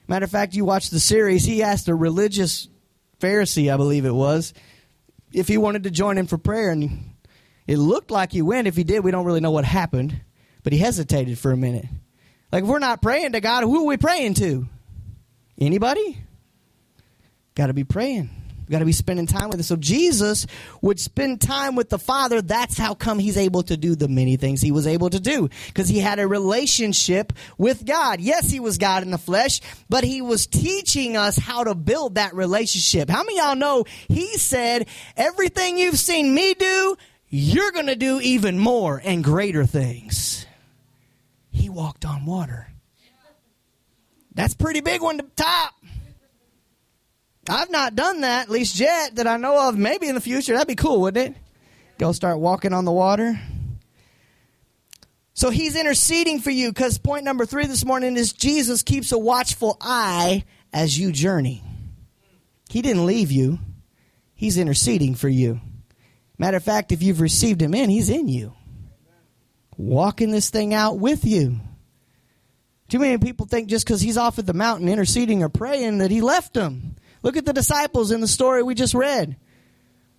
Matter 0.08 0.24
of 0.24 0.30
fact, 0.30 0.54
you 0.54 0.64
watch 0.64 0.90
the 0.90 1.00
series, 1.00 1.44
he 1.44 1.62
asked 1.62 1.88
a 1.88 1.94
religious 1.94 2.68
Pharisee, 3.20 3.72
I 3.72 3.76
believe 3.76 4.04
it 4.04 4.14
was, 4.14 4.54
if 5.32 5.46
he 5.46 5.58
wanted 5.58 5.84
to 5.84 5.90
join 5.90 6.16
him 6.16 6.26
for 6.26 6.38
prayer. 6.38 6.70
And 6.70 7.12
it 7.66 7.76
looked 7.76 8.10
like 8.10 8.32
he 8.32 8.42
went. 8.42 8.66
If 8.66 8.76
he 8.76 8.84
did, 8.84 9.04
we 9.04 9.10
don't 9.10 9.26
really 9.26 9.40
know 9.40 9.50
what 9.50 9.64
happened. 9.64 10.20
But 10.62 10.72
he 10.72 10.78
hesitated 10.78 11.38
for 11.38 11.52
a 11.52 11.56
minute. 11.56 11.86
Like, 12.50 12.64
if 12.64 12.68
we're 12.68 12.78
not 12.78 13.02
praying 13.02 13.32
to 13.32 13.40
God, 13.40 13.62
who 13.62 13.82
are 13.82 13.86
we 13.86 13.96
praying 13.96 14.34
to? 14.34 14.66
Anybody? 15.58 16.18
Got 17.54 17.68
to 17.68 17.74
be 17.74 17.84
praying 17.84 18.39
We 18.70 18.74
got 18.74 18.78
to 18.78 18.84
be 18.84 18.92
spending 18.92 19.26
time 19.26 19.48
with 19.48 19.58
him. 19.58 19.64
So 19.64 19.74
Jesus 19.74 20.46
would 20.80 21.00
spend 21.00 21.40
time 21.40 21.74
with 21.74 21.88
the 21.88 21.98
Father. 21.98 22.40
That's 22.40 22.78
how 22.78 22.94
come 22.94 23.18
he's 23.18 23.36
able 23.36 23.64
to 23.64 23.76
do 23.76 23.96
the 23.96 24.06
many 24.06 24.36
things 24.36 24.60
he 24.60 24.70
was 24.70 24.86
able 24.86 25.10
to 25.10 25.18
do 25.18 25.50
because 25.66 25.88
he 25.88 25.98
had 25.98 26.20
a 26.20 26.28
relationship 26.28 27.32
with 27.58 27.84
God. 27.84 28.20
Yes, 28.20 28.48
he 28.48 28.60
was 28.60 28.78
God 28.78 29.02
in 29.02 29.10
the 29.10 29.18
flesh, 29.18 29.60
but 29.88 30.04
he 30.04 30.22
was 30.22 30.46
teaching 30.46 31.16
us 31.16 31.36
how 31.36 31.64
to 31.64 31.74
build 31.74 32.14
that 32.14 32.32
relationship. 32.32 33.10
How 33.10 33.24
many 33.24 33.38
y'all 33.38 33.56
know 33.56 33.86
he 34.06 34.38
said, 34.38 34.86
everything 35.16 35.76
you've 35.76 35.98
seen 35.98 36.32
me 36.32 36.54
do, 36.54 36.96
you're 37.28 37.72
going 37.72 37.88
to 37.88 37.96
do 37.96 38.20
even 38.20 38.56
more 38.56 39.02
and 39.04 39.24
greater 39.24 39.66
things. 39.66 40.46
He 41.50 41.68
walked 41.68 42.04
on 42.04 42.24
water. 42.24 42.68
That's 44.32 44.54
pretty 44.54 44.80
big 44.80 45.02
one 45.02 45.18
to 45.18 45.24
top. 45.34 45.74
I've 47.50 47.70
not 47.70 47.94
done 47.94 48.20
that, 48.20 48.44
at 48.44 48.50
least 48.50 48.78
yet, 48.78 49.16
that 49.16 49.26
I 49.26 49.36
know 49.36 49.68
of. 49.68 49.76
Maybe 49.76 50.08
in 50.08 50.14
the 50.14 50.20
future. 50.20 50.52
That'd 50.52 50.68
be 50.68 50.76
cool, 50.76 51.00
wouldn't 51.00 51.36
it? 51.36 51.42
Go 51.98 52.12
start 52.12 52.38
walking 52.38 52.72
on 52.72 52.84
the 52.84 52.92
water. 52.92 53.38
So 55.34 55.50
he's 55.50 55.74
interceding 55.74 56.40
for 56.40 56.50
you 56.50 56.68
because 56.68 56.98
point 56.98 57.24
number 57.24 57.46
three 57.46 57.66
this 57.66 57.84
morning 57.84 58.16
is 58.16 58.32
Jesus 58.32 58.82
keeps 58.82 59.10
a 59.10 59.18
watchful 59.18 59.76
eye 59.80 60.44
as 60.72 60.98
you 60.98 61.12
journey. 61.12 61.62
He 62.68 62.82
didn't 62.82 63.06
leave 63.06 63.32
you, 63.32 63.58
he's 64.34 64.58
interceding 64.58 65.14
for 65.14 65.28
you. 65.28 65.60
Matter 66.38 66.58
of 66.58 66.62
fact, 66.62 66.92
if 66.92 67.02
you've 67.02 67.20
received 67.20 67.60
him 67.60 67.74
in, 67.74 67.90
he's 67.90 68.10
in 68.10 68.28
you, 68.28 68.54
walking 69.76 70.30
this 70.30 70.50
thing 70.50 70.72
out 70.72 70.98
with 70.98 71.24
you. 71.24 71.58
Too 72.88 72.98
many 72.98 73.18
people 73.18 73.46
think 73.46 73.68
just 73.68 73.86
because 73.86 74.00
he's 74.00 74.16
off 74.16 74.38
at 74.38 74.46
the 74.46 74.52
mountain 74.52 74.88
interceding 74.88 75.42
or 75.42 75.48
praying 75.48 75.98
that 75.98 76.10
he 76.10 76.20
left 76.20 76.54
them. 76.54 76.96
Look 77.22 77.36
at 77.36 77.44
the 77.44 77.52
disciples 77.52 78.10
in 78.10 78.20
the 78.20 78.28
story 78.28 78.62
we 78.62 78.74
just 78.74 78.94
read. 78.94 79.36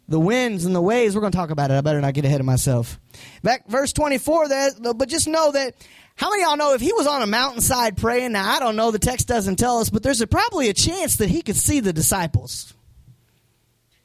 The 0.08 0.20
winds 0.20 0.66
and 0.66 0.76
the 0.76 0.82
waves, 0.82 1.16
we're 1.16 1.22
going 1.22 1.32
to 1.32 1.38
talk 1.38 1.52
about 1.52 1.72
it. 1.72 1.76
I 1.76 1.82
better 1.82 2.02
not 2.02 2.14
get 2.14 2.26
ahead 2.26 2.40
of 2.40 2.46
myself. 2.46 3.00
Back 3.44 3.68
verse 3.68 3.94
24 3.94 4.50
there, 4.50 4.72
but 4.94 5.08
just 5.08 5.28
know 5.28 5.52
that 5.54 5.76
how 6.16 6.30
many 6.30 6.44
y'all 6.44 6.58
know 6.58 6.74
if 6.74 6.82
he 6.82 6.92
was 6.94 7.08
on 7.08 7.22
a 7.22 7.28
mountainside 7.28 7.98
praying? 7.98 8.34
Now, 8.34 8.48
I 8.48 8.60
don't 8.60 8.76
know, 8.76 8.92
the 8.92 9.00
text 9.00 9.28
doesn't 9.28 9.56
tell 9.56 9.80
us, 9.80 9.90
but 9.90 10.04
there's 10.04 10.22
a, 10.22 10.28
probably 10.28 10.70
a 10.70 10.74
chance 10.74 11.18
that 11.18 11.30
he 11.30 11.42
could 11.42 11.56
see 11.56 11.80
the 11.80 11.94
disciples 11.94 12.74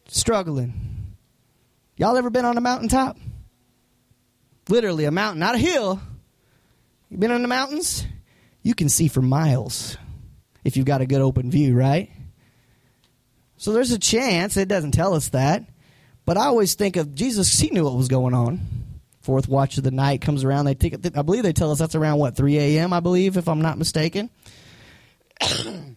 struggling. 0.07 1.15
Y'all 1.97 2.17
ever 2.17 2.31
been 2.31 2.45
on 2.45 2.57
a 2.57 2.61
mountaintop? 2.61 3.19
Literally 4.69 5.05
a 5.05 5.11
mountain, 5.11 5.41
not 5.41 5.55
a 5.55 5.59
hill. 5.59 6.01
You 7.11 7.19
been 7.19 7.31
in 7.31 7.43
the 7.43 7.49
mountains? 7.49 8.07
You 8.63 8.75
can 8.75 8.89
see 8.89 9.09
for 9.09 9.23
miles 9.23 9.97
if 10.65 10.77
you've 10.77 10.87
got 10.87 11.01
a 11.01 11.07
good 11.07 11.21
open 11.21 11.51
view, 11.51 11.77
right? 11.77 12.11
So 13.67 13.73
there's 13.73 13.91
a 13.91 13.99
chance, 13.99 14.57
it 14.57 14.69
doesn't 14.69 14.93
tell 14.93 15.13
us 15.13 15.31
that. 15.31 15.65
But 16.25 16.37
I 16.37 16.45
always 16.45 16.77
think 16.77 16.95
of 16.95 17.17
Jesus, 17.17 17.59
he 17.59 17.69
knew 17.71 17.83
what 17.83 17.97
was 17.97 18.07
going 18.07 18.33
on. 18.33 18.61
Fourth 19.23 19.49
watch 19.49 19.77
of 19.77 19.83
the 19.83 19.91
night 19.91 20.21
comes 20.21 20.45
around. 20.45 20.67
They 20.67 20.77
take, 20.77 20.95
I 21.19 21.23
believe 21.23 21.43
they 21.43 21.53
tell 21.53 21.73
us 21.73 21.81
that's 21.81 21.97
around 21.97 22.21
what, 22.21 22.37
3 22.37 22.59
a.m., 22.59 22.93
I 22.93 23.01
believe, 23.01 23.37
if 23.37 23.49
I'm 23.49 23.61
not 23.61 23.77
mistaken. 23.77 24.31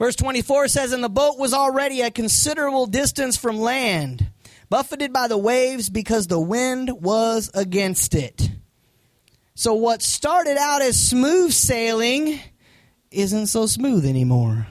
Verse 0.00 0.16
24 0.16 0.66
says, 0.66 0.90
And 0.90 1.04
the 1.04 1.08
boat 1.08 1.38
was 1.38 1.54
already 1.54 2.00
a 2.00 2.10
considerable 2.10 2.86
distance 2.86 3.36
from 3.36 3.58
land, 3.60 4.28
buffeted 4.68 5.12
by 5.12 5.28
the 5.28 5.38
waves 5.38 5.88
because 5.88 6.26
the 6.26 6.40
wind 6.40 6.90
was 6.90 7.52
against 7.54 8.16
it. 8.16 8.50
So 9.54 9.74
what 9.74 10.02
started 10.02 10.56
out 10.58 10.82
as 10.82 10.98
smooth 10.98 11.52
sailing 11.52 12.40
isn't 13.12 13.46
so 13.46 13.66
smooth 13.66 14.04
anymore. 14.04 14.66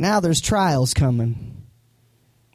Now 0.00 0.20
there's 0.20 0.40
trials 0.40 0.94
coming. 0.94 1.56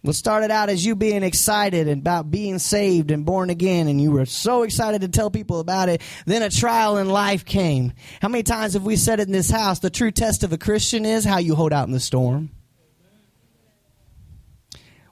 What 0.01 0.15
started 0.15 0.51
out 0.51 0.69
as 0.69 0.86
you 0.86 0.95
being 0.95 1.23
excited 1.23 1.88
about 1.88 2.29
being 2.29 2.60
saved 2.60 3.10
and 3.10 3.25
born 3.25 3.49
again, 3.49 3.88
and 3.88 3.99
you 3.99 4.12
were 4.12 4.25
so 4.25 4.63
excited 4.63 5.01
to 5.01 5.08
tell 5.08 5.31
people 5.31 5.60
about 5.60 5.89
it, 5.89 6.01
then 6.25 6.43
a 6.43 6.49
trial 6.49 6.97
in 6.97 7.10
life 7.10 7.43
came. 7.43 7.93
How 8.21 8.27
many 8.27 8.43
times 8.43 8.73
have 8.73 8.84
we 8.84 8.97
said 8.97 9.19
it 9.19 9.27
in 9.27 9.31
this 9.31 9.49
house? 9.49 9.79
The 9.79 9.89
true 9.89 10.12
test 10.12 10.43
of 10.43 10.53
a 10.53 10.60
Christian 10.60 11.05
is 11.05 11.25
how 11.25 11.39
you 11.39 11.55
hold 11.55 11.73
out 11.73 11.88
in 11.88 11.91
the 11.91 11.99
storm. 11.99 12.51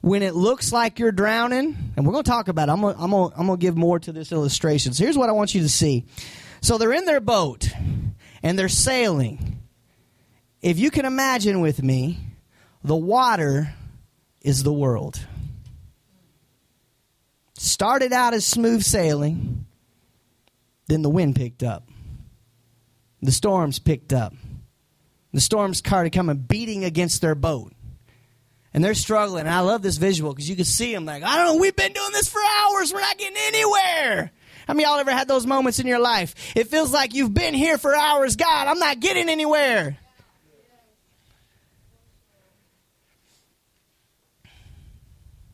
When 0.01 0.21
it 0.21 0.35
looks 0.35 0.71
like 0.71 0.99
you're 0.99 1.11
drowning, 1.11 1.75
and 1.95 2.05
we're 2.05 2.13
going 2.13 2.25
to 2.25 2.29
talk 2.29 2.47
about 2.47 2.69
it, 2.69 2.73
I'm 2.73 2.81
going, 2.81 2.95
I'm, 2.99 3.13
I'm 3.13 3.47
to 3.47 3.57
give 3.57 3.77
more 3.77 3.99
to 3.99 4.11
this 4.11 4.31
illustration. 4.31 4.93
So 4.93 5.03
here's 5.03 5.17
what 5.17 5.29
I 5.29 5.31
want 5.31 5.55
you 5.55 5.61
to 5.61 5.69
see. 5.69 6.05
So 6.61 6.77
they're 6.77 6.93
in 6.93 7.05
their 7.05 7.21
boat, 7.21 7.67
and 8.43 8.59
they're 8.59 8.69
sailing 8.69 9.62
if 10.63 10.79
you 10.79 10.89
can 10.89 11.05
imagine 11.05 11.59
with 11.59 11.83
me, 11.83 12.17
the 12.83 12.95
water 12.95 13.73
is 14.41 14.63
the 14.63 14.73
world. 14.73 15.19
Started 17.55 18.13
out 18.13 18.33
as 18.33 18.45
smooth 18.45 18.81
sailing, 18.81 19.65
then 20.87 21.01
the 21.01 21.09
wind 21.09 21.35
picked 21.35 21.63
up. 21.63 21.87
The 23.21 23.31
storms 23.31 23.77
picked 23.79 24.13
up. 24.13 24.33
The 25.33 25.41
storms 25.41 25.79
started 25.79 26.11
coming 26.13 26.37
beating 26.37 26.85
against 26.85 27.21
their 27.21 27.35
boat. 27.35 27.73
And 28.73 28.83
they're 28.83 28.95
struggling. 28.95 29.41
And 29.41 29.53
I 29.53 29.59
love 29.59 29.81
this 29.81 29.97
visual 29.97 30.33
because 30.33 30.49
you 30.49 30.55
can 30.55 30.65
see 30.65 30.93
them 30.93 31.05
like, 31.05 31.23
I 31.23 31.35
don't 31.35 31.55
know, 31.55 31.61
we've 31.61 31.75
been 31.75 31.93
doing 31.93 32.11
this 32.11 32.29
for 32.29 32.39
hours. 32.41 32.93
We're 32.93 33.01
not 33.01 33.17
getting 33.17 33.37
anywhere. 33.37 34.31
How 34.65 34.73
many 34.73 34.85
y'all 34.85 34.97
ever 34.97 35.11
had 35.11 35.27
those 35.27 35.45
moments 35.45 35.79
in 35.79 35.87
your 35.87 35.99
life? 35.99 36.35
It 36.55 36.69
feels 36.69 36.93
like 36.93 37.13
you've 37.13 37.33
been 37.33 37.53
here 37.53 37.77
for 37.77 37.93
hours. 37.93 38.37
God, 38.37 38.67
I'm 38.67 38.79
not 38.79 39.01
getting 39.01 39.29
anywhere. 39.29 39.97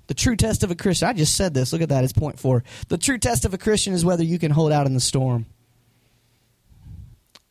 The 0.09 0.15
true 0.15 0.35
test 0.35 0.63
of 0.63 0.71
a 0.71 0.75
Christian, 0.75 1.07
I 1.07 1.13
just 1.13 1.35
said 1.35 1.53
this, 1.53 1.71
look 1.71 1.83
at 1.83 1.89
that, 1.89 2.03
it's 2.03 2.13
point 2.13 2.39
four. 2.39 2.63
The 2.87 2.97
true 2.97 3.19
test 3.19 3.45
of 3.45 3.53
a 3.53 3.59
Christian 3.59 3.93
is 3.93 4.03
whether 4.03 4.23
you 4.23 4.39
can 4.39 4.49
hold 4.49 4.71
out 4.71 4.87
in 4.87 4.95
the 4.95 4.99
storm. 4.99 5.45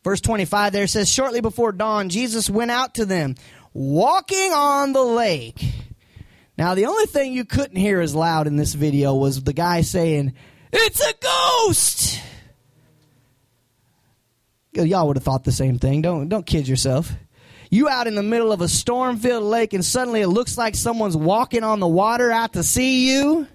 Verse 0.03 0.19
25 0.19 0.73
there 0.73 0.85
says, 0.85 1.09
Shortly 1.09 1.39
before 1.39 1.71
dawn, 1.71 2.09
Jesus 2.09 2.49
went 2.49 2.69
out 2.69 2.95
to 2.95 3.05
them, 3.05 3.35
walking 3.73 4.51
on 4.51 4.91
the 4.91 5.01
lake. 5.01 5.63
Now, 6.57 6.75
the 6.75 6.87
only 6.87 7.05
thing 7.05 7.31
you 7.31 7.45
couldn't 7.45 7.77
hear 7.77 8.01
as 8.01 8.13
loud 8.13 8.45
in 8.45 8.57
this 8.57 8.73
video 8.73 9.15
was 9.15 9.41
the 9.41 9.53
guy 9.53 9.79
saying, 9.79 10.33
It's 10.73 10.99
a 10.99 11.13
ghost! 11.21 12.21
Y'all 14.73 15.07
would 15.07 15.15
have 15.15 15.23
thought 15.23 15.45
the 15.45 15.53
same 15.53 15.79
thing. 15.79 16.01
Don't, 16.01 16.27
don't 16.27 16.45
kid 16.45 16.67
yourself. 16.67 17.13
You 17.69 17.87
out 17.87 18.07
in 18.07 18.15
the 18.15 18.23
middle 18.23 18.51
of 18.51 18.61
a 18.61 18.67
storm 18.67 19.17
filled 19.17 19.43
lake 19.43 19.73
and 19.73 19.85
suddenly 19.85 20.21
it 20.21 20.27
looks 20.27 20.57
like 20.57 20.75
someone's 20.75 21.15
walking 21.15 21.63
on 21.63 21.79
the 21.79 21.87
water 21.87 22.31
out 22.31 22.53
to 22.53 22.63
see 22.63 23.11
you. 23.11 23.47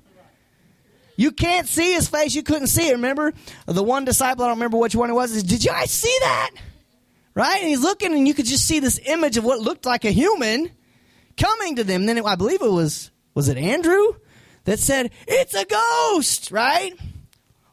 You 1.16 1.32
can't 1.32 1.68
see 1.68 1.92
his 1.92 2.08
face. 2.08 2.34
You 2.34 2.42
couldn't 2.42 2.68
see 2.68 2.88
it. 2.88 2.92
Remember 2.92 3.32
the 3.66 3.82
one 3.82 4.04
disciple, 4.04 4.44
I 4.44 4.48
don't 4.48 4.56
remember 4.56 4.78
which 4.78 4.94
one 4.94 5.10
it 5.10 5.14
was, 5.14 5.34
is, 5.34 5.42
did 5.42 5.64
you 5.64 5.70
guys 5.70 5.90
see 5.90 6.16
that? 6.20 6.50
Right? 7.34 7.58
And 7.58 7.68
he's 7.68 7.82
looking 7.82 8.12
and 8.12 8.26
you 8.28 8.34
could 8.34 8.46
just 8.46 8.66
see 8.66 8.78
this 8.78 9.00
image 9.06 9.36
of 9.36 9.44
what 9.44 9.60
looked 9.60 9.86
like 9.86 10.04
a 10.04 10.10
human 10.10 10.70
coming 11.36 11.76
to 11.76 11.84
them. 11.84 12.06
Then 12.06 12.18
it, 12.18 12.24
I 12.24 12.36
believe 12.36 12.62
it 12.62 12.70
was, 12.70 13.10
was 13.34 13.48
it 13.48 13.56
Andrew 13.56 14.14
that 14.64 14.78
said, 14.78 15.10
it's 15.26 15.54
a 15.54 15.64
ghost, 15.64 16.52
right? 16.52 16.94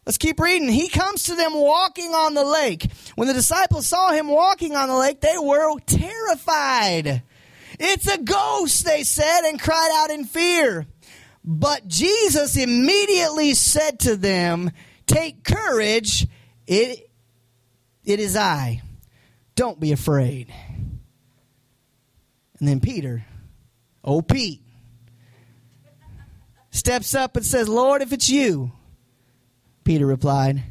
Let's 0.06 0.18
keep 0.18 0.40
reading. 0.40 0.70
He 0.70 0.90
comes 0.90 1.24
to 1.24 1.36
them 1.36 1.54
walking 1.54 2.14
on 2.14 2.34
the 2.34 2.44
lake. 2.44 2.92
When 3.16 3.28
the 3.28 3.36
disciples 3.36 3.86
saw 3.86 4.12
him 4.12 4.28
walking 4.28 4.76
on 4.76 4.90
the 4.90 4.96
lake, 4.96 5.22
they 5.22 5.38
were 5.38 5.80
terrified. 5.86 7.22
It's 7.80 8.08
a 8.08 8.18
ghost, 8.18 8.84
they 8.84 9.04
said, 9.04 9.42
and 9.48 9.62
cried 9.62 9.92
out 9.94 10.10
in 10.10 10.26
fear. 10.26 10.88
But 11.44 11.88
Jesus 11.88 12.58
immediately 12.58 13.54
said 13.54 14.00
to 14.02 14.16
them, 14.16 14.72
Take 15.06 15.44
courage, 15.44 16.28
it, 16.66 17.10
it 18.04 18.20
is 18.20 18.36
I. 18.36 18.82
Don't 19.56 19.80
be 19.80 19.92
afraid. 19.92 20.52
And 22.60 22.68
then 22.68 22.80
Peter, 22.80 23.26
oh 24.04 24.22
Pete, 24.22 24.62
steps 26.72 27.14
up 27.14 27.36
and 27.36 27.46
says, 27.46 27.68
Lord, 27.68 28.02
if 28.02 28.14
it's 28.14 28.30
you, 28.30 28.72
Peter 29.84 30.06
replied, 30.06 30.64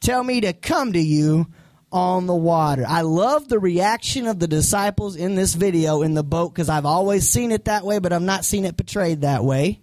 Tell 0.00 0.22
me 0.22 0.40
to 0.42 0.52
come 0.52 0.92
to 0.92 1.00
you 1.00 1.46
on 1.90 2.26
the 2.26 2.34
water. 2.34 2.84
I 2.86 3.02
love 3.02 3.48
the 3.48 3.58
reaction 3.58 4.26
of 4.26 4.38
the 4.38 4.48
disciples 4.48 5.16
in 5.16 5.34
this 5.34 5.54
video 5.54 6.02
in 6.02 6.14
the 6.14 6.22
boat 6.22 6.54
because 6.54 6.68
I've 6.68 6.86
always 6.86 7.28
seen 7.28 7.50
it 7.50 7.64
that 7.64 7.84
way, 7.84 7.98
but 7.98 8.12
I've 8.12 8.22
not 8.22 8.44
seen 8.44 8.64
it 8.64 8.76
portrayed 8.76 9.22
that 9.22 9.44
way. 9.44 9.80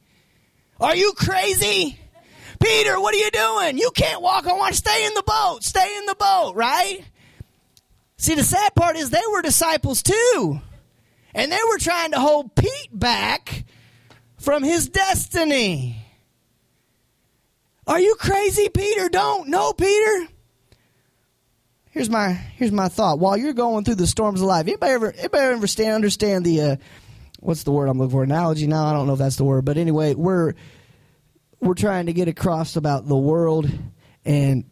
Are 0.80 0.96
you 0.96 1.14
crazy? 1.14 2.00
Peter, 2.62 3.00
what 3.00 3.14
are 3.14 3.18
you 3.18 3.32
doing? 3.32 3.78
You 3.78 3.92
can't 3.92 4.22
walk. 4.22 4.46
Want 4.46 4.74
to 4.74 4.78
stay 4.78 5.06
in 5.06 5.14
the 5.14 5.24
boat. 5.24 5.64
Stay 5.64 5.98
in 5.98 6.06
the 6.06 6.16
boat, 6.16 6.54
right? 6.56 7.00
See, 8.18 8.36
the 8.36 8.44
sad 8.44 8.76
part 8.76 8.96
is 8.96 9.10
they 9.10 9.20
were 9.32 9.42
disciples 9.42 10.02
too. 10.04 10.62
And 11.34 11.52
they 11.52 11.60
were 11.68 11.78
trying 11.78 12.12
to 12.12 12.20
hold 12.20 12.56
Pete 12.56 12.90
back 12.92 13.66
from 14.38 14.64
his 14.64 14.88
destiny. 14.88 16.05
Are 17.88 18.00
you 18.00 18.16
crazy, 18.16 18.70
Peter? 18.70 19.10
Don't. 19.10 19.48
No, 19.50 19.74
Peter. 19.74 20.28
Here's 21.92 22.10
my 22.10 22.34
here's 22.34 22.72
my 22.72 22.90
thought. 22.90 23.20
While 23.20 23.38
you're 23.38 23.54
going 23.54 23.86
through 23.86 23.96
the 23.96 24.08
storms 24.08 24.42
of 24.42 24.48
life, 24.48 24.68
anybody 24.68 24.92
ever 24.92 25.12
anybody 25.14 25.44
ever 25.44 25.54
understand 25.54 25.96
understand 25.96 26.46
the 26.46 26.62
uh, 26.62 26.76
what's 27.40 27.64
the 27.64 27.72
word 27.72 27.88
I'm 27.88 27.98
looking 27.98 28.12
for? 28.12 28.24
Analogy? 28.24 28.68
No, 28.68 28.84
I 28.84 28.92
don't 28.92 29.08
know 29.08 29.14
if 29.14 29.20
that's 29.20 29.38
the 29.38 29.46
word. 29.46 29.64
But 29.64 29.78
anyway, 29.78 30.14
we're 30.14 30.56
we're 31.62 31.74
trying 31.74 32.08
to 32.08 32.14
get 32.14 32.28
across 32.28 32.76
about 32.76 33.08
the 33.08 33.16
world 33.16 33.70
and 34.26 34.66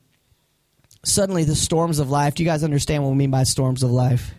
suddenly 1.05 1.43
the 1.43 1.55
storms 1.55 1.99
of 1.99 2.09
life. 2.09 2.35
Do 2.35 2.43
you 2.43 2.49
guys 2.49 2.63
understand 2.63 3.03
what 3.03 3.11
we 3.11 3.15
mean 3.15 3.31
by 3.31 3.43
storms 3.43 3.83
of 3.83 3.91
life? 3.91 4.33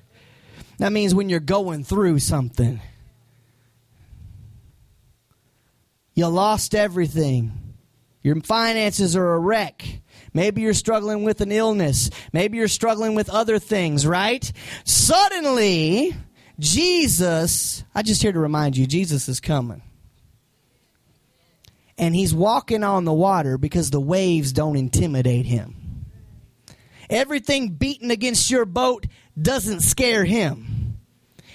That 0.78 0.92
means 0.92 1.14
when 1.14 1.28
you're 1.28 1.40
going 1.40 1.84
through 1.84 2.18
something. 2.18 2.80
You 6.14 6.26
lost 6.26 6.74
everything. 6.74 7.63
Your 8.24 8.40
finances 8.40 9.14
are 9.14 9.34
a 9.34 9.38
wreck. 9.38 10.00
Maybe 10.32 10.62
you're 10.62 10.74
struggling 10.74 11.22
with 11.22 11.42
an 11.42 11.52
illness. 11.52 12.10
Maybe 12.32 12.56
you're 12.56 12.68
struggling 12.68 13.14
with 13.14 13.28
other 13.28 13.58
things, 13.58 14.06
right? 14.06 14.50
Suddenly, 14.84 16.16
Jesus, 16.58 17.84
I 17.94 18.02
just 18.02 18.22
here 18.22 18.32
to 18.32 18.38
remind 18.38 18.78
you, 18.78 18.86
Jesus 18.86 19.28
is 19.28 19.40
coming. 19.40 19.82
And 21.98 22.16
he's 22.16 22.34
walking 22.34 22.82
on 22.82 23.04
the 23.04 23.12
water 23.12 23.58
because 23.58 23.90
the 23.90 24.00
waves 24.00 24.52
don't 24.52 24.76
intimidate 24.76 25.46
him. 25.46 26.06
Everything 27.10 27.68
beating 27.68 28.10
against 28.10 28.50
your 28.50 28.64
boat 28.64 29.06
doesn't 29.40 29.80
scare 29.80 30.24
him. 30.24 30.98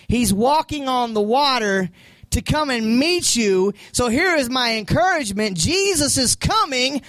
He's 0.08 0.34
walking 0.34 0.88
on 0.88 1.14
the 1.14 1.22
water 1.22 1.90
to 2.32 2.42
come 2.42 2.70
and 2.70 3.00
meet 3.00 3.36
you. 3.36 3.74
So 3.92 4.08
here 4.10 4.36
is 4.36 4.50
my 4.50 4.78
encouragement 4.78 5.58
Jesus 5.58 6.18
is 6.18 6.36
coming. 6.36 7.02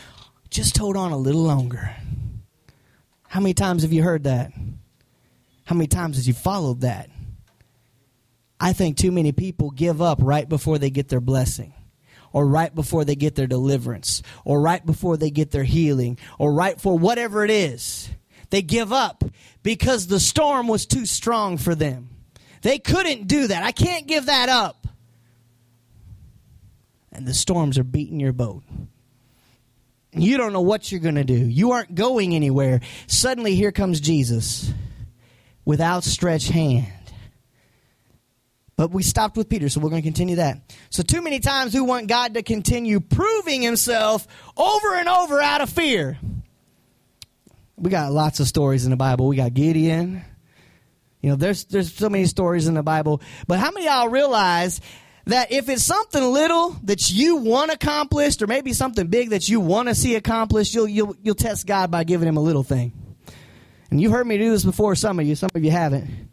Just 0.51 0.77
hold 0.77 0.97
on 0.97 1.13
a 1.13 1.17
little 1.19 1.43
longer. 1.43 1.95
How 3.29 3.41
many 3.41 3.55
times 3.55 3.83
have 3.83 3.93
you 3.93 4.03
heard 4.03 4.25
that? 4.25 4.53
How 5.65 5.77
many 5.77 5.87
times 5.87 6.17
have 6.17 6.27
you 6.27 6.35
followed 6.35 6.81
that? 6.81 7.11
I 8.59 8.73
think 8.73 8.97
too 8.97 9.13
many 9.13 9.33
people 9.33 9.71
give 9.71 10.03
up 10.03 10.19
right 10.21 10.49
before 10.49 10.79
they 10.79 10.91
get 10.91 11.09
their 11.09 11.21
blessing, 11.21 11.73
or 12.33 12.47
right 12.47 12.75
before 12.75 13.05
they 13.05 13.15
get 13.15 13.37
their 13.37 13.47
deliverance, 13.47 14.23
or 14.45 14.61
right 14.61 14.85
before 14.85 15.17
they 15.17 15.31
get 15.31 15.53
their 15.53 15.65
healing, 15.65 16.19
or 16.39 16.53
right 16.53 16.81
for 16.81 16.99
whatever 16.99 17.45
it 17.45 17.51
is. 17.51 18.11
They 18.51 18.63
give 18.63 18.93
up 18.93 19.23
because 19.63 20.09
the 20.09 20.21
storm 20.21 20.67
was 20.67 20.85
too 20.85 21.07
strong 21.07 21.57
for 21.57 21.75
them. 21.75 22.11
They 22.63 22.79
couldn't 22.79 23.29
do 23.29 23.47
that. 23.47 23.63
I 23.63 23.73
can't 23.73 24.07
give 24.07 24.27
that 24.27 24.49
up. 24.49 24.80
And 27.21 27.29
the 27.29 27.35
storms 27.35 27.79
are 27.79 27.85
beating 27.85 28.19
your 28.19 28.33
boat. 28.33 28.63
You 30.13 30.37
don't 30.37 30.53
know 30.53 30.61
what 30.61 30.91
you're 30.91 31.01
going 31.01 31.15
to 31.15 31.25
do. 31.25 31.35
You 31.35 31.73
aren't 31.73 31.95
going 31.95 32.35
anywhere. 32.35 32.81
Suddenly, 33.07 33.55
here 33.55 33.73
comes 33.73 34.01
Jesus 34.01 34.73
with 35.65 35.81
outstretched 35.81 36.51
hand. 36.51 36.87
But 38.77 38.91
we 38.91 39.03
stopped 39.03 39.37
with 39.37 39.49
Peter, 39.49 39.69
so 39.69 39.81
we're 39.81 39.91
going 39.91 40.03
to 40.03 40.07
continue 40.07 40.37
that. 40.37 40.75
So, 40.89 41.03
too 41.03 41.23
many 41.23 41.39
times 41.39 41.75
we 41.75 41.81
want 41.81 42.09
God 42.09 42.35
to 42.35 42.43
continue 42.43 42.99
proving 42.99 43.63
himself 43.63 44.27
over 44.57 44.95
and 44.97 45.09
over 45.09 45.41
out 45.41 45.61
of 45.61 45.71
fear 45.71 46.19
we 47.81 47.91
got 47.91 48.13
lots 48.13 48.41
of 48.41 48.47
stories 48.47 48.85
in 48.85 48.91
the 48.91 48.97
Bible. 48.97 49.27
We 49.27 49.37
got 49.37 49.55
Gideon. 49.55 50.23
You 51.23 51.31
know, 51.31 51.37
there's 51.37 51.65
there's 51.65 51.93
so 51.93 52.11
many 52.11 52.27
stories 52.27 52.69
in 52.69 52.75
the 52.75 52.83
Bible. 52.83 53.23
But 53.49 53.59
how 53.59 53.71
many 53.71 53.87
y'all 53.87 54.09
realize 54.09 54.81
that 55.31 55.51
if 55.53 55.69
it's 55.69 55.85
something 55.85 56.23
little 56.23 56.71
that 56.85 57.11
you 57.11 57.37
want 57.37 57.73
accomplished, 57.73 58.43
or 58.43 58.47
maybe 58.47 58.73
something 58.73 59.07
big 59.07 59.31
that 59.31 59.49
you 59.49 59.61
want 59.61 59.89
to 59.89 59.95
see 59.95 60.15
accomplished, 60.15 60.75
you'll 60.75 60.89
you'll 60.89 61.17
you'll 61.23 61.35
test 61.35 61.67
God 61.67 61.91
by 61.91 62.05
giving 62.05 62.29
him 62.29 62.37
a 62.37 62.43
little 62.43 62.63
thing. 62.63 62.93
And 63.91 64.01
you've 64.01 64.13
heard 64.13 64.27
me 64.27 64.39
do 64.39 64.51
this 64.51 64.65
before, 64.65 64.95
some 64.95 65.19
of 65.19 65.27
you, 65.27 65.35
some 65.35 65.51
of 65.55 65.65
you 65.65 65.71
haven't. 65.71 66.29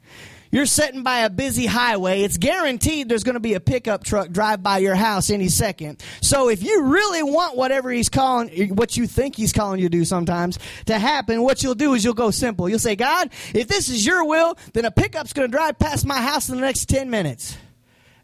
You're 0.52 0.66
sitting 0.66 1.04
by 1.04 1.20
a 1.20 1.30
busy 1.30 1.66
highway. 1.66 2.22
It's 2.22 2.38
guaranteed 2.38 3.10
there's 3.10 3.24
going 3.24 3.34
to 3.34 3.42
be 3.42 3.56
a 3.56 3.60
pickup 3.60 4.04
truck 4.04 4.30
drive 4.30 4.64
by 4.64 4.78
your 4.78 4.96
house 4.96 5.30
any 5.30 5.50
second. 5.50 6.02
So 6.22 6.50
if 6.50 6.64
you 6.64 6.84
really 6.84 7.22
want 7.22 7.58
whatever 7.58 7.92
he's 7.92 8.08
calling, 8.08 8.76
what 8.76 8.96
you 8.96 9.08
think 9.08 9.36
he's 9.36 9.52
calling 9.52 9.80
you 9.80 9.90
to 9.90 9.98
do 9.98 10.06
sometimes 10.06 10.58
to 10.86 10.98
happen, 10.98 11.42
what 11.42 11.64
you'll 11.64 11.76
do 11.76 11.96
is 11.96 12.06
you'll 12.06 12.14
go 12.14 12.32
simple. 12.32 12.70
You'll 12.70 12.80
say, 12.80 12.96
God, 12.96 13.30
if 13.54 13.68
this 13.68 13.90
is 13.90 14.06
your 14.06 14.26
will, 14.26 14.58
then 14.74 14.86
a 14.86 14.92
pickup's 14.92 15.34
going 15.34 15.52
to 15.52 15.52
drive 15.52 15.78
past 15.80 16.06
my 16.06 16.22
house 16.22 16.48
in 16.48 16.56
the 16.56 16.62
next 16.62 16.88
10 16.88 17.10
minutes. 17.10 17.58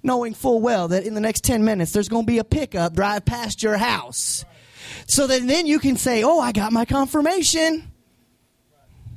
Knowing 0.03 0.33
full 0.33 0.59
well 0.59 0.89
that 0.89 1.05
in 1.05 1.13
the 1.13 1.21
next 1.21 1.43
10 1.45 1.63
minutes 1.63 1.91
there's 1.91 2.09
going 2.09 2.25
to 2.25 2.31
be 2.31 2.39
a 2.39 2.43
pickup 2.43 2.93
drive 2.93 3.25
past 3.25 3.63
your 3.63 3.77
house. 3.77 4.43
So 5.07 5.27
that 5.27 5.47
then 5.47 5.65
you 5.65 5.79
can 5.79 5.95
say, 5.95 6.23
oh, 6.23 6.39
I 6.39 6.51
got 6.51 6.73
my 6.73 6.85
confirmation. 6.85 7.89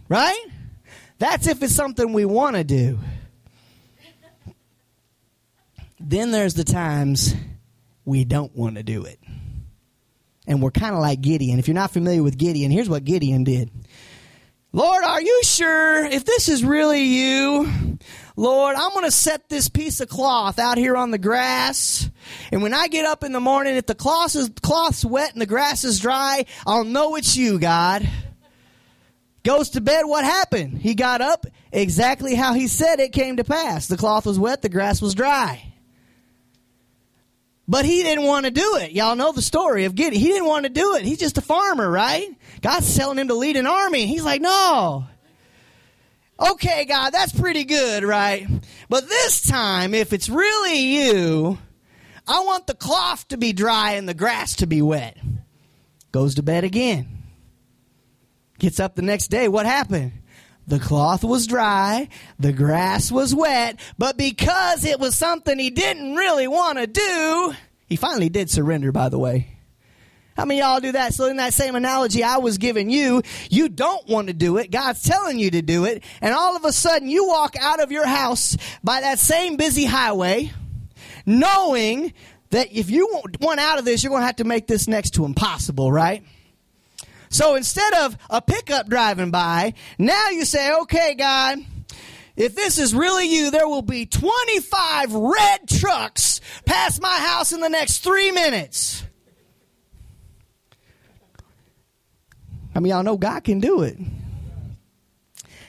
Right? 0.08 0.46
That's 1.18 1.46
if 1.46 1.62
it's 1.62 1.74
something 1.74 2.12
we 2.12 2.24
want 2.24 2.56
to 2.56 2.64
do. 2.64 2.98
Then 5.98 6.30
there's 6.30 6.54
the 6.54 6.64
times 6.64 7.34
we 8.04 8.24
don't 8.24 8.54
want 8.54 8.76
to 8.76 8.82
do 8.82 9.04
it. 9.04 9.18
And 10.46 10.62
we're 10.62 10.70
kind 10.70 10.94
of 10.94 11.00
like 11.00 11.20
Gideon. 11.20 11.58
If 11.58 11.66
you're 11.66 11.74
not 11.74 11.90
familiar 11.90 12.22
with 12.22 12.38
Gideon, 12.38 12.70
here's 12.70 12.88
what 12.88 13.04
Gideon 13.04 13.42
did 13.44 13.70
Lord, 14.72 15.04
are 15.04 15.22
you 15.22 15.40
sure 15.42 16.04
if 16.04 16.24
this 16.24 16.48
is 16.48 16.62
really 16.62 17.02
you? 17.02 17.98
Lord, 18.38 18.76
I'm 18.76 18.90
going 18.90 19.06
to 19.06 19.10
set 19.10 19.48
this 19.48 19.70
piece 19.70 20.00
of 20.00 20.10
cloth 20.10 20.58
out 20.58 20.76
here 20.76 20.94
on 20.94 21.10
the 21.10 21.18
grass. 21.18 22.10
And 22.52 22.62
when 22.62 22.74
I 22.74 22.86
get 22.88 23.06
up 23.06 23.24
in 23.24 23.32
the 23.32 23.40
morning, 23.40 23.76
if 23.76 23.86
the 23.86 23.94
cloth 23.94 24.36
is, 24.36 24.50
cloth's 24.62 25.04
wet 25.04 25.32
and 25.32 25.40
the 25.40 25.46
grass 25.46 25.84
is 25.84 25.98
dry, 25.98 26.44
I'll 26.66 26.84
know 26.84 27.16
it's 27.16 27.34
you, 27.34 27.58
God. 27.58 28.06
Goes 29.42 29.70
to 29.70 29.80
bed, 29.80 30.02
what 30.04 30.24
happened? 30.24 30.78
He 30.78 30.94
got 30.94 31.22
up 31.22 31.46
exactly 31.72 32.34
how 32.34 32.52
he 32.52 32.68
said 32.68 33.00
it 33.00 33.12
came 33.12 33.38
to 33.38 33.44
pass. 33.44 33.86
The 33.86 33.96
cloth 33.96 34.26
was 34.26 34.38
wet, 34.38 34.60
the 34.60 34.68
grass 34.68 35.00
was 35.00 35.14
dry. 35.14 35.72
But 37.68 37.84
he 37.84 38.02
didn't 38.02 38.24
want 38.24 38.44
to 38.44 38.52
do 38.52 38.76
it. 38.76 38.92
Y'all 38.92 39.16
know 39.16 39.32
the 39.32 39.42
story 39.42 39.86
of 39.86 39.94
Gideon. 39.94 40.20
He 40.20 40.28
didn't 40.28 40.46
want 40.46 40.64
to 40.64 40.70
do 40.70 40.94
it. 40.96 41.04
He's 41.04 41.18
just 41.18 41.38
a 41.38 41.40
farmer, 41.40 41.90
right? 41.90 42.28
God's 42.60 42.94
telling 42.94 43.18
him 43.18 43.28
to 43.28 43.34
lead 43.34 43.56
an 43.56 43.66
army. 43.66 44.06
He's 44.06 44.24
like, 44.24 44.40
no. 44.40 45.06
Okay, 46.38 46.84
God, 46.84 47.10
that's 47.10 47.32
pretty 47.32 47.64
good, 47.64 48.04
right? 48.04 48.46
But 48.88 49.08
this 49.08 49.42
time, 49.42 49.94
if 49.94 50.12
it's 50.12 50.28
really 50.28 50.78
you, 50.78 51.58
I 52.28 52.40
want 52.40 52.66
the 52.66 52.74
cloth 52.74 53.26
to 53.28 53.38
be 53.38 53.52
dry 53.52 53.92
and 53.92 54.08
the 54.08 54.14
grass 54.14 54.56
to 54.56 54.66
be 54.66 54.82
wet. 54.82 55.16
Goes 56.12 56.34
to 56.34 56.42
bed 56.42 56.64
again. 56.64 57.22
Gets 58.58 58.80
up 58.80 58.96
the 58.96 59.02
next 59.02 59.28
day. 59.28 59.48
What 59.48 59.66
happened? 59.66 60.12
The 60.66 60.78
cloth 60.80 61.22
was 61.22 61.46
dry, 61.46 62.08
the 62.40 62.52
grass 62.52 63.12
was 63.12 63.32
wet, 63.32 63.78
but 63.98 64.16
because 64.16 64.84
it 64.84 64.98
was 64.98 65.14
something 65.14 65.60
he 65.60 65.70
didn't 65.70 66.16
really 66.16 66.48
want 66.48 66.78
to 66.78 66.88
do, 66.88 67.54
he 67.86 67.94
finally 67.94 68.28
did 68.28 68.50
surrender, 68.50 68.90
by 68.90 69.08
the 69.08 69.18
way. 69.18 69.55
How 70.36 70.44
many 70.44 70.60
y'all 70.60 70.80
do 70.80 70.92
that? 70.92 71.14
So 71.14 71.26
in 71.26 71.38
that 71.38 71.54
same 71.54 71.74
analogy 71.74 72.22
I 72.22 72.36
was 72.38 72.58
giving 72.58 72.90
you, 72.90 73.22
you 73.50 73.68
don't 73.68 74.06
want 74.06 74.28
to 74.28 74.34
do 74.34 74.58
it. 74.58 74.70
God's 74.70 75.02
telling 75.02 75.38
you 75.38 75.50
to 75.52 75.62
do 75.62 75.84
it. 75.86 76.04
And 76.20 76.34
all 76.34 76.56
of 76.56 76.64
a 76.64 76.72
sudden 76.72 77.08
you 77.08 77.26
walk 77.26 77.56
out 77.58 77.82
of 77.82 77.90
your 77.90 78.06
house 78.06 78.56
by 78.84 79.00
that 79.00 79.18
same 79.18 79.56
busy 79.56 79.86
highway, 79.86 80.52
knowing 81.24 82.12
that 82.50 82.70
if 82.70 82.90
you 82.90 83.22
want 83.40 83.60
out 83.60 83.78
of 83.78 83.84
this, 83.84 84.02
you're 84.02 84.10
going 84.10 84.22
to 84.22 84.26
have 84.26 84.36
to 84.36 84.44
make 84.44 84.66
this 84.66 84.86
next 84.86 85.12
to 85.14 85.24
impossible, 85.24 85.90
right? 85.90 86.22
So 87.28 87.54
instead 87.54 87.94
of 87.94 88.16
a 88.30 88.40
pickup 88.40 88.88
driving 88.88 89.30
by, 89.30 89.74
now 89.98 90.28
you 90.28 90.44
say, 90.44 90.72
okay, 90.82 91.14
God, 91.14 91.58
if 92.36 92.54
this 92.54 92.78
is 92.78 92.94
really 92.94 93.28
you, 93.34 93.50
there 93.50 93.66
will 93.66 93.82
be 93.82 94.06
25 94.06 95.12
red 95.14 95.68
trucks 95.68 96.40
past 96.66 97.00
my 97.00 97.16
house 97.18 97.52
in 97.52 97.60
the 97.60 97.68
next 97.68 97.98
three 98.00 98.30
minutes. 98.30 99.02
I 102.76 102.78
mean, 102.78 102.90
y'all 102.90 103.02
know 103.02 103.16
God 103.16 103.42
can 103.42 103.58
do 103.58 103.84
it. 103.84 103.96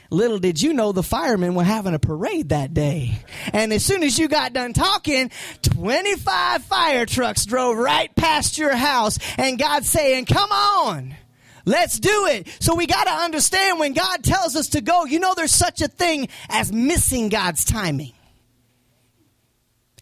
Little 0.10 0.40
did 0.40 0.62
you 0.62 0.74
know 0.74 0.92
the 0.92 1.04
firemen 1.04 1.56
were 1.56 1.64
having 1.64 1.94
a 1.94 2.00
parade 2.00 2.50
that 2.50 2.74
day. 2.74 3.20
And 3.54 3.72
as 3.72 3.86
soon 3.86 4.04
as 4.04 4.20
you 4.20 4.28
got 4.28 4.52
done 4.52 4.74
talking, 4.74 5.32
25 5.62 6.64
fire 6.66 7.06
trucks 7.06 7.46
drove 7.46 7.78
right 7.78 8.14
past 8.14 8.58
your 8.58 8.76
house 8.76 9.20
and 9.38 9.58
God 9.58 9.86
saying, 9.86 10.26
come 10.26 10.52
on. 10.52 11.16
Let's 11.64 11.98
do 11.98 12.26
it. 12.28 12.48
So 12.60 12.76
we 12.76 12.88
got 12.88 13.06
to 13.06 13.12
understand 13.12 13.80
when 13.80 13.94
God 13.94 14.22
tells 14.22 14.58
us 14.58 14.70
to 14.70 14.82
go, 14.82 15.06
you 15.06 15.20
know, 15.20 15.34
there's 15.34 15.54
such 15.56 15.82
a 15.82 15.88
thing 15.88 16.28
as 16.50 16.74
missing 16.74 17.30
God's 17.30 17.64
timing. 17.64 18.12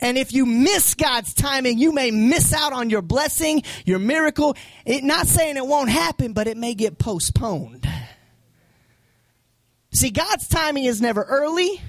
And 0.02 0.18
if 0.18 0.34
you 0.34 0.46
miss 0.46 0.94
God's 0.94 1.34
timing, 1.34 1.78
you 1.78 1.94
may 1.94 2.12
miss 2.12 2.54
out 2.54 2.74
on 2.74 2.90
your 2.90 3.02
blessing, 3.02 3.64
your 3.86 4.00
miracle. 4.00 4.56
It, 4.86 5.04
not 5.04 5.28
saying 5.28 5.58
it 5.58 5.66
won't 5.66 5.90
happen, 5.90 6.34
but 6.34 6.48
it 6.48 6.58
may 6.58 6.76
get 6.76 6.98
postponed. 6.98 7.88
See, 9.92 10.10
God's 10.10 10.50
timing 10.50 10.84
is 10.84 11.00
never 11.00 11.24
early, 11.24 11.82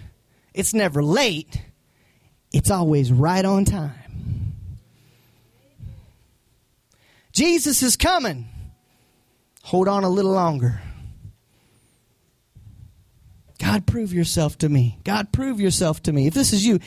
it's 0.55 0.73
never 0.73 1.03
late, 1.03 1.61
it's 2.53 2.71
always 2.71 3.11
right 3.11 3.45
on 3.45 3.64
time. 3.64 4.55
Jesus 7.33 7.83
is 7.83 7.97
coming. 7.97 8.49
Hold 9.64 9.88
on 9.88 10.05
a 10.05 10.09
little 10.09 10.31
longer. 10.31 10.81
God, 13.59 13.87
prove 13.87 14.12
yourself 14.12 14.57
to 14.59 14.69
me. 14.69 14.99
God, 15.03 15.33
prove 15.33 15.61
yourself 15.61 16.03
to 16.05 16.12
me. 16.12 16.29
If 16.29 16.35
this 16.35 16.53
is 16.53 16.64
you, 16.64 16.79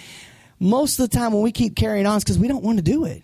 most 0.60 1.00
of 1.00 1.10
the 1.10 1.18
time 1.18 1.34
when 1.34 1.42
we 1.42 1.52
keep 1.52 1.76
carrying 1.76 2.06
on, 2.06 2.18
it's 2.18 2.24
because 2.24 2.40
we 2.40 2.48
don't 2.48 2.64
want 2.64 2.78
to 2.78 2.84
do 2.84 3.06
it. 3.06 3.24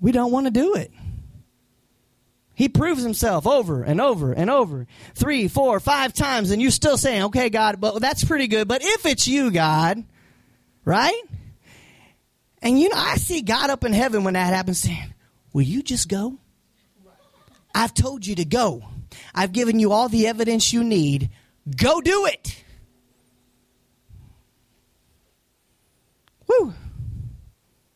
We 0.00 0.12
don't 0.12 0.32
want 0.32 0.46
to 0.46 0.50
do 0.50 0.74
it. 0.74 0.92
He 2.54 2.68
proves 2.68 3.02
himself 3.02 3.46
over 3.46 3.82
and 3.82 4.00
over 4.00 4.32
and 4.32 4.48
over. 4.48 4.86
Three, 5.14 5.48
four, 5.48 5.80
five 5.80 6.12
times, 6.12 6.52
and 6.52 6.62
you're 6.62 6.70
still 6.70 6.96
saying, 6.96 7.24
okay, 7.24 7.50
God, 7.50 7.80
but 7.80 8.00
that's 8.00 8.24
pretty 8.24 8.46
good. 8.46 8.68
But 8.68 8.82
if 8.84 9.06
it's 9.06 9.26
you, 9.26 9.50
God, 9.50 10.04
right? 10.84 11.20
And 12.62 12.78
you 12.78 12.88
know, 12.88 12.96
I 12.96 13.16
see 13.16 13.42
God 13.42 13.70
up 13.70 13.82
in 13.84 13.92
heaven 13.92 14.22
when 14.24 14.34
that 14.34 14.54
happens 14.54 14.78
saying, 14.78 15.14
Will 15.52 15.62
you 15.62 15.82
just 15.82 16.08
go? 16.08 16.38
I've 17.74 17.94
told 17.94 18.26
you 18.26 18.34
to 18.36 18.44
go. 18.44 18.82
I've 19.34 19.52
given 19.52 19.78
you 19.78 19.92
all 19.92 20.08
the 20.08 20.26
evidence 20.26 20.72
you 20.72 20.82
need. 20.82 21.30
Go 21.76 22.00
do 22.00 22.26
it. 22.26 22.63
Woo. 26.48 26.74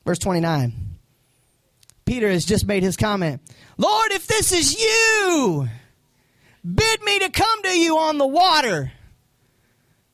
Verse 0.05 0.19
29. 0.19 0.73
Peter 2.05 2.31
has 2.31 2.47
just 2.47 2.67
made 2.67 2.83
his 2.83 2.97
comment 2.97 3.43
Lord, 3.77 4.13
if 4.13 4.27
this 4.27 4.53
is 4.53 4.81
you, 4.81 5.69
bid 6.65 7.03
me 7.03 7.19
to 7.21 7.31
come 7.31 7.63
to 7.63 7.79
you 7.79 7.99
on 7.99 8.19
the 8.19 8.27
water. 8.27 8.93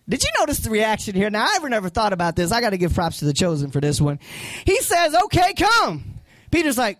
Did 0.07 0.23
you 0.23 0.29
notice 0.39 0.59
the 0.59 0.71
reaction 0.71 1.15
here? 1.15 1.31
Now, 1.31 1.45
I 1.45 1.55
ever 1.57 1.69
never 1.69 1.89
thought 1.89 2.13
about 2.13 2.37
this. 2.37 2.53
I 2.53 2.61
got 2.61 2.71
to 2.71 2.77
give 2.77 2.95
props 2.95 3.21
to 3.21 3.25
the 3.25 3.33
chosen 3.33 3.71
for 3.71 3.81
this 3.81 4.01
one. 4.01 4.19
He 4.67 4.81
says, 4.81 5.15
Okay, 5.15 5.55
come. 5.55 6.21
Peter's 6.51 6.77
like, 6.77 6.99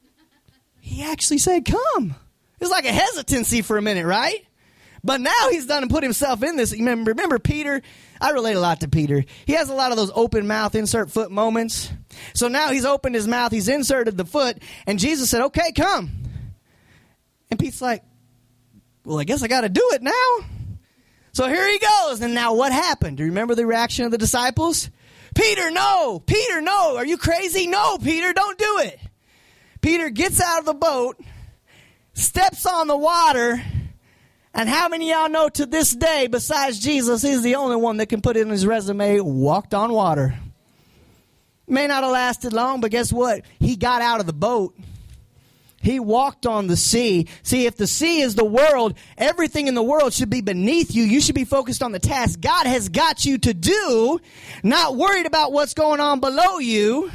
He 0.80 1.02
actually 1.04 1.38
said, 1.38 1.64
Come. 1.64 2.16
It's 2.60 2.70
like 2.70 2.86
a 2.86 2.92
hesitancy 2.92 3.62
for 3.62 3.76
a 3.76 3.82
minute, 3.82 4.06
right? 4.06 4.44
But 5.04 5.20
now 5.20 5.50
he's 5.50 5.66
done 5.66 5.82
and 5.82 5.90
put 5.90 6.02
himself 6.02 6.42
in 6.42 6.56
this. 6.56 6.72
Remember, 6.72 7.12
remember 7.12 7.38
Peter? 7.38 7.80
I 8.20 8.30
relate 8.30 8.54
a 8.54 8.60
lot 8.60 8.80
to 8.80 8.88
Peter. 8.88 9.24
He 9.44 9.54
has 9.54 9.68
a 9.68 9.74
lot 9.74 9.90
of 9.90 9.96
those 9.96 10.10
open 10.14 10.46
mouth, 10.46 10.74
insert 10.74 11.10
foot 11.10 11.30
moments. 11.30 11.90
So 12.34 12.48
now 12.48 12.70
he's 12.70 12.84
opened 12.84 13.14
his 13.14 13.28
mouth, 13.28 13.52
he's 13.52 13.68
inserted 13.68 14.16
the 14.16 14.24
foot, 14.24 14.58
and 14.86 14.98
Jesus 14.98 15.30
said, 15.30 15.42
Okay, 15.42 15.72
come. 15.72 16.10
And 17.50 17.60
Pete's 17.60 17.82
like, 17.82 18.02
Well, 19.04 19.20
I 19.20 19.24
guess 19.24 19.42
I 19.42 19.48
got 19.48 19.62
to 19.62 19.68
do 19.68 19.90
it 19.92 20.02
now. 20.02 20.46
So 21.32 21.46
here 21.48 21.68
he 21.68 21.78
goes. 21.78 22.22
And 22.22 22.34
now 22.34 22.54
what 22.54 22.72
happened? 22.72 23.18
Do 23.18 23.22
you 23.22 23.28
remember 23.28 23.54
the 23.54 23.66
reaction 23.66 24.06
of 24.06 24.10
the 24.10 24.16
disciples? 24.16 24.88
Peter, 25.34 25.70
no. 25.70 26.18
Peter, 26.24 26.62
no. 26.62 26.96
Are 26.96 27.04
you 27.04 27.18
crazy? 27.18 27.66
No, 27.66 27.98
Peter, 27.98 28.32
don't 28.32 28.56
do 28.56 28.78
it. 28.84 28.98
Peter 29.82 30.08
gets 30.08 30.40
out 30.40 30.60
of 30.60 30.64
the 30.64 30.72
boat, 30.74 31.20
steps 32.14 32.64
on 32.64 32.86
the 32.86 32.96
water, 32.96 33.62
and 34.56 34.70
how 34.70 34.88
many 34.88 35.10
y'all 35.10 35.28
know 35.28 35.50
to 35.50 35.66
this 35.66 35.94
day, 35.94 36.28
besides 36.28 36.78
Jesus, 36.78 37.20
he's 37.20 37.42
the 37.42 37.56
only 37.56 37.76
one 37.76 37.98
that 37.98 38.06
can 38.06 38.22
put 38.22 38.38
in 38.38 38.48
his 38.48 38.66
resume, 38.66 39.20
walked 39.20 39.74
on 39.74 39.92
water. 39.92 40.34
May 41.68 41.86
not 41.86 42.04
have 42.04 42.12
lasted 42.12 42.54
long, 42.54 42.80
but 42.80 42.90
guess 42.90 43.12
what? 43.12 43.42
He 43.60 43.76
got 43.76 44.00
out 44.00 44.20
of 44.20 44.26
the 44.26 44.32
boat. 44.32 44.74
He 45.82 46.00
walked 46.00 46.46
on 46.46 46.68
the 46.68 46.76
sea. 46.76 47.28
See, 47.42 47.66
if 47.66 47.76
the 47.76 47.86
sea 47.86 48.22
is 48.22 48.34
the 48.34 48.46
world, 48.46 48.96
everything 49.18 49.66
in 49.66 49.74
the 49.74 49.82
world 49.82 50.14
should 50.14 50.30
be 50.30 50.40
beneath 50.40 50.94
you. 50.94 51.04
You 51.04 51.20
should 51.20 51.34
be 51.34 51.44
focused 51.44 51.82
on 51.82 51.92
the 51.92 51.98
task 51.98 52.40
God 52.40 52.66
has 52.66 52.88
got 52.88 53.26
you 53.26 53.36
to 53.36 53.52
do, 53.52 54.18
not 54.62 54.96
worried 54.96 55.26
about 55.26 55.52
what's 55.52 55.74
going 55.74 56.00
on 56.00 56.18
below 56.20 56.60
you. 56.60 57.12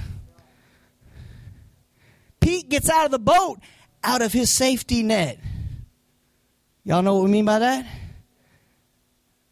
Pete 2.39 2.69
gets 2.69 2.87
out 2.87 3.05
of 3.05 3.11
the 3.11 3.19
boat, 3.19 3.57
out 4.03 4.21
of 4.21 4.31
his 4.31 4.51
safety 4.51 5.01
net. 5.01 5.39
Y'all 6.83 7.01
know 7.01 7.15
what 7.15 7.25
we 7.25 7.31
mean 7.31 7.45
by 7.45 7.59
that? 7.59 7.85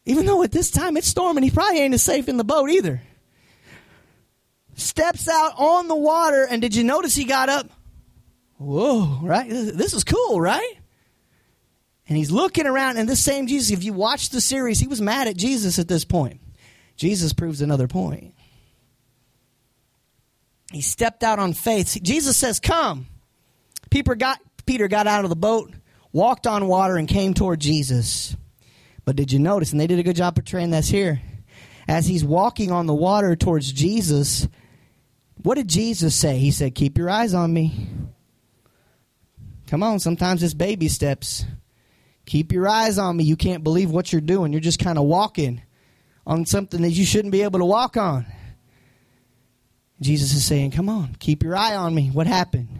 Even 0.05 0.25
though 0.25 0.41
at 0.43 0.51
this 0.51 0.71
time 0.71 0.97
it's 0.97 1.07
storming, 1.07 1.43
he 1.43 1.51
probably 1.51 1.79
ain't 1.79 1.93
as 1.93 2.01
safe 2.01 2.27
in 2.27 2.37
the 2.37 2.43
boat 2.43 2.69
either. 2.69 3.01
Steps 4.75 5.27
out 5.27 5.53
on 5.57 5.87
the 5.87 5.95
water, 5.95 6.47
and 6.49 6.61
did 6.61 6.75
you 6.75 6.83
notice 6.83 7.15
he 7.15 7.25
got 7.25 7.49
up? 7.49 7.69
Whoa, 8.57 9.19
right? 9.21 9.47
This 9.49 9.93
is 9.93 10.03
cool, 10.03 10.41
right? 10.41 10.73
And 12.07 12.17
he's 12.17 12.31
looking 12.31 12.65
around, 12.65 12.97
and 12.97 13.07
this 13.07 13.23
same 13.23 13.45
Jesus, 13.45 13.71
if 13.71 13.83
you 13.83 13.93
watch 13.93 14.29
the 14.29 14.41
series, 14.41 14.79
he 14.79 14.87
was 14.87 14.99
mad 14.99 15.27
at 15.27 15.37
Jesus 15.37 15.77
at 15.77 15.87
this 15.87 16.05
point. 16.05 16.41
Jesus 16.95 17.33
proves 17.33 17.61
another 17.61 17.87
point. 17.87 18.33
He 20.71 20.81
stepped 20.81 21.23
out 21.23 21.39
on 21.39 21.53
faith. 21.53 21.97
Jesus 22.01 22.35
says, 22.35 22.59
Come. 22.59 23.07
Peter 23.89 24.15
got, 24.15 24.39
Peter 24.65 24.87
got 24.87 25.07
out 25.07 25.23
of 25.23 25.29
the 25.29 25.35
boat, 25.35 25.71
walked 26.11 26.47
on 26.47 26.67
water, 26.67 26.97
and 26.97 27.07
came 27.07 27.33
toward 27.33 27.59
Jesus. 27.59 28.35
But 29.05 29.15
did 29.15 29.31
you 29.31 29.39
notice, 29.39 29.71
and 29.71 29.79
they 29.79 29.87
did 29.87 29.99
a 29.99 30.03
good 30.03 30.15
job 30.15 30.35
portraying 30.35 30.71
this 30.71 30.89
here, 30.89 31.21
as 31.87 32.05
he's 32.05 32.23
walking 32.23 32.71
on 32.71 32.85
the 32.85 32.93
water 32.93 33.35
towards 33.35 33.71
Jesus, 33.71 34.47
what 35.41 35.55
did 35.55 35.67
Jesus 35.67 36.15
say? 36.15 36.37
He 36.37 36.51
said, 36.51 36.75
Keep 36.75 36.97
your 36.97 37.09
eyes 37.09 37.33
on 37.33 37.51
me. 37.51 37.87
Come 39.67 39.83
on, 39.83 39.99
sometimes 39.99 40.43
it's 40.43 40.53
baby 40.53 40.87
steps. 40.87 41.45
Keep 42.25 42.51
your 42.51 42.67
eyes 42.67 42.97
on 42.99 43.17
me. 43.17 43.23
You 43.23 43.35
can't 43.35 43.63
believe 43.63 43.89
what 43.89 44.11
you're 44.11 44.21
doing. 44.21 44.51
You're 44.51 44.61
just 44.61 44.79
kind 44.79 44.97
of 44.99 45.05
walking 45.05 45.61
on 46.27 46.45
something 46.45 46.81
that 46.81 46.91
you 46.91 47.05
shouldn't 47.05 47.31
be 47.31 47.41
able 47.41 47.59
to 47.59 47.65
walk 47.65 47.97
on. 47.97 48.25
Jesus 50.01 50.33
is 50.33 50.45
saying, 50.45 50.71
"Come 50.71 50.89
on, 50.89 51.15
keep 51.19 51.41
your 51.41 51.55
eye 51.55 51.75
on 51.75 51.93
me." 51.95 52.09
What 52.09 52.27
happened? 52.27 52.79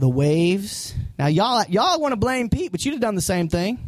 The 0.00 0.08
waves. 0.08 0.94
Now 1.18 1.26
y'all 1.26 1.64
y'all 1.68 2.00
want 2.00 2.12
to 2.12 2.16
blame 2.16 2.48
Pete, 2.48 2.72
but 2.72 2.84
you'd 2.84 2.92
have 2.92 3.00
done 3.00 3.14
the 3.14 3.20
same 3.20 3.48
thing. 3.48 3.78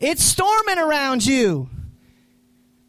It's 0.00 0.22
storming 0.22 0.78
around 0.78 1.26
you. 1.26 1.68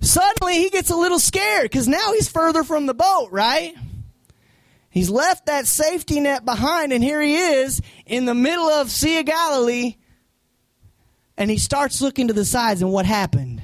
Suddenly 0.01 0.53
he 0.53 0.69
gets 0.69 0.91
a 0.91 0.95
little 0.95 1.19
scared 1.19 1.63
because 1.63 1.87
now 1.87 2.13
he's 2.13 2.29
further 2.29 2.63
from 2.63 2.85
the 2.85 2.93
boat, 2.93 3.29
right? 3.31 3.73
He's 4.91 5.09
left 5.09 5.47
that 5.47 5.67
safety 5.67 6.19
net 6.19 6.45
behind, 6.45 6.93
and 6.93 7.03
here 7.03 7.21
he 7.21 7.35
is 7.35 7.81
in 8.05 8.25
the 8.25 8.33
middle 8.35 8.69
of 8.69 8.89
Sea 8.89 9.19
of 9.19 9.25
Galilee. 9.25 9.95
And 11.37 11.49
he 11.49 11.57
starts 11.57 12.01
looking 12.01 12.27
to 12.27 12.33
the 12.33 12.45
sides, 12.45 12.81
and 12.81 12.91
what 12.91 13.05
happened? 13.05 13.61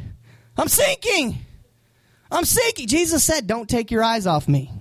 I'm 0.58 0.68
sinking. 0.68 1.38
I'm 2.32 2.46
sinking. 2.46 2.88
Jesus 2.88 3.24
said, 3.24 3.48
Don't 3.48 3.70
take 3.70 3.92
your 3.92 4.04
eyes 4.04 4.26
off 4.28 4.48
me. 4.48 4.72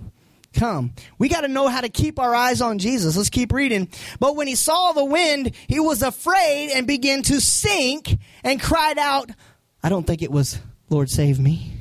Come. 0.55 0.95
We 1.19 1.29
got 1.29 1.43
to 1.43 1.49
know 1.49 1.69
how 1.69 1.81
to 1.81 1.89
keep 1.89 2.19
our 2.19 2.35
eyes 2.35 2.61
on 2.61 2.79
Jesus. 2.79 3.17
Let's 3.17 3.31
keep 3.31 3.53
reading. 3.53 3.89
But 4.21 4.37
when 4.37 4.47
he 4.47 4.55
saw 4.55 4.93
the 4.93 5.05
wind, 5.05 5.55
he 5.67 5.81
was 5.81 6.03
afraid 6.03 6.71
and 6.71 6.87
began 6.87 7.23
to 7.23 7.41
sink 7.41 8.17
and 8.43 8.61
cried 8.61 8.99
out, 8.99 9.31
I 9.83 9.89
don't 9.89 10.07
think 10.07 10.23
it 10.23 10.31
was, 10.31 10.59
Lord, 10.89 11.11
save 11.11 11.39
me. 11.39 11.73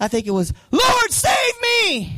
I 0.00 0.08
think 0.08 0.26
it 0.26 0.30
was, 0.30 0.52
Lord, 0.70 1.10
save 1.10 1.60
me. 1.62 2.16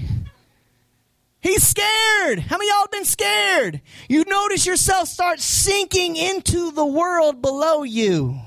He's 1.40 1.66
scared. 1.66 2.38
How 2.38 2.58
many 2.58 2.68
y'all 2.68 2.86
been 2.92 3.06
scared? 3.06 3.80
You 4.08 4.24
notice 4.26 4.66
yourself 4.66 5.08
start 5.08 5.40
sinking 5.40 6.16
into 6.16 6.70
the 6.70 6.84
world 6.84 7.40
below 7.40 7.82
you. 7.82 8.38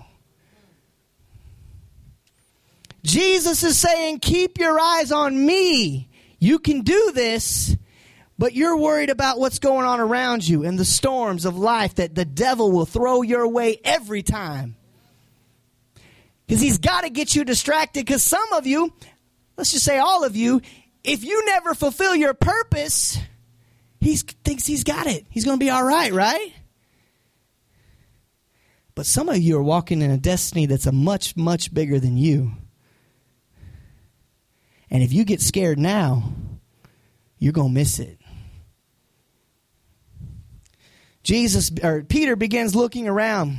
Jesus 3.03 3.63
is 3.63 3.77
saying, 3.77 4.19
Keep 4.19 4.59
your 4.59 4.79
eyes 4.79 5.11
on 5.11 5.45
me. 5.45 6.07
You 6.43 6.59
can 6.59 6.81
do 6.81 7.13
this, 7.15 7.73
but 8.37 8.53
you're 8.53 8.75
worried 8.75 9.09
about 9.09 9.39
what's 9.39 9.59
going 9.59 9.85
on 9.85 10.01
around 10.01 10.45
you 10.45 10.65
and 10.65 10.77
the 10.77 10.83
storms 10.83 11.45
of 11.45 11.57
life 11.57 11.95
that 11.95 12.15
the 12.15 12.25
devil 12.25 12.69
will 12.69 12.85
throw 12.85 13.21
your 13.21 13.47
way 13.47 13.79
every 13.85 14.23
time. 14.23 14.75
Because 16.45 16.61
he's 16.61 16.79
got 16.79 17.05
to 17.05 17.09
get 17.09 17.33
you 17.33 17.45
distracted. 17.45 18.05
Because 18.05 18.23
some 18.23 18.51
of 18.51 18.67
you, 18.67 18.93
let's 19.55 19.71
just 19.71 19.85
say 19.85 19.99
all 19.99 20.25
of 20.25 20.35
you, 20.35 20.61
if 21.01 21.23
you 21.23 21.45
never 21.45 21.73
fulfill 21.73 22.13
your 22.13 22.33
purpose, 22.33 23.17
he 24.01 24.17
thinks 24.17 24.65
he's 24.65 24.83
got 24.83 25.07
it. 25.07 25.25
He's 25.29 25.45
going 25.45 25.57
to 25.57 25.65
be 25.65 25.69
all 25.69 25.85
right, 25.85 26.11
right? 26.11 26.51
But 28.95 29.05
some 29.05 29.29
of 29.29 29.37
you 29.37 29.57
are 29.59 29.63
walking 29.63 30.01
in 30.01 30.11
a 30.11 30.17
destiny 30.17 30.65
that's 30.65 30.87
a 30.87 30.91
much, 30.91 31.37
much 31.37 31.73
bigger 31.73 32.01
than 32.01 32.17
you. 32.17 32.51
And 34.93 35.01
if 35.01 35.11
you 35.11 35.25
get 35.25 35.41
scared 35.41 35.79
now, 35.79 36.31
you're 37.39 37.51
going 37.51 37.69
to 37.69 37.73
miss 37.73 37.99
it. 37.99 38.19
Jesus 41.23 41.71
or 41.81 42.03
Peter 42.03 42.35
begins 42.35 42.75
looking 42.75 43.07
around. 43.07 43.57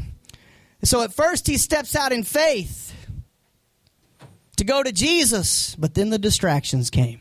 So 0.84 1.02
at 1.02 1.12
first 1.12 1.46
he 1.46 1.58
steps 1.58 1.96
out 1.96 2.12
in 2.12 2.22
faith 2.22 2.94
to 4.58 4.64
go 4.64 4.82
to 4.82 4.92
Jesus, 4.92 5.74
but 5.74 5.94
then 5.94 6.10
the 6.10 6.18
distractions 6.18 6.88
came. 6.90 7.20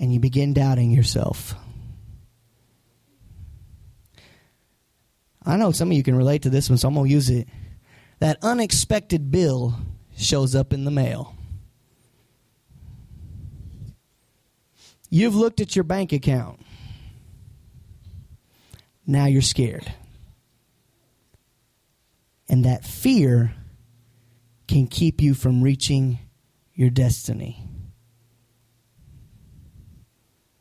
And 0.00 0.12
you 0.12 0.18
begin 0.18 0.52
doubting 0.52 0.90
yourself. 0.90 1.54
I 5.44 5.56
know 5.56 5.72
some 5.72 5.90
of 5.90 5.96
you 5.96 6.02
can 6.02 6.14
relate 6.14 6.42
to 6.42 6.50
this 6.50 6.68
one, 6.68 6.78
so 6.78 6.88
I'm 6.88 6.94
going 6.94 7.08
to 7.08 7.12
use 7.12 7.30
it. 7.30 7.48
That 8.20 8.38
unexpected 8.42 9.30
bill 9.30 9.74
shows 10.16 10.54
up 10.54 10.72
in 10.72 10.84
the 10.84 10.90
mail. 10.90 11.34
You've 15.10 15.34
looked 15.34 15.60
at 15.60 15.76
your 15.76 15.82
bank 15.82 16.12
account. 16.12 16.60
Now 19.06 19.26
you're 19.26 19.42
scared. 19.42 19.92
And 22.48 22.64
that 22.64 22.84
fear 22.84 23.54
can 24.68 24.86
keep 24.86 25.20
you 25.20 25.34
from 25.34 25.62
reaching 25.62 26.18
your 26.74 26.90
destiny. 26.90 27.68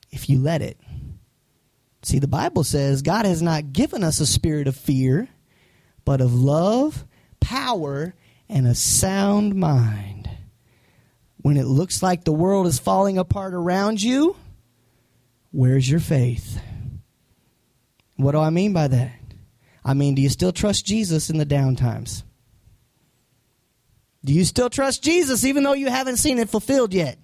If 0.10 0.30
you 0.30 0.40
let 0.40 0.62
it. 0.62 0.78
See, 2.04 2.20
the 2.20 2.28
Bible 2.28 2.64
says 2.64 3.02
God 3.02 3.26
has 3.26 3.42
not 3.42 3.74
given 3.74 4.04
us 4.04 4.20
a 4.20 4.26
spirit 4.26 4.68
of 4.68 4.76
fear, 4.76 5.28
but 6.04 6.22
of 6.22 6.34
love, 6.34 7.06
power, 7.40 8.16
and 8.50 8.68
a 8.68 8.76
sound 8.76 9.56
mind. 9.56 10.30
When 11.38 11.58
it 11.58 11.66
looks 11.66 12.04
like 12.04 12.24
the 12.24 12.32
world 12.32 12.68
is 12.68 12.80
falling 12.80 13.18
apart 13.18 13.54
around 13.54 14.02
you, 14.02 14.36
where's 15.52 15.90
your 15.90 16.00
faith? 16.00 16.60
What 18.16 18.34
do 18.34 18.40
I 18.40 18.52
mean 18.52 18.74
by 18.74 18.88
that? 18.88 19.14
I 19.84 19.94
mean, 19.96 20.16
do 20.16 20.22
you 20.22 20.30
still 20.30 20.52
trust 20.52 20.86
Jesus 20.86 21.30
in 21.30 21.38
the 21.38 21.46
down 21.46 21.76
times? 21.76 22.24
Do 24.24 24.34
you 24.34 24.46
still 24.46 24.70
trust 24.70 25.04
Jesus 25.04 25.44
even 25.44 25.64
though 25.64 25.74
you 25.74 25.90
haven't 25.90 26.18
seen 26.18 26.38
it 26.38 26.50
fulfilled 26.50 26.94
yet? 26.94 27.18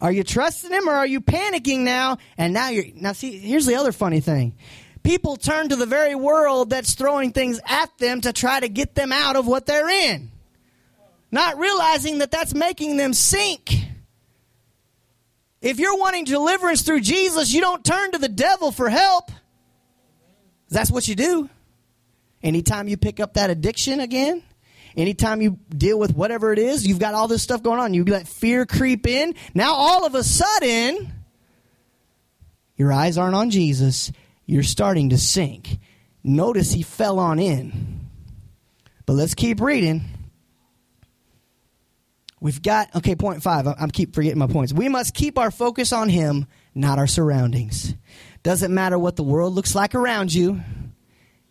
Are 0.00 0.12
you 0.12 0.24
trusting 0.24 0.70
him 0.70 0.88
or 0.88 0.92
are 0.92 1.06
you 1.06 1.20
panicking 1.20 1.80
now? 1.80 2.18
And 2.36 2.52
now 2.52 2.68
you're 2.68 2.84
now 2.94 3.12
see 3.12 3.38
here's 3.38 3.66
the 3.66 3.76
other 3.76 3.92
funny 3.92 4.20
thing. 4.20 4.54
People 5.02 5.36
turn 5.36 5.68
to 5.68 5.76
the 5.76 5.86
very 5.86 6.14
world 6.14 6.70
that's 6.70 6.94
throwing 6.94 7.32
things 7.32 7.60
at 7.64 7.96
them 7.98 8.20
to 8.22 8.32
try 8.32 8.58
to 8.60 8.68
get 8.68 8.94
them 8.94 9.12
out 9.12 9.36
of 9.36 9.46
what 9.46 9.64
they're 9.64 9.88
in. 9.88 10.30
Not 11.30 11.58
realizing 11.58 12.18
that 12.18 12.30
that's 12.30 12.54
making 12.54 12.96
them 12.96 13.14
sink. 13.14 13.74
If 15.62 15.78
you're 15.78 15.96
wanting 15.96 16.24
deliverance 16.24 16.82
through 16.82 17.00
Jesus, 17.00 17.52
you 17.52 17.60
don't 17.60 17.84
turn 17.84 18.12
to 18.12 18.18
the 18.18 18.28
devil 18.28 18.72
for 18.72 18.88
help. 18.88 19.30
That's 20.68 20.90
what 20.90 21.08
you 21.08 21.14
do. 21.14 21.48
Anytime 22.42 22.88
you 22.88 22.96
pick 22.96 23.18
up 23.20 23.34
that 23.34 23.50
addiction 23.50 24.00
again, 24.00 24.42
anytime 24.96 25.42
you 25.42 25.58
deal 25.68 25.98
with 25.98 26.14
whatever 26.14 26.52
it 26.52 26.58
is, 26.58 26.86
you've 26.86 26.98
got 26.98 27.14
all 27.14 27.28
this 27.28 27.42
stuff 27.42 27.62
going 27.62 27.78
on. 27.78 27.94
You 27.94 28.04
let 28.04 28.26
fear 28.26 28.66
creep 28.66 29.06
in. 29.06 29.34
Now, 29.54 29.74
all 29.74 30.06
of 30.06 30.14
a 30.14 30.24
sudden, 30.24 31.12
your 32.76 32.92
eyes 32.92 33.18
aren't 33.18 33.34
on 33.34 33.50
Jesus. 33.50 34.12
You're 34.46 34.62
starting 34.62 35.10
to 35.10 35.18
sink. 35.18 35.78
Notice 36.22 36.72
he 36.72 36.82
fell 36.82 37.18
on 37.18 37.38
in. 37.38 38.08
But 39.06 39.14
let's 39.14 39.34
keep 39.34 39.60
reading. 39.60 40.04
We've 42.40 42.60
got, 42.60 42.94
okay, 42.94 43.14
point 43.14 43.42
five. 43.42 43.66
I'm 43.66 43.90
keep 43.90 44.14
forgetting 44.14 44.38
my 44.38 44.46
points. 44.46 44.72
We 44.72 44.88
must 44.88 45.14
keep 45.14 45.38
our 45.38 45.50
focus 45.50 45.92
on 45.92 46.08
him, 46.08 46.46
not 46.74 46.98
our 46.98 47.06
surroundings. 47.06 47.94
Doesn't 48.42 48.74
matter 48.74 48.98
what 48.98 49.16
the 49.16 49.22
world 49.22 49.54
looks 49.54 49.74
like 49.74 49.94
around 49.94 50.34
you. 50.34 50.60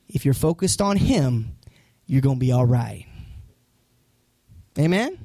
If 0.08 0.26
you're 0.26 0.34
focused 0.34 0.82
on 0.82 0.98
him, 0.98 1.58
you're 2.06 2.22
going 2.22 2.36
to 2.38 2.40
be 2.40 2.52
all 2.52 2.66
right. 2.66 3.08
Amen? 4.78 5.18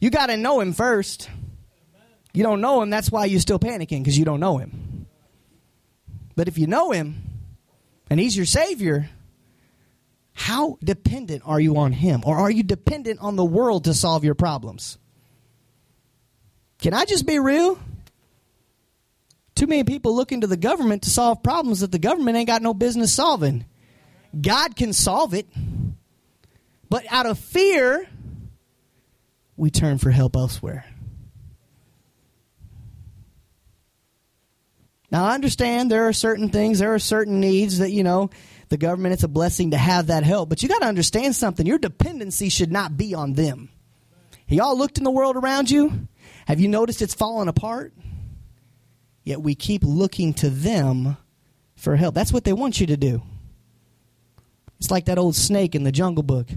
You 0.00 0.10
got 0.10 0.26
to 0.26 0.36
know 0.36 0.60
him 0.60 0.72
first. 0.72 1.28
You 2.32 2.42
don't 2.42 2.60
know 2.60 2.80
him, 2.80 2.90
that's 2.90 3.10
why 3.10 3.24
you're 3.24 3.40
still 3.40 3.58
panicking 3.58 4.00
because 4.00 4.16
you 4.16 4.24
don't 4.24 4.40
know 4.40 4.58
him. 4.58 5.06
But 6.36 6.48
if 6.48 6.58
you 6.58 6.66
know 6.66 6.92
him 6.92 7.22
and 8.08 8.20
he's 8.20 8.36
your 8.36 8.46
savior, 8.46 9.10
how 10.32 10.78
dependent 10.82 11.42
are 11.44 11.60
you 11.60 11.76
on 11.76 11.92
him? 11.92 12.22
Or 12.24 12.36
are 12.36 12.50
you 12.50 12.62
dependent 12.62 13.20
on 13.20 13.36
the 13.36 13.44
world 13.44 13.84
to 13.84 13.94
solve 13.94 14.24
your 14.24 14.34
problems? 14.34 14.96
Can 16.78 16.94
I 16.94 17.04
just 17.04 17.26
be 17.26 17.38
real? 17.38 17.78
Too 19.54 19.66
many 19.66 19.84
people 19.84 20.16
look 20.16 20.28
to 20.28 20.46
the 20.46 20.56
government 20.56 21.02
to 21.02 21.10
solve 21.10 21.42
problems 21.42 21.80
that 21.80 21.92
the 21.92 21.98
government 21.98 22.36
ain't 22.38 22.46
got 22.46 22.62
no 22.62 22.72
business 22.72 23.12
solving. 23.12 23.66
God 24.40 24.76
can 24.76 24.92
solve 24.92 25.34
it. 25.34 25.46
But 26.88 27.04
out 27.10 27.26
of 27.26 27.38
fear, 27.38 28.08
we 29.60 29.70
turn 29.70 29.98
for 29.98 30.10
help 30.10 30.36
elsewhere. 30.36 30.86
Now, 35.12 35.24
I 35.24 35.34
understand 35.34 35.90
there 35.90 36.08
are 36.08 36.12
certain 36.12 36.48
things, 36.48 36.78
there 36.78 36.94
are 36.94 36.98
certain 36.98 37.40
needs 37.40 37.78
that, 37.78 37.90
you 37.90 38.02
know, 38.02 38.30
the 38.68 38.76
government, 38.76 39.12
it's 39.12 39.24
a 39.24 39.28
blessing 39.28 39.72
to 39.72 39.76
have 39.76 40.06
that 40.06 40.22
help. 40.22 40.48
But 40.48 40.62
you 40.62 40.68
got 40.68 40.80
to 40.80 40.86
understand 40.86 41.34
something. 41.34 41.66
Your 41.66 41.78
dependency 41.78 42.48
should 42.48 42.70
not 42.70 42.96
be 42.96 43.14
on 43.14 43.34
them. 43.34 43.68
Y'all 44.48 44.78
looked 44.78 44.98
in 44.98 45.04
the 45.04 45.10
world 45.10 45.36
around 45.36 45.70
you? 45.70 46.08
Have 46.46 46.60
you 46.60 46.68
noticed 46.68 47.02
it's 47.02 47.14
falling 47.14 47.48
apart? 47.48 47.92
Yet 49.24 49.42
we 49.42 49.54
keep 49.54 49.82
looking 49.84 50.32
to 50.34 50.48
them 50.48 51.16
for 51.76 51.96
help. 51.96 52.14
That's 52.14 52.32
what 52.32 52.44
they 52.44 52.52
want 52.52 52.80
you 52.80 52.86
to 52.86 52.96
do. 52.96 53.22
It's 54.78 54.90
like 54.90 55.04
that 55.06 55.18
old 55.18 55.36
snake 55.36 55.74
in 55.74 55.82
the 55.82 55.92
jungle 55.92 56.22
book. 56.22 56.48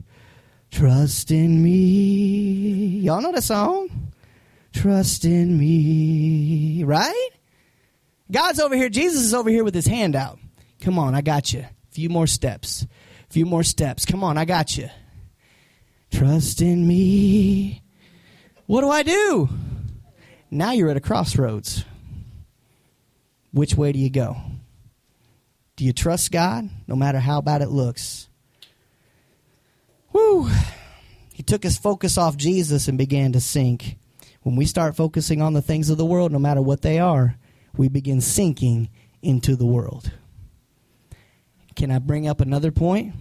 Trust 0.73 1.31
in 1.31 1.63
me. 1.63 2.99
Y'all 2.99 3.21
know 3.21 3.31
that 3.31 3.43
song? 3.43 4.11
Trust 4.73 5.23
in 5.23 5.57
me. 5.57 6.83
Right? 6.83 7.29
God's 8.31 8.59
over 8.59 8.75
here. 8.75 8.89
Jesus 8.89 9.21
is 9.21 9.33
over 9.33 9.49
here 9.49 9.63
with 9.63 9.75
his 9.75 9.87
hand 9.87 10.15
out. 10.15 10.39
Come 10.81 10.99
on, 10.99 11.15
I 11.15 11.21
got 11.21 11.53
you 11.53 11.65
few 11.93 12.09
more 12.09 12.27
steps. 12.27 12.85
Few 13.29 13.45
more 13.45 13.63
steps. 13.63 14.05
Come 14.05 14.23
on, 14.23 14.37
I 14.37 14.45
got 14.45 14.77
you. 14.77 14.89
Trust 16.11 16.61
in 16.61 16.87
me. 16.87 17.81
What 18.65 18.81
do 18.81 18.89
I 18.89 19.03
do? 19.03 19.49
Now 20.51 20.71
you're 20.71 20.89
at 20.89 20.97
a 20.97 21.01
crossroads. 21.01 21.85
Which 23.51 23.75
way 23.75 23.91
do 23.91 23.99
you 23.99 24.09
go? 24.09 24.37
Do 25.75 25.85
you 25.85 25.93
trust 25.93 26.31
God 26.31 26.69
no 26.87 26.95
matter 26.95 27.19
how 27.19 27.41
bad 27.41 27.61
it 27.61 27.69
looks? 27.69 28.27
Whew. 30.13 30.49
He 31.33 31.43
took 31.43 31.63
his 31.63 31.77
focus 31.77 32.17
off 32.17 32.37
Jesus 32.37 32.87
and 32.87 32.97
began 32.97 33.33
to 33.33 33.41
sink. 33.41 33.97
When 34.43 34.55
we 34.55 34.65
start 34.65 34.95
focusing 34.95 35.41
on 35.41 35.53
the 35.53 35.61
things 35.61 35.89
of 35.89 35.97
the 35.97 36.05
world, 36.05 36.31
no 36.31 36.39
matter 36.39 36.61
what 36.61 36.83
they 36.83 36.99
are, 36.99 37.35
we 37.75 37.89
begin 37.89 38.21
sinking 38.21 38.89
into 39.21 39.55
the 39.55 39.65
world. 39.65 40.11
Can 41.75 41.89
I 41.89 41.99
bring 41.99 42.27
up 42.27 42.39
another 42.39 42.71
point? 42.71 43.15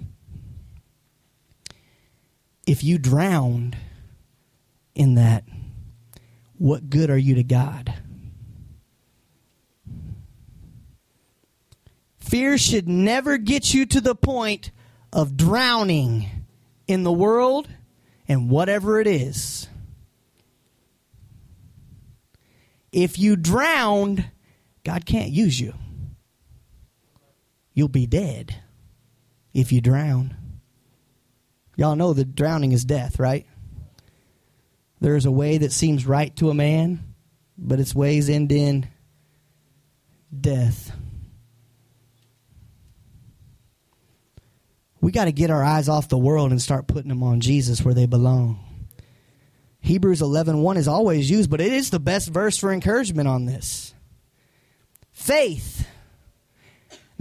If 2.67 2.85
you 2.85 2.99
drowned 2.99 3.77
in 4.95 5.15
that, 5.15 5.45
what 6.59 6.91
good 6.91 7.09
are 7.09 7.19
you 7.19 7.37
to 7.37 7.43
God? 7.43 7.95
Fear 12.19 12.59
should 12.59 12.89
never 12.89 13.39
get 13.39 13.73
you 13.73 13.87
to 13.87 14.01
the 14.01 14.15
point 14.15 14.71
of 15.13 15.37
drowning 15.37 16.42
in 16.93 17.03
the 17.03 17.13
world 17.13 17.69
and 18.29 18.49
whatever 18.49 19.01
it 19.01 19.07
is. 19.07 19.69
If 22.93 23.19
you 23.19 23.37
drowned, 23.37 24.31
God 24.85 25.07
can't 25.07 25.31
use 25.31 25.59
you 25.59 25.75
you'll 27.75 27.89
be 27.89 28.07
dead 28.07 28.57
if 29.53 29.73
you 29.73 29.81
drown. 29.81 30.37
Y'all 31.77 31.97
know 31.97 32.13
that 32.13 32.35
drowning 32.35 32.73
is 32.73 32.85
death, 32.85 33.19
right? 33.19 33.47
There's 35.01 35.27
a 35.27 35.31
way 35.31 35.59
that 35.59 35.73
seems 35.73 36.07
right 36.07 36.35
to 36.37 36.51
a 36.51 36.55
man, 36.55 37.03
but 37.59 37.81
its 37.81 37.95
ways 37.95 38.29
end 38.29 38.53
in 38.53 38.89
death. 40.39 40.93
We 45.03 45.13
got 45.13 45.27
to 45.27 45.33
get 45.33 45.51
our 45.51 45.63
eyes 45.63 45.91
off 45.91 46.09
the 46.09 46.17
world 46.17 46.51
and 46.51 46.63
start 46.63 46.87
putting 46.87 47.11
them 47.11 47.23
on 47.23 47.41
Jesus 47.41 47.85
where 47.85 47.93
they 47.93 48.07
belong. 48.07 48.65
Hebrews 49.81 50.23
11:1 50.23 50.79
is 50.79 50.89
always 50.89 51.29
used, 51.31 51.51
but 51.51 51.61
it 51.61 51.73
is 51.73 51.91
the 51.91 52.01
best 52.01 52.29
verse 52.29 52.57
for 52.57 52.73
encouragement 52.73 53.29
on 53.29 53.45
this. 53.45 53.93
Faith 55.13 55.87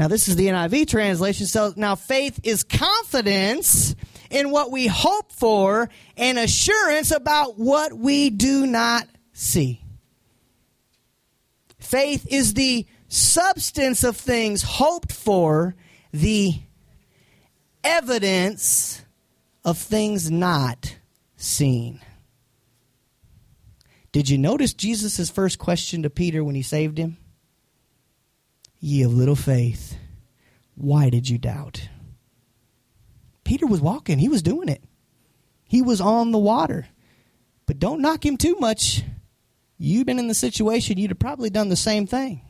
now, 0.01 0.07
this 0.07 0.27
is 0.27 0.35
the 0.35 0.47
NIV 0.47 0.87
translation. 0.87 1.45
So 1.45 1.73
now 1.75 1.93
faith 1.93 2.39
is 2.41 2.63
confidence 2.63 3.95
in 4.31 4.49
what 4.49 4.71
we 4.71 4.87
hope 4.87 5.31
for 5.31 5.89
and 6.17 6.39
assurance 6.39 7.11
about 7.11 7.59
what 7.59 7.93
we 7.93 8.31
do 8.31 8.65
not 8.65 9.07
see. 9.31 9.83
Faith 11.77 12.25
is 12.31 12.55
the 12.55 12.87
substance 13.09 14.03
of 14.03 14.17
things 14.17 14.63
hoped 14.63 15.11
for, 15.11 15.75
the 16.11 16.55
evidence 17.83 19.03
of 19.63 19.77
things 19.77 20.29
not 20.31 20.95
seen. 21.35 21.99
Did 24.11 24.29
you 24.29 24.37
notice 24.37 24.73
Jesus' 24.73 25.29
first 25.29 25.57
question 25.57 26.03
to 26.03 26.09
Peter 26.09 26.43
when 26.43 26.55
he 26.55 26.61
saved 26.61 26.97
him? 26.97 27.17
Ye 28.79 29.03
of 29.03 29.13
little 29.13 29.35
faith, 29.35 29.95
why 30.75 31.09
did 31.09 31.29
you 31.29 31.37
doubt? 31.37 31.87
Peter 33.43 33.67
was 33.67 33.79
walking, 33.79 34.19
he 34.19 34.29
was 34.29 34.41
doing 34.41 34.69
it. 34.69 34.83
He 35.63 35.81
was 35.81 36.01
on 36.01 36.31
the 36.31 36.37
water. 36.37 36.87
But 37.65 37.79
don't 37.79 38.01
knock 38.01 38.25
him 38.25 38.35
too 38.37 38.57
much. 38.59 39.03
You've 39.77 40.05
been 40.05 40.19
in 40.19 40.27
the 40.27 40.33
situation, 40.33 40.97
you'd 40.97 41.11
have 41.11 41.19
probably 41.19 41.49
done 41.49 41.69
the 41.69 41.75
same 41.75 42.05
thing. 42.05 42.41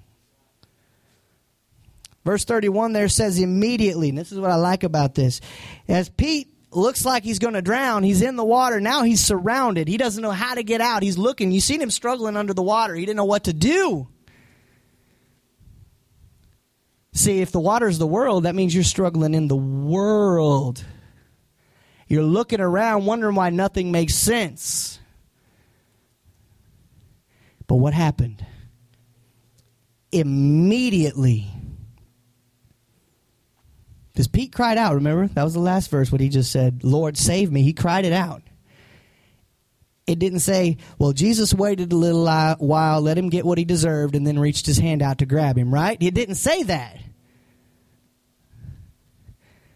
Verse 2.24 2.46
31 2.46 2.94
there 2.94 3.10
says 3.10 3.40
immediately, 3.40 4.10
and 4.10 4.18
this 4.18 4.32
is 4.32 4.40
what 4.40 4.52
I 4.52 4.56
like 4.56 4.84
about 4.84 5.16
this. 5.16 5.42
As 5.88 6.10
Pete 6.10 6.54
looks 6.72 7.04
like 7.04 7.24
he's 7.24 7.40
going 7.40 7.56
to 7.56 7.62
drown, 7.62 8.04
he's 8.04 8.22
in 8.22 8.36
the 8.36 8.46
water. 8.46 8.80
Now 8.80 9.04
he's 9.04 9.24
surrounded. 9.24 9.88
He 9.88 9.98
doesn't 9.98 10.22
know 10.22 10.32
how 10.32 10.56
to 10.56 10.64
get 10.64 10.82
out. 10.82 11.04
He's 11.04 11.18
looking. 11.18 11.52
You 11.52 11.60
seen 11.60 11.82
him 11.82 11.92
struggling 11.92 12.38
under 12.38 12.54
the 12.54 12.62
water. 12.62 12.94
He 12.94 13.06
didn't 13.06 13.18
know 13.18 13.26
what 13.26 13.46
to 13.46 13.54
do. 13.54 14.08
See, 17.14 17.42
if 17.42 17.52
the 17.52 17.60
water 17.60 17.88
is 17.88 18.00
the 18.00 18.08
world, 18.08 18.44
that 18.44 18.56
means 18.56 18.74
you're 18.74 18.84
struggling 18.84 19.34
in 19.34 19.48
the 19.48 19.56
world. 19.56 20.84
You're 22.08 22.24
looking 22.24 22.62
around 22.62 23.06
wondering 23.06 23.36
why 23.36 23.50
nothing 23.50 23.92
makes 23.92 24.16
sense. 24.16 25.00
But 27.68 27.76
what 27.76 27.94
happened? 27.94 28.46
Immediately, 30.12 31.48
because 34.22 34.28
Pete 34.28 34.54
cried 34.54 34.78
out, 34.78 34.94
remember? 34.94 35.26
That 35.30 35.44
was 35.44 35.56
the 35.56 35.60
last 35.60 35.90
verse, 35.90 36.12
what 36.12 36.22
he 36.22 36.30
just 36.30 36.52
said, 36.52 36.84
Lord, 36.84 37.18
save 37.18 37.52
me. 37.52 37.64
He 37.64 37.74
cried 37.74 38.06
it 38.06 38.14
out. 38.14 38.44
It 40.06 40.20
didn't 40.20 40.42
say, 40.42 40.78
well, 41.00 41.12
Jesus 41.12 41.56
waited 41.56 41.92
a 41.92 41.96
little 41.96 42.24
while, 42.60 43.02
let 43.02 43.18
him 43.18 43.30
get 43.30 43.46
what 43.46 43.58
he 43.58 43.66
deserved, 43.66 44.14
and 44.14 44.28
then 44.28 44.38
reached 44.38 44.68
his 44.68 44.78
hand 44.78 45.02
out 45.02 45.18
to 45.20 45.26
grab 45.26 45.58
him, 45.58 45.74
right? 45.74 45.98
It 46.00 46.14
didn't 46.14 46.36
say 46.36 46.62
that. 46.64 47.00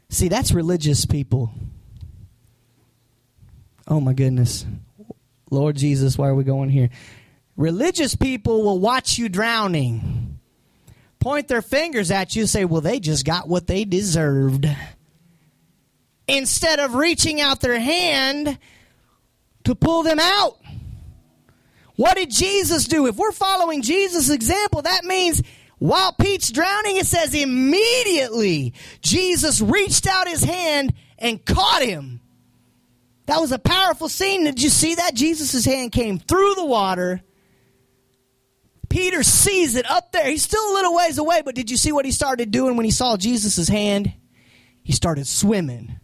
See, 0.09 0.27
that's 0.27 0.51
religious 0.51 1.07
people. 1.07 1.49
Oh, 3.87 3.99
my 3.99 4.13
goodness. 4.13 4.63
Lord 5.49 5.75
Jesus, 5.75 6.19
why 6.19 6.27
are 6.27 6.35
we 6.35 6.43
going 6.43 6.69
here? 6.69 6.91
Religious 7.57 8.15
people 8.15 8.61
will 8.61 8.77
watch 8.77 9.17
you 9.17 9.27
drowning, 9.27 10.34
point 11.25 11.47
their 11.47 11.63
fingers 11.63 12.11
at 12.11 12.35
you, 12.35 12.43
and 12.43 12.49
say, 12.49 12.65
well, 12.65 12.81
they 12.81 12.99
just 12.99 13.25
got 13.25 13.47
what 13.47 13.65
they 13.65 13.83
deserved. 13.83 14.67
Instead 16.27 16.79
of 16.79 16.93
reaching 16.93 17.41
out 17.41 17.61
their 17.61 17.79
hand 17.79 18.59
to 19.63 19.73
pull 19.73 20.03
them 20.03 20.19
out. 20.19 20.59
What 21.95 22.15
did 22.15 22.29
Jesus 22.29 22.85
do? 22.85 23.07
If 23.07 23.15
we're 23.15 23.31
following 23.31 23.81
Jesus' 23.81 24.29
example, 24.29 24.83
that 24.83 25.03
means 25.03 25.41
while 25.79 26.13
Pete's 26.13 26.51
drowning, 26.51 26.97
it 26.97 27.07
says 27.07 27.33
immediately 27.33 28.75
Jesus 29.01 29.61
reached 29.61 30.05
out 30.05 30.27
his 30.27 30.43
hand 30.43 30.93
and 31.17 31.43
caught 31.43 31.81
him. 31.81 32.21
That 33.25 33.41
was 33.41 33.51
a 33.51 33.57
powerful 33.57 34.09
scene. 34.09 34.43
Did 34.43 34.61
you 34.61 34.69
see 34.69 34.93
that? 34.93 35.15
Jesus' 35.15 35.65
hand 35.65 35.91
came 35.91 36.19
through 36.19 36.53
the 36.53 36.65
water 36.65 37.23
Peter 38.95 39.23
sees 39.23 39.75
it 39.75 39.85
up 39.91 40.13
there. 40.13 40.25
He's 40.25 40.43
still 40.43 40.71
a 40.71 40.73
little 40.73 40.95
ways 40.95 41.17
away, 41.17 41.41
but 41.43 41.53
did 41.53 41.69
you 41.69 41.75
see 41.75 41.91
what 41.91 42.05
he 42.05 42.13
started 42.13 42.49
doing 42.49 42.77
when 42.77 42.85
he 42.85 42.91
saw 42.91 43.17
Jesus' 43.17 43.67
hand? 43.67 44.13
He 44.83 44.93
started 44.93 45.27
swimming 45.27 45.99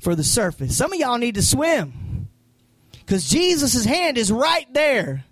for 0.00 0.14
the 0.14 0.24
surface. 0.24 0.74
Some 0.74 0.90
of 0.90 0.98
y'all 0.98 1.18
need 1.18 1.34
to 1.34 1.42
swim 1.42 2.30
because 2.92 3.28
Jesus' 3.28 3.84
hand 3.84 4.16
is 4.16 4.32
right 4.32 4.66
there 4.72 5.26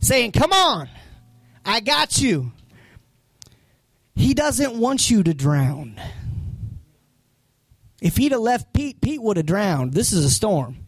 saying, 0.00 0.32
Come 0.32 0.52
on, 0.52 0.88
I 1.64 1.78
got 1.78 2.20
you. 2.20 2.50
He 4.16 4.34
doesn't 4.34 4.76
want 4.76 5.08
you 5.08 5.22
to 5.22 5.32
drown. 5.32 6.00
If 8.02 8.16
he'd 8.16 8.32
have 8.32 8.40
left 8.40 8.72
Pete, 8.72 9.00
Pete 9.00 9.22
would 9.22 9.36
have 9.36 9.46
drowned. 9.46 9.92
This 9.92 10.12
is 10.12 10.24
a 10.24 10.30
storm. 10.30 10.85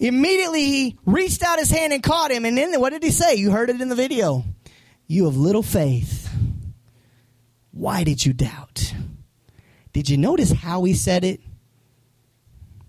Immediately 0.00 0.64
he 0.64 0.98
reached 1.04 1.42
out 1.42 1.58
his 1.58 1.70
hand 1.70 1.92
and 1.92 2.02
caught 2.02 2.30
him. 2.30 2.44
And 2.44 2.56
then 2.56 2.78
what 2.80 2.90
did 2.90 3.02
he 3.02 3.10
say? 3.10 3.34
You 3.34 3.50
heard 3.50 3.70
it 3.70 3.80
in 3.80 3.88
the 3.88 3.94
video. 3.94 4.44
You 5.06 5.24
have 5.24 5.36
little 5.36 5.62
faith. 5.62 6.28
Why 7.70 8.04
did 8.04 8.24
you 8.24 8.32
doubt? 8.32 8.94
Did 9.92 10.08
you 10.08 10.16
notice 10.16 10.52
how 10.52 10.84
he 10.84 10.94
said 10.94 11.24
it? 11.24 11.40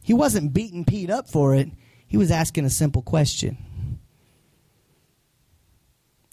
He 0.03 0.13
wasn't 0.13 0.53
beating 0.53 0.85
Pete 0.85 1.09
up 1.09 1.29
for 1.29 1.55
it. 1.55 1.69
He 2.07 2.17
was 2.17 2.31
asking 2.31 2.65
a 2.65 2.69
simple 2.69 3.01
question. 3.01 3.57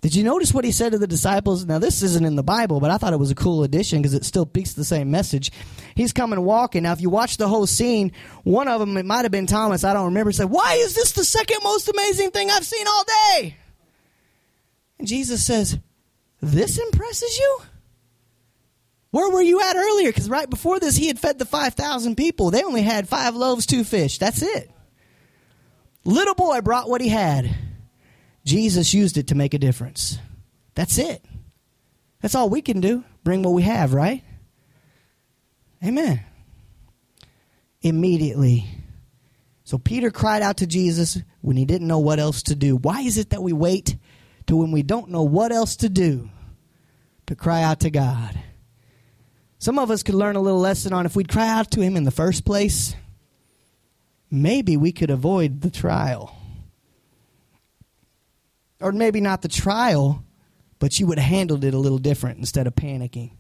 Did 0.07 0.15
you 0.15 0.23
notice 0.23 0.55
what 0.55 0.65
he 0.65 0.71
said 0.71 0.93
to 0.93 0.99
the 0.99 1.09
disciples? 1.09 1.67
Now, 1.67 1.81
this 1.81 2.01
isn't 2.01 2.25
in 2.25 2.37
the 2.37 2.45
Bible, 2.45 2.79
but 2.79 2.93
I 2.93 2.97
thought 2.97 3.13
it 3.13 3.19
was 3.19 3.33
a 3.33 3.35
cool 3.35 3.65
addition 3.65 4.01
because 4.01 4.15
it 4.15 4.25
still 4.25 4.47
speaks 4.47 4.73
the 4.73 4.85
same 4.85 5.11
message. 5.11 5.51
He's 5.97 6.13
coming 6.13 6.41
walking. 6.43 6.85
Now, 6.85 6.93
if 6.93 7.01
you 7.01 7.11
watch 7.11 7.39
the 7.39 7.49
whole 7.49 7.67
scene, 7.67 8.13
one 8.45 8.69
of 8.69 8.79
them, 8.79 8.97
it 8.97 9.05
might 9.05 9.25
have 9.25 9.33
been 9.33 9.49
Thomas, 9.49 9.83
I 9.83 9.95
don't 9.95 10.05
remember, 10.05 10.31
said, 10.31 10.49
Why 10.49 10.75
is 10.75 10.95
this 10.95 11.11
the 11.11 11.25
second 11.25 11.59
most 11.65 11.89
amazing 11.89 12.31
thing 12.31 12.53
I've 12.53 12.65
seen 12.65 12.87
all 12.87 13.05
day? 13.33 13.57
And 15.01 15.09
Jesus 15.09 15.45
says, 15.45 15.77
This 16.41 16.79
impresses 16.79 17.37
you? 17.37 17.59
Where 19.11 19.31
were 19.31 19.43
you 19.43 19.61
at 19.61 19.75
earlier? 19.75 20.11
Because 20.11 20.31
right 20.31 20.49
before 20.49 20.79
this, 20.79 20.95
he 20.95 21.09
had 21.09 21.19
fed 21.19 21.41
the 21.41 21.47
5,000 21.47 22.15
people. 22.15 22.53
They 22.53 22.63
only 22.63 22.83
had 22.83 23.09
five 23.09 23.35
loaves, 23.35 23.67
two 23.67 23.83
fish. 23.83 24.19
That's 24.19 24.41
it. 24.41 24.71
Little 26.05 26.37
boy 26.37 26.61
brought 26.61 26.89
what 26.89 27.01
he 27.01 27.09
had. 27.09 27.53
Jesus 28.47 28.95
used 28.95 29.19
it 29.19 29.27
to 29.29 29.35
make 29.35 29.55
a 29.55 29.59
difference. 29.59 30.19
That's 30.77 30.99
it. 30.99 31.23
That's 32.23 32.37
all 32.37 32.49
we 32.49 32.63
can 32.63 32.81
do. 32.81 33.05
Bring 33.25 33.43
what 33.43 33.55
we 33.55 33.63
have, 33.63 33.93
right? 33.93 34.23
Amen. 35.85 36.21
Immediately. 37.83 38.67
So 39.65 39.79
Peter 39.79 40.13
cried 40.13 40.43
out 40.43 40.59
to 40.59 40.67
Jesus 40.67 41.19
when 41.41 41.57
he 41.57 41.65
didn't 41.65 41.89
know 41.89 41.99
what 41.99 42.21
else 42.21 42.45
to 42.45 42.55
do. 42.55 42.77
Why 42.77 43.01
is 43.01 43.19
it 43.19 43.31
that 43.31 43.43
we 43.43 43.53
wait 43.53 43.97
to 44.47 44.57
when 44.57 44.71
we 44.71 44.85
don't 44.85 45.11
know 45.11 45.25
what 45.25 45.51
else 45.51 45.75
to 45.77 45.89
do 45.89 46.31
to 47.27 47.35
cry 47.35 47.65
out 47.65 47.81
to 47.81 47.91
God? 47.91 48.41
Some 49.59 49.79
of 49.79 49.91
us 49.91 50.05
could 50.05 50.15
learn 50.15 50.37
a 50.37 50.41
little 50.41 50.61
lesson 50.61 50.93
on 50.93 51.05
if 51.05 51.17
we'd 51.17 51.29
cry 51.29 51.49
out 51.49 51.73
to 51.73 51.81
him 51.81 51.97
in 51.97 52.05
the 52.05 52.13
first 52.13 52.45
place, 52.45 52.95
maybe 54.31 54.77
we 54.77 54.93
could 54.93 55.11
avoid 55.11 55.63
the 55.63 55.71
trial 55.71 56.37
or 58.81 58.93
maybe 58.93 59.21
not 59.21 59.43
the 59.43 59.49
trial, 59.49 60.25
but 60.79 60.99
you 60.99 61.07
would 61.07 61.19
have 61.19 61.31
handled 61.31 61.65
it 61.65 61.75
a 61.75 61.79
little 61.79 61.99
different 61.99 62.39
instead 62.39 62.67
of 62.67 62.75
panicking. 62.75 63.33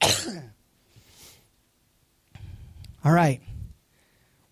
All 3.04 3.12
right. 3.12 3.40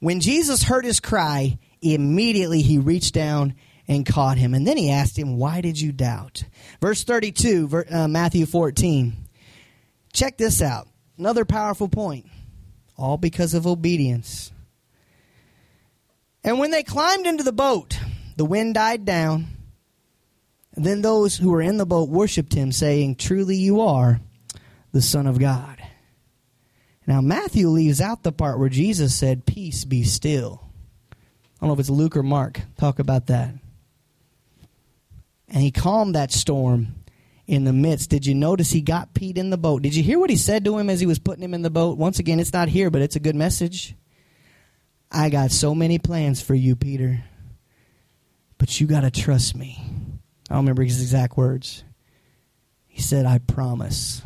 When 0.00 0.20
Jesus 0.20 0.62
heard 0.62 0.84
his 0.84 1.00
cry, 1.00 1.58
immediately 1.80 2.62
he 2.62 2.78
reached 2.78 3.14
down 3.14 3.54
and 3.88 4.04
caught 4.04 4.38
him. 4.38 4.54
And 4.54 4.66
then 4.66 4.76
he 4.76 4.90
asked 4.90 5.18
him, 5.18 5.38
Why 5.38 5.60
did 5.60 5.80
you 5.80 5.92
doubt? 5.92 6.44
Verse 6.80 7.04
32, 7.04 7.84
uh, 7.90 8.08
Matthew 8.08 8.46
14. 8.46 9.14
Check 10.12 10.36
this 10.38 10.62
out. 10.62 10.88
Another 11.18 11.44
powerful 11.44 11.88
point. 11.88 12.26
All 12.96 13.16
because 13.16 13.54
of 13.54 13.66
obedience. 13.66 14.52
And 16.42 16.58
when 16.58 16.70
they 16.70 16.82
climbed 16.82 17.26
into 17.26 17.42
the 17.42 17.52
boat, 17.52 17.98
the 18.36 18.44
wind 18.44 18.74
died 18.74 19.04
down. 19.04 19.46
And 20.74 20.84
then 20.84 21.00
those 21.00 21.36
who 21.36 21.50
were 21.50 21.62
in 21.62 21.78
the 21.78 21.86
boat 21.86 22.10
worshipped 22.10 22.52
him, 22.52 22.70
saying, 22.70 23.16
Truly 23.16 23.56
you 23.56 23.80
are 23.80 24.20
the 24.92 25.00
Son 25.00 25.26
of 25.26 25.38
God. 25.38 25.82
Now, 27.06 27.20
Matthew 27.20 27.68
leaves 27.68 28.00
out 28.00 28.22
the 28.22 28.32
part 28.32 28.58
where 28.58 28.68
Jesus 28.68 29.14
said, 29.14 29.46
Peace 29.46 29.84
be 29.84 30.02
still. 30.02 30.62
I 31.12 31.16
don't 31.60 31.68
know 31.68 31.74
if 31.74 31.80
it's 31.80 31.90
Luke 31.90 32.16
or 32.16 32.22
Mark. 32.22 32.60
Talk 32.76 32.98
about 32.98 33.28
that. 33.28 33.54
And 35.48 35.62
he 35.62 35.70
calmed 35.70 36.14
that 36.14 36.32
storm 36.32 36.96
in 37.46 37.64
the 37.64 37.72
midst. 37.72 38.10
Did 38.10 38.26
you 38.26 38.34
notice 38.34 38.70
he 38.70 38.80
got 38.80 39.14
Pete 39.14 39.38
in 39.38 39.50
the 39.50 39.56
boat? 39.56 39.82
Did 39.82 39.94
you 39.94 40.02
hear 40.02 40.18
what 40.18 40.30
he 40.30 40.36
said 40.36 40.64
to 40.64 40.76
him 40.76 40.90
as 40.90 41.00
he 41.00 41.06
was 41.06 41.20
putting 41.20 41.44
him 41.44 41.54
in 41.54 41.62
the 41.62 41.70
boat? 41.70 41.96
Once 41.96 42.18
again, 42.18 42.40
it's 42.40 42.52
not 42.52 42.68
here, 42.68 42.90
but 42.90 43.02
it's 43.02 43.16
a 43.16 43.20
good 43.20 43.36
message. 43.36 43.94
I 45.10 45.30
got 45.30 45.52
so 45.52 45.74
many 45.74 45.98
plans 45.98 46.42
for 46.42 46.54
you, 46.54 46.74
Peter. 46.74 47.24
But 48.58 48.80
you 48.80 48.86
got 48.86 49.02
to 49.02 49.10
trust 49.10 49.54
me. 49.54 49.82
I 50.48 50.54
don't 50.54 50.64
remember 50.64 50.84
his 50.84 51.00
exact 51.00 51.36
words. 51.36 51.84
He 52.86 53.02
said, 53.02 53.26
I 53.26 53.38
promise. 53.38 54.22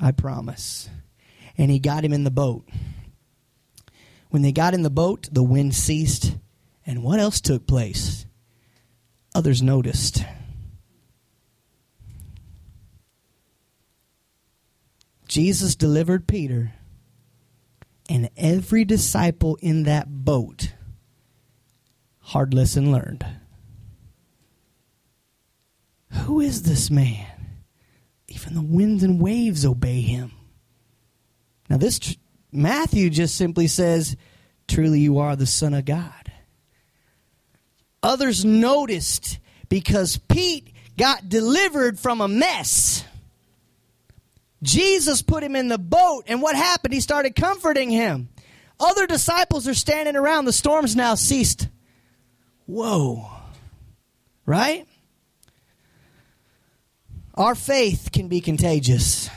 I 0.00 0.12
promise. 0.12 0.90
And 1.56 1.70
he 1.70 1.78
got 1.78 2.04
him 2.04 2.12
in 2.12 2.24
the 2.24 2.30
boat. 2.30 2.68
When 4.30 4.42
they 4.42 4.52
got 4.52 4.74
in 4.74 4.82
the 4.82 4.90
boat, 4.90 5.28
the 5.32 5.42
wind 5.42 5.74
ceased. 5.74 6.36
And 6.84 7.02
what 7.02 7.20
else 7.20 7.40
took 7.40 7.66
place? 7.66 8.26
Others 9.34 9.62
noticed. 9.62 10.24
Jesus 15.26 15.74
delivered 15.74 16.28
Peter, 16.28 16.74
and 18.08 18.30
every 18.36 18.84
disciple 18.84 19.56
in 19.62 19.84
that 19.84 20.06
boat 20.08 20.74
hard 22.24 22.54
lesson 22.54 22.90
learned. 22.90 23.24
Who 26.22 26.40
is 26.40 26.62
this 26.62 26.90
man? 26.90 27.26
Even 28.28 28.54
the 28.54 28.62
winds 28.62 29.02
and 29.02 29.20
waves 29.20 29.64
obey 29.64 30.00
him. 30.00 30.32
Now, 31.68 31.76
this 31.76 31.98
tr- 31.98 32.14
Matthew 32.50 33.10
just 33.10 33.36
simply 33.36 33.66
says, 33.66 34.16
Truly, 34.66 35.00
you 35.00 35.18
are 35.18 35.36
the 35.36 35.46
Son 35.46 35.74
of 35.74 35.84
God. 35.84 36.32
Others 38.02 38.44
noticed 38.44 39.38
because 39.68 40.18
Pete 40.28 40.72
got 40.96 41.28
delivered 41.28 41.98
from 41.98 42.20
a 42.20 42.28
mess. 42.28 43.04
Jesus 44.62 45.20
put 45.20 45.42
him 45.42 45.56
in 45.56 45.68
the 45.68 45.78
boat, 45.78 46.24
and 46.26 46.40
what 46.40 46.56
happened? 46.56 46.94
He 46.94 47.00
started 47.00 47.36
comforting 47.36 47.90
him. 47.90 48.30
Other 48.80 49.06
disciples 49.06 49.68
are 49.68 49.74
standing 49.74 50.16
around. 50.16 50.46
The 50.46 50.52
storm's 50.52 50.96
now 50.96 51.14
ceased. 51.14 51.68
Whoa. 52.66 53.30
Right? 54.46 54.86
Our 57.34 57.54
faith 57.54 58.10
can 58.12 58.28
be 58.28 58.40
contagious. 58.40 59.28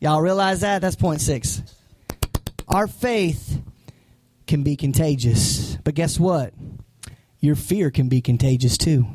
Y'all 0.00 0.20
realize 0.20 0.60
that? 0.60 0.80
That's 0.80 0.96
point 0.96 1.20
six. 1.20 1.62
Our 2.68 2.86
faith 2.86 3.62
can 4.46 4.62
be 4.62 4.76
contagious. 4.76 5.76
But 5.84 5.94
guess 5.94 6.18
what? 6.18 6.52
Your 7.40 7.54
fear 7.54 7.90
can 7.90 8.08
be 8.08 8.20
contagious 8.20 8.76
too. 8.76 9.06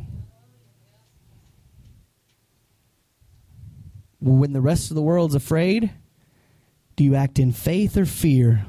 When 4.21 4.53
the 4.53 4.61
rest 4.61 4.91
of 4.91 4.95
the 4.95 5.01
world's 5.01 5.35
afraid, 5.35 5.91
do 6.95 7.03
you 7.03 7.15
act 7.15 7.39
in 7.39 7.51
faith 7.51 7.97
or 7.97 8.05
fear? 8.05 8.65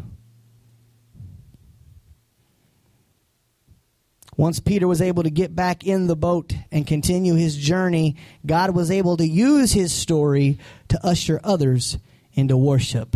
Once 4.40 4.58
Peter 4.58 4.88
was 4.88 5.02
able 5.02 5.22
to 5.22 5.28
get 5.28 5.54
back 5.54 5.86
in 5.86 6.06
the 6.06 6.16
boat 6.16 6.54
and 6.72 6.86
continue 6.86 7.34
his 7.34 7.54
journey, 7.54 8.16
God 8.46 8.74
was 8.74 8.90
able 8.90 9.18
to 9.18 9.28
use 9.28 9.70
his 9.70 9.92
story 9.92 10.58
to 10.88 10.98
usher 11.06 11.38
others 11.44 11.98
into 12.32 12.56
worship. 12.56 13.14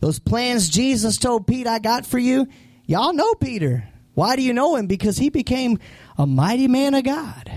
Those 0.00 0.18
plans 0.18 0.68
Jesus 0.68 1.16
told 1.16 1.46
Pete, 1.46 1.66
I 1.66 1.78
got 1.78 2.04
for 2.04 2.18
you, 2.18 2.46
y'all 2.84 3.14
know 3.14 3.32
Peter. 3.36 3.88
Why 4.12 4.36
do 4.36 4.42
you 4.42 4.52
know 4.52 4.76
him? 4.76 4.86
Because 4.86 5.16
he 5.16 5.30
became 5.30 5.78
a 6.18 6.26
mighty 6.26 6.68
man 6.68 6.92
of 6.92 7.04
God. 7.04 7.50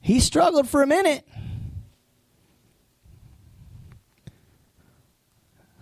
He 0.00 0.20
struggled 0.20 0.68
for 0.68 0.84
a 0.84 0.86
minute. 0.86 1.26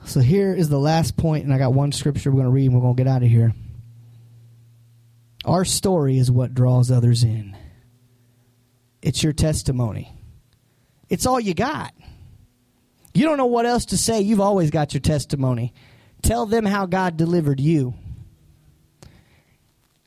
So 0.06 0.20
here 0.20 0.54
is 0.54 0.70
the 0.70 0.80
last 0.80 1.18
point, 1.18 1.44
and 1.44 1.52
I 1.52 1.58
got 1.58 1.74
one 1.74 1.92
scripture 1.92 2.30
we're 2.30 2.36
going 2.36 2.46
to 2.46 2.50
read, 2.50 2.70
and 2.70 2.74
we're 2.74 2.80
going 2.80 2.96
to 2.96 3.04
get 3.04 3.06
out 3.06 3.22
of 3.22 3.28
here. 3.28 3.52
Our 5.48 5.64
story 5.64 6.18
is 6.18 6.30
what 6.30 6.54
draws 6.54 6.90
others 6.90 7.24
in. 7.24 7.56
It's 9.00 9.22
your 9.22 9.32
testimony. 9.32 10.12
It's 11.08 11.24
all 11.24 11.40
you 11.40 11.54
got. 11.54 11.94
You 13.14 13.24
don't 13.24 13.38
know 13.38 13.46
what 13.46 13.64
else 13.64 13.86
to 13.86 13.96
say. 13.96 14.20
You've 14.20 14.42
always 14.42 14.70
got 14.70 14.92
your 14.92 15.00
testimony. 15.00 15.72
Tell 16.20 16.44
them 16.44 16.66
how 16.66 16.84
God 16.84 17.16
delivered 17.16 17.60
you. 17.60 17.94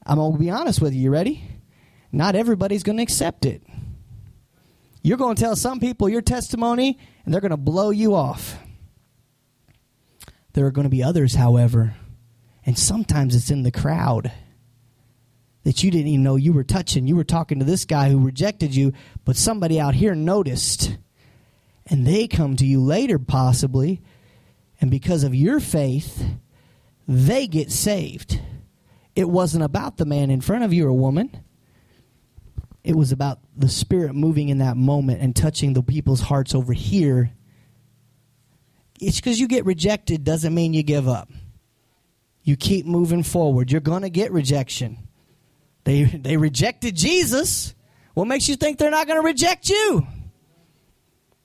I'm 0.06 0.18
going 0.18 0.34
to 0.34 0.38
be 0.38 0.52
honest 0.52 0.80
with 0.80 0.94
you. 0.94 1.02
You 1.02 1.10
ready? 1.10 1.44
Not 2.12 2.36
everybody's 2.36 2.84
going 2.84 2.98
to 2.98 3.04
accept 3.04 3.44
it. 3.44 3.64
You're 5.02 5.18
going 5.18 5.36
to 5.36 5.42
tell 5.42 5.56
some 5.56 5.80
people 5.80 6.08
your 6.08 6.22
testimony, 6.22 7.00
and 7.26 7.34
they're 7.34 7.42
going 7.42 7.50
to 7.50 7.58
blow 7.58 7.90
you 7.90 8.14
off. 8.14 8.60
There 10.54 10.68
are 10.68 10.72
going 10.72 10.86
to 10.86 10.90
be 10.90 11.02
others, 11.02 11.34
however, 11.34 11.96
and 12.64 12.78
sometimes 12.78 13.36
it's 13.36 13.50
in 13.50 13.64
the 13.64 13.72
crowd 13.72 14.32
that 15.64 15.84
you 15.84 15.92
didn't 15.92 16.08
even 16.08 16.24
know 16.24 16.36
you 16.36 16.54
were 16.54 16.64
touching. 16.64 17.08
You 17.08 17.16
were 17.16 17.24
talking 17.24 17.60
to 17.60 17.66
this 17.66 17.86
guy 17.86 18.10
who 18.10 18.20
rejected 18.20 18.76
you, 18.76 18.94
but 19.26 19.36
somebody 19.36 19.80
out 19.80 19.96
here 19.96 20.16
noticed. 20.16 20.98
And 21.86 22.06
they 22.06 22.28
come 22.28 22.56
to 22.58 22.66
you 22.66 22.82
later, 22.82 23.20
possibly, 23.20 24.02
and 24.80 24.90
because 24.90 25.24
of 25.24 25.36
your 25.36 25.60
faith, 25.60 26.24
they 27.08 27.48
get 27.48 27.72
saved. 27.72 28.40
It 29.16 29.30
wasn't 29.30 29.64
about 29.64 29.98
the 29.98 30.06
man 30.06 30.32
in 30.32 30.42
front 30.42 30.64
of 30.64 30.74
you 30.74 30.88
or 30.88 30.94
woman. 30.94 31.44
It 32.84 32.96
was 32.96 33.12
about 33.12 33.40
the 33.56 33.70
Spirit 33.70 34.16
moving 34.16 34.50
in 34.50 34.60
that 34.60 34.78
moment 34.78 35.22
and 35.22 35.36
touching 35.36 35.74
the 35.74 35.84
people's 35.84 36.22
hearts 36.22 36.56
over 36.56 36.74
here 36.74 37.34
it's 39.02 39.20
because 39.20 39.40
you 39.40 39.48
get 39.48 39.66
rejected 39.66 40.24
doesn't 40.24 40.54
mean 40.54 40.74
you 40.74 40.84
give 40.84 41.10
up. 41.10 41.30
You 42.44 42.56
keep 42.56 42.86
moving 42.86 43.24
forward. 43.24 43.72
You're 43.72 43.82
going 43.82 44.04
to 44.04 44.10
get 44.10 44.32
rejection. 44.32 45.00
They, 45.84 46.04
they 46.04 46.38
rejected 46.38 46.96
Jesus. 46.96 47.74
What 48.14 48.28
makes 48.28 48.48
you 48.48 48.56
think 48.56 48.78
they're 48.78 48.92
not 48.92 49.08
going 49.08 49.20
to 49.20 49.26
reject 49.26 49.70
you? 49.70 50.06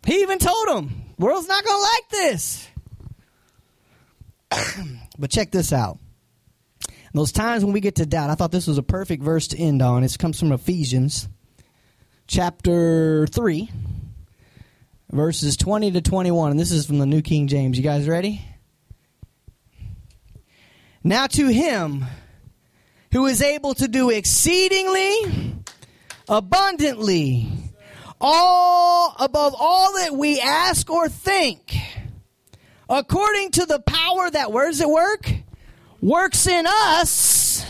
He 0.04 0.22
even 0.22 0.38
told 0.38 0.68
them, 0.68 1.02
world's 1.18 1.48
not 1.48 1.64
going 1.64 1.78
to 1.78 1.82
like 1.82 2.08
this. 2.10 2.68
but 5.18 5.30
check 5.30 5.50
this 5.50 5.72
out. 5.72 5.98
those 7.12 7.32
times 7.32 7.64
when 7.64 7.72
we 7.72 7.80
get 7.80 7.96
to 7.96 8.06
doubt, 8.06 8.30
I 8.30 8.34
thought 8.34 8.52
this 8.52 8.66
was 8.66 8.78
a 8.78 8.82
perfect 8.82 9.22
verse 9.22 9.48
to 9.48 9.58
end 9.58 9.82
on. 9.82 10.04
It 10.04 10.16
comes 10.18 10.38
from 10.38 10.52
Ephesians 10.52 11.28
chapter 12.26 13.26
3 13.28 13.70
verses 15.10 15.56
20 15.56 15.92
to 15.92 16.00
21. 16.00 16.50
And 16.50 16.60
this 16.60 16.70
is 16.70 16.86
from 16.86 16.98
the 16.98 17.06
New 17.06 17.22
King 17.22 17.48
James. 17.48 17.76
You 17.76 17.84
guys 17.84 18.08
ready? 18.08 18.44
Now 21.02 21.26
to 21.28 21.48
him 21.48 22.04
who 23.12 23.26
is 23.26 23.42
able 23.42 23.74
to 23.74 23.88
do 23.88 24.10
exceedingly 24.10 25.54
abundantly 26.28 27.48
all 28.20 29.14
above 29.18 29.54
all 29.58 29.94
that 29.94 30.14
we 30.14 30.40
ask 30.40 30.90
or 30.90 31.08
think 31.08 31.76
according 32.88 33.50
to 33.50 33.66
the 33.66 33.80
power 33.80 34.30
that 34.30 34.50
where 34.52 34.66
does 34.66 34.80
it 34.80 34.88
work 34.88 35.32
works 36.00 36.46
in 36.46 36.66
us 36.66 37.64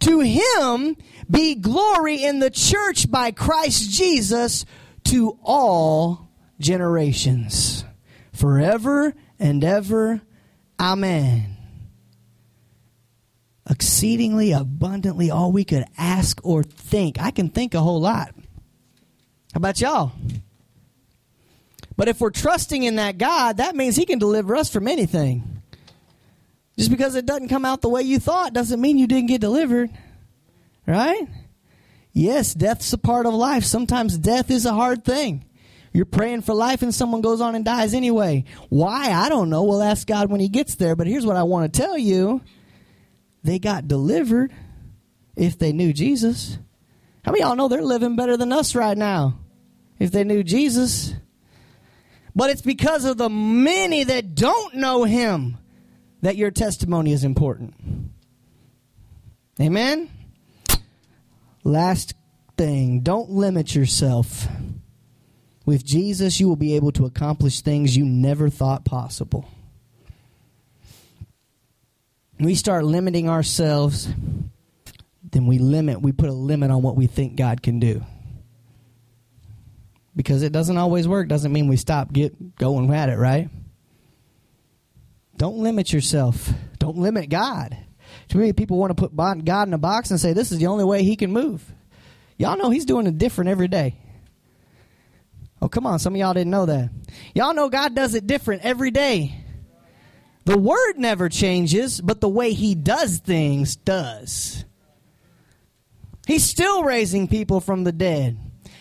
to 0.00 0.20
him 0.20 0.96
be 1.30 1.54
glory 1.54 2.24
in 2.24 2.40
the 2.40 2.50
church 2.50 3.10
by 3.10 3.30
Christ 3.30 3.90
Jesus 3.90 4.64
to 5.04 5.38
all 5.42 6.28
generations, 6.58 7.84
forever 8.32 9.14
and 9.38 9.62
ever. 9.62 10.20
Amen. 10.78 11.56
Exceedingly 13.70 14.50
abundantly, 14.50 15.30
all 15.30 15.52
we 15.52 15.64
could 15.64 15.84
ask 15.96 16.40
or 16.44 16.64
think. 16.64 17.20
I 17.20 17.30
can 17.30 17.48
think 17.48 17.72
a 17.72 17.80
whole 17.80 18.00
lot. 18.00 18.34
How 19.52 19.58
about 19.58 19.80
y'all? 19.80 20.12
But 21.96 22.08
if 22.08 22.20
we're 22.20 22.30
trusting 22.30 22.82
in 22.82 22.96
that 22.96 23.16
God, 23.16 23.58
that 23.58 23.76
means 23.76 23.94
He 23.94 24.06
can 24.06 24.18
deliver 24.18 24.56
us 24.56 24.70
from 24.70 24.88
anything. 24.88 25.62
Just 26.76 26.90
because 26.90 27.14
it 27.14 27.26
doesn't 27.26 27.48
come 27.48 27.64
out 27.64 27.80
the 27.80 27.88
way 27.88 28.02
you 28.02 28.18
thought 28.18 28.54
doesn't 28.54 28.80
mean 28.80 28.98
you 28.98 29.06
didn't 29.06 29.28
get 29.28 29.40
delivered. 29.40 29.90
Right? 30.86 31.28
Yes, 32.12 32.54
death's 32.54 32.92
a 32.92 32.98
part 32.98 33.26
of 33.26 33.34
life. 33.34 33.64
Sometimes 33.64 34.18
death 34.18 34.50
is 34.50 34.66
a 34.66 34.72
hard 34.72 35.04
thing. 35.04 35.44
You're 35.92 36.06
praying 36.06 36.42
for 36.42 36.54
life 36.54 36.82
and 36.82 36.94
someone 36.94 37.20
goes 37.20 37.40
on 37.40 37.54
and 37.54 37.64
dies 37.64 37.94
anyway. 37.94 38.44
Why? 38.68 39.12
I 39.12 39.28
don't 39.28 39.50
know. 39.50 39.62
We'll 39.62 39.82
ask 39.82 40.08
God 40.08 40.30
when 40.30 40.40
He 40.40 40.48
gets 40.48 40.74
there. 40.74 40.96
But 40.96 41.06
here's 41.06 41.26
what 41.26 41.36
I 41.36 41.44
want 41.44 41.72
to 41.72 41.80
tell 41.80 41.98
you 41.98 42.40
they 43.42 43.58
got 43.58 43.88
delivered 43.88 44.52
if 45.36 45.58
they 45.58 45.72
knew 45.72 45.92
Jesus. 45.92 46.58
How 47.24 47.32
many 47.32 47.42
y'all 47.42 47.56
know 47.56 47.68
they're 47.68 47.82
living 47.82 48.16
better 48.16 48.36
than 48.36 48.52
us 48.52 48.74
right 48.74 48.96
now 48.96 49.38
if 49.98 50.10
they 50.10 50.24
knew 50.24 50.42
Jesus? 50.42 51.14
But 52.34 52.50
it's 52.50 52.62
because 52.62 53.04
of 53.04 53.18
the 53.18 53.28
many 53.28 54.04
that 54.04 54.34
don't 54.34 54.74
know 54.74 55.04
Him 55.04 55.58
that 56.22 56.36
your 56.36 56.50
testimony 56.50 57.12
is 57.12 57.24
important. 57.24 57.74
Amen? 59.60 60.10
Last 61.64 62.14
thing, 62.56 63.00
don't 63.00 63.30
limit 63.30 63.74
yourself. 63.74 64.46
With 65.66 65.84
Jesus, 65.84 66.40
you 66.40 66.48
will 66.48 66.56
be 66.56 66.74
able 66.74 66.92
to 66.92 67.04
accomplish 67.04 67.60
things 67.60 67.96
you 67.96 68.04
never 68.04 68.48
thought 68.48 68.84
possible. 68.84 69.48
We 72.40 72.54
start 72.54 72.84
limiting 72.84 73.28
ourselves, 73.28 74.08
then 75.22 75.46
we 75.46 75.58
limit, 75.58 76.00
we 76.00 76.12
put 76.12 76.30
a 76.30 76.32
limit 76.32 76.70
on 76.70 76.80
what 76.82 76.96
we 76.96 77.06
think 77.06 77.36
God 77.36 77.62
can 77.62 77.78
do. 77.78 78.02
Because 80.16 80.42
it 80.42 80.50
doesn't 80.50 80.78
always 80.78 81.06
work, 81.06 81.28
doesn't 81.28 81.52
mean 81.52 81.68
we 81.68 81.76
stop 81.76 82.12
get 82.12 82.56
going 82.56 82.92
at 82.92 83.10
it, 83.10 83.16
right? 83.16 83.50
Don't 85.36 85.58
limit 85.58 85.92
yourself. 85.92 86.50
Don't 86.78 86.96
limit 86.96 87.28
God. 87.28 87.76
Too 88.28 88.38
many 88.38 88.52
people 88.52 88.78
want 88.78 88.90
to 88.90 88.94
put 88.94 89.14
God 89.16 89.68
in 89.68 89.74
a 89.74 89.78
box 89.78 90.10
and 90.10 90.20
say 90.20 90.32
this 90.32 90.50
is 90.50 90.58
the 90.58 90.66
only 90.66 90.84
way 90.84 91.02
He 91.02 91.16
can 91.16 91.32
move. 91.32 91.64
Y'all 92.36 92.56
know 92.56 92.70
He's 92.70 92.84
doing 92.84 93.06
it 93.06 93.18
different 93.18 93.50
every 93.50 93.68
day. 93.68 93.96
Oh, 95.62 95.68
come 95.68 95.86
on. 95.86 95.98
Some 95.98 96.14
of 96.14 96.18
y'all 96.18 96.34
didn't 96.34 96.50
know 96.50 96.66
that. 96.66 96.90
Y'all 97.34 97.54
know 97.54 97.68
God 97.68 97.94
does 97.94 98.14
it 98.14 98.26
different 98.26 98.62
every 98.64 98.90
day. 98.90 99.39
The 100.50 100.58
word 100.58 100.98
never 100.98 101.28
changes, 101.28 102.00
but 102.00 102.20
the 102.20 102.28
way 102.28 102.54
He 102.54 102.74
does 102.74 103.18
things 103.18 103.76
does. 103.76 104.64
He's 106.26 106.42
still 106.42 106.82
raising 106.82 107.28
people 107.28 107.60
from 107.60 107.84
the 107.84 107.92
dead. 107.92 108.36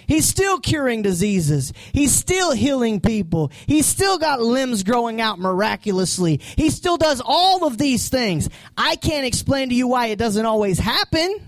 He's 0.07 0.26
still 0.26 0.59
curing 0.59 1.03
diseases. 1.03 1.72
He's 1.93 2.11
still 2.11 2.53
healing 2.53 3.01
people. 3.01 3.51
He's 3.67 3.86
still 3.86 4.17
got 4.17 4.41
limbs 4.41 4.82
growing 4.82 5.22
out 5.22 5.38
miraculously. 5.38 6.41
He 6.57 6.72
still 6.72 6.97
does 6.97 7.22
all 7.24 7.67
of 7.67 7.78
these 7.78 8.09
things. 8.09 8.49
I 8.76 8.95
can't 8.95 9.28
explain 9.28 9.70
to 9.70 9.76
you 9.76 9.88
why 9.88 10.07
it 10.07 10.17
doesn't 10.17 10.47
always 10.47 10.80
happen, 10.80 11.39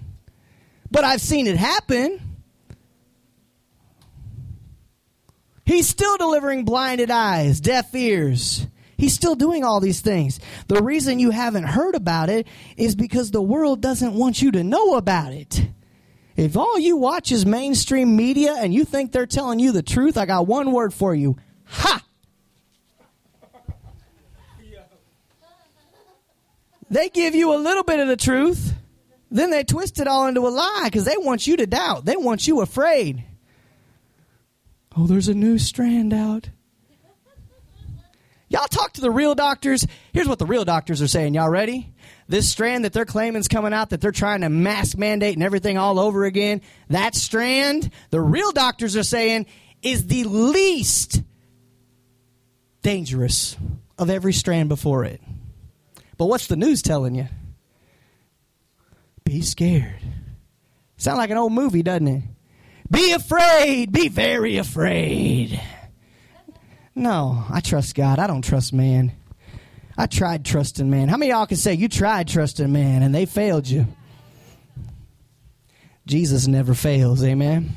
but 0.92 1.04
I've 1.04 1.22
seen 1.22 1.48
it 1.48 1.58
happen. 1.58 2.20
He's 5.66 5.90
still 5.90 6.18
delivering 6.18 6.64
blinded 6.64 7.10
eyes, 7.10 7.60
deaf 7.60 7.96
ears. 7.96 8.68
He's 9.02 9.16
still 9.16 9.34
doing 9.34 9.64
all 9.64 9.80
these 9.80 10.00
things. 10.00 10.40
The 10.68 10.84
reason 10.84 11.18
you 11.18 11.32
haven't 11.32 11.64
heard 11.64 11.96
about 11.96 12.30
it 12.30 12.46
is 12.78 12.94
because 12.94 13.32
the 13.32 13.42
world 13.42 13.82
doesn't 13.82 14.14
want 14.14 14.44
you 14.44 14.52
to 14.52 14.64
know 14.64 14.96
about 14.96 15.34
it. 15.34 15.70
If 16.36 16.56
all 16.56 16.78
you 16.78 16.98
watch 16.98 17.32
is 17.32 17.44
mainstream 17.44 18.16
media 18.16 18.54
and 18.60 18.72
you 18.72 18.86
think 18.86 19.12
they're 19.12 19.26
telling 19.26 19.58
you 19.58 19.72
the 19.72 19.82
truth, 19.82 20.18
I 20.18 20.28
got 20.28 20.46
one 20.46 20.72
word 20.72 20.94
for 20.94 21.16
you. 21.16 21.36
Ha! 21.66 22.04
They 26.92 27.10
give 27.10 27.34
you 27.34 27.56
a 27.56 27.58
little 27.58 27.84
bit 27.84 28.00
of 28.02 28.08
the 28.08 28.16
truth, 28.16 28.76
then 29.32 29.50
they 29.50 29.64
twist 29.64 30.00
it 30.00 30.08
all 30.08 30.28
into 30.28 30.48
a 30.48 30.50
lie 30.50 30.84
because 30.84 31.06
they 31.06 31.18
want 31.18 31.48
you 31.48 31.58
to 31.58 31.66
doubt. 31.66 32.06
They 32.06 32.18
want 32.18 32.48
you 32.48 32.62
afraid. 32.62 33.24
Oh, 34.96 35.08
there's 35.08 35.28
a 35.28 35.34
new 35.34 35.58
strand 35.58 36.14
out. 36.14 36.52
Y'all 38.52 38.68
talk 38.68 38.92
to 38.92 39.02
the 39.02 39.10
real 39.10 39.34
doctors. 39.34 39.88
Here's 40.12 40.28
what 40.28 40.38
the 40.38 40.46
real 40.46 40.66
doctors 40.66 41.02
are 41.02 41.08
saying. 41.08 41.34
Y'all 41.36 41.50
ready? 41.50 41.94
This 42.28 42.52
strand 42.52 42.84
that 42.84 42.92
they're 42.92 43.06
claiming 43.06 43.40
is 43.40 43.48
coming 43.48 43.72
out, 43.72 43.92
that 43.92 44.02
they're 44.02 44.12
trying 44.12 44.42
to 44.42 44.50
mask 44.50 44.98
mandate 44.98 45.36
and 45.36 45.44
everything 45.44 45.78
all 45.78 45.98
over 45.98 46.26
again, 46.26 46.62
that 46.90 47.16
strand, 47.16 47.90
the 48.10 48.20
real 48.20 48.52
doctors 48.52 48.98
are 48.98 49.04
saying, 49.04 49.46
is 49.82 50.08
the 50.08 50.26
least 50.26 51.22
dangerous 52.82 53.56
of 53.98 54.10
every 54.10 54.34
strand 54.34 54.68
before 54.68 55.06
it. 55.06 55.22
But 56.18 56.26
what's 56.26 56.48
the 56.48 56.58
news 56.58 56.82
telling 56.82 57.16
you? 57.16 57.30
Be 59.24 59.42
scared. 59.42 59.96
Sound 60.98 61.18
like 61.18 61.30
an 61.30 61.38
old 61.38 61.54
movie, 61.54 61.84
doesn't 61.84 62.08
it? 62.08 62.24
Be 62.92 63.14
afraid. 63.14 63.94
Be 63.94 64.10
very 64.10 64.58
afraid. 64.58 65.62
No, 66.94 67.46
I 67.50 67.62
trust 67.62 67.96
God. 67.96 68.20
I 68.20 68.28
don't 68.28 68.44
trust 68.44 68.74
man. 68.74 69.14
I 69.98 70.08
tried 70.08 70.46
trusting 70.46 70.90
man. 70.90 71.10
How 71.10 71.18
many 71.18 71.32
y'all 71.32 71.46
can 71.46 71.58
say 71.58 71.74
you 71.74 71.88
tried 71.88 72.28
trusting 72.28 72.72
man 72.72 73.04
and 73.04 73.14
they 73.14 73.26
failed 73.26 73.68
you? 73.68 73.88
Jesus 76.06 76.48
never 76.48 76.74
fails. 76.74 77.24
Amen. 77.24 77.76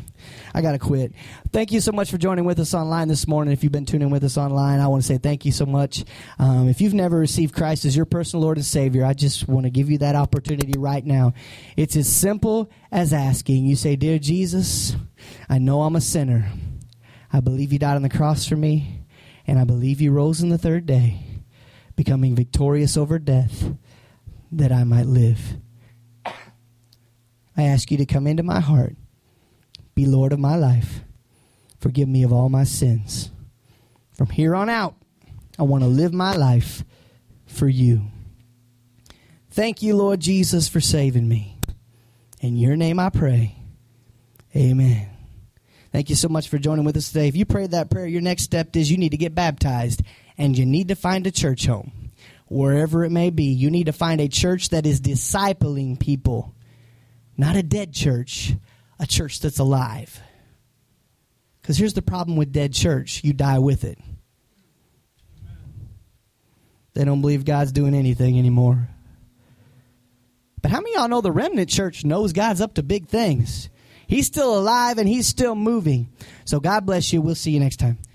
I 0.55 0.63
got 0.63 0.73
to 0.73 0.79
quit. 0.79 1.13
Thank 1.53 1.73
you 1.73 1.81
so 1.81 1.93
much 1.93 2.11
for 2.11 2.17
joining 2.17 2.45
with 2.45 2.61
us 2.61 2.75
online 2.75 3.09
this 3.09 3.27
morning. 3.27 3.53
If 3.53 3.63
you've 3.63 3.73
been 3.73 3.87
tuning 3.87 4.11
with 4.11 4.23
us 4.23 4.39
online, 4.39 4.79
I 4.79 4.87
want 4.87 5.03
to 5.03 5.07
say 5.07 5.19
thank 5.19 5.45
you 5.45 5.53
so 5.53 5.67
much. 5.67 6.05
Um, 6.39 6.69
if 6.69 6.81
you've 6.81 6.95
never 6.95 7.19
received 7.19 7.55
Christ 7.55 7.85
as 7.85 7.97
your 7.97 8.07
personal 8.07 8.45
Lord 8.45 8.57
and 8.57 8.65
Savior, 8.65 9.05
I 9.05 9.15
just 9.15 9.49
want 9.49 9.65
to 9.65 9.71
give 9.71 9.91
you 9.91 9.99
that 9.99 10.15
opportunity 10.15 10.79
right 10.79 11.05
now. 11.05 11.35
It's 11.77 11.97
as 11.97 12.09
simple 12.09 12.71
as 12.93 13.13
asking. 13.13 13.67
You 13.67 13.75
say, 13.75 13.97
Dear 13.97 14.19
Jesus, 14.19 14.95
I 15.49 15.59
know 15.59 15.83
I'm 15.83 15.97
a 15.97 16.01
sinner. 16.01 16.49
I 17.33 17.41
believe 17.41 17.73
you 17.73 17.81
died 17.81 17.97
on 17.97 18.03
the 18.03 18.09
cross 18.09 18.47
for 18.47 18.55
me, 18.55 19.04
and 19.47 19.59
I 19.59 19.65
believe 19.65 20.01
you 20.01 20.13
rose 20.13 20.43
on 20.43 20.49
the 20.49 20.59
third 20.59 20.87
day, 20.87 21.21
becoming 21.97 22.35
victorious 22.35 22.97
over 22.97 23.19
death, 23.19 23.75
that 24.53 24.73
I 24.73 24.85
might 24.85 25.07
live. 25.07 25.57
I 27.57 27.63
ask 27.63 27.91
you 27.91 27.97
to 27.99 28.07
come 28.07 28.27
into 28.27 28.43
my 28.43 28.61
heart 28.61 28.97
be 29.95 30.07
Lord 30.07 30.33
of 30.33 30.41
my 30.41 30.57
life. 30.57 31.01
Forgive 31.79 32.09
me 32.09 32.23
of 32.23 32.33
all 32.33 32.49
my 32.49 32.65
sins. 32.65 33.31
From 34.13 34.29
here 34.29 34.55
on 34.55 34.69
out, 34.69 34.95
I 35.59 35.63
want 35.63 35.85
to 35.85 35.89
live 35.89 36.13
my 36.13 36.35
life 36.35 36.85
for 37.47 37.69
you. 37.69 38.07
Thank 39.51 39.83
you, 39.83 39.95
Lord 39.95 40.21
Jesus, 40.21 40.69
for 40.69 40.81
saving 40.81 41.29
me. 41.29 41.59
In 42.41 42.57
your 42.57 42.77
name 42.77 42.99
I 42.99 43.11
pray. 43.11 43.57
Amen. 44.57 45.14
Thank 45.95 46.11
you 46.11 46.17
so 46.17 46.29
much 46.29 46.49
for 46.49 46.59
joining 46.59 46.85
with 46.85 46.97
us 46.97 47.07
today. 47.07 47.29
If 47.29 47.37
you 47.37 47.45
prayed 47.45 47.71
that 47.71 47.89
prayer, 47.89 48.05
your 48.05 48.21
next 48.21 48.43
step 48.43 48.75
is 48.75 48.91
you 48.91 48.97
need 48.97 49.13
to 49.13 49.17
get 49.17 49.33
baptized 49.33 50.03
and 50.37 50.59
you 50.59 50.67
need 50.67 50.89
to 50.89 50.97
find 50.97 51.25
a 51.25 51.31
church 51.31 51.67
home. 51.67 52.11
Wherever 52.49 53.05
it 53.05 53.11
may 53.11 53.31
be, 53.31 53.45
you 53.45 53.71
need 53.71 53.87
to 53.87 53.93
find 53.93 54.21
a 54.21 54.27
church 54.27 54.71
that 54.71 54.87
is 54.87 55.01
discipling 55.01 56.01
people, 56.01 56.53
not 57.37 57.55
a 57.55 57.63
dead 57.63 57.93
church, 57.93 58.55
a 58.99 59.07
church 59.07 59.39
that's 59.39 59.61
alive. 59.61 60.21
Because 61.63 61.79
here's 61.79 61.95
the 61.95 62.03
problem 62.03 62.37
with 62.37 62.51
dead 62.51 62.73
church 62.73 63.23
you 63.23 63.33
die 63.33 63.61
with 63.61 63.85
it. 63.85 64.01
They 66.95 67.05
don't 67.05 67.21
believe 67.21 67.45
God's 67.45 67.71
doing 67.71 67.95
anything 67.95 68.37
anymore. 68.37 68.89
But 70.61 70.73
how 70.73 70.81
many 70.81 70.97
of 70.97 71.03
y'all 71.03 71.09
know 71.09 71.21
the 71.21 71.31
remnant 71.31 71.71
church 71.71 72.05
knows 72.05 72.33
God's 72.33 72.61
up 72.61 72.75
to 72.75 72.83
big 72.83 73.07
things? 73.07 73.69
He's 74.07 74.27
still 74.27 74.57
alive 74.59 74.99
and 74.99 75.09
he's 75.09 75.27
still 75.27 75.55
moving. 75.55 76.09
So 76.45 76.61
God 76.61 76.87
bless 76.87 77.13
you. 77.13 77.21
We'll 77.21 77.35
see 77.35 77.51
you 77.51 77.61
next 77.61 77.77
time. 77.77 77.99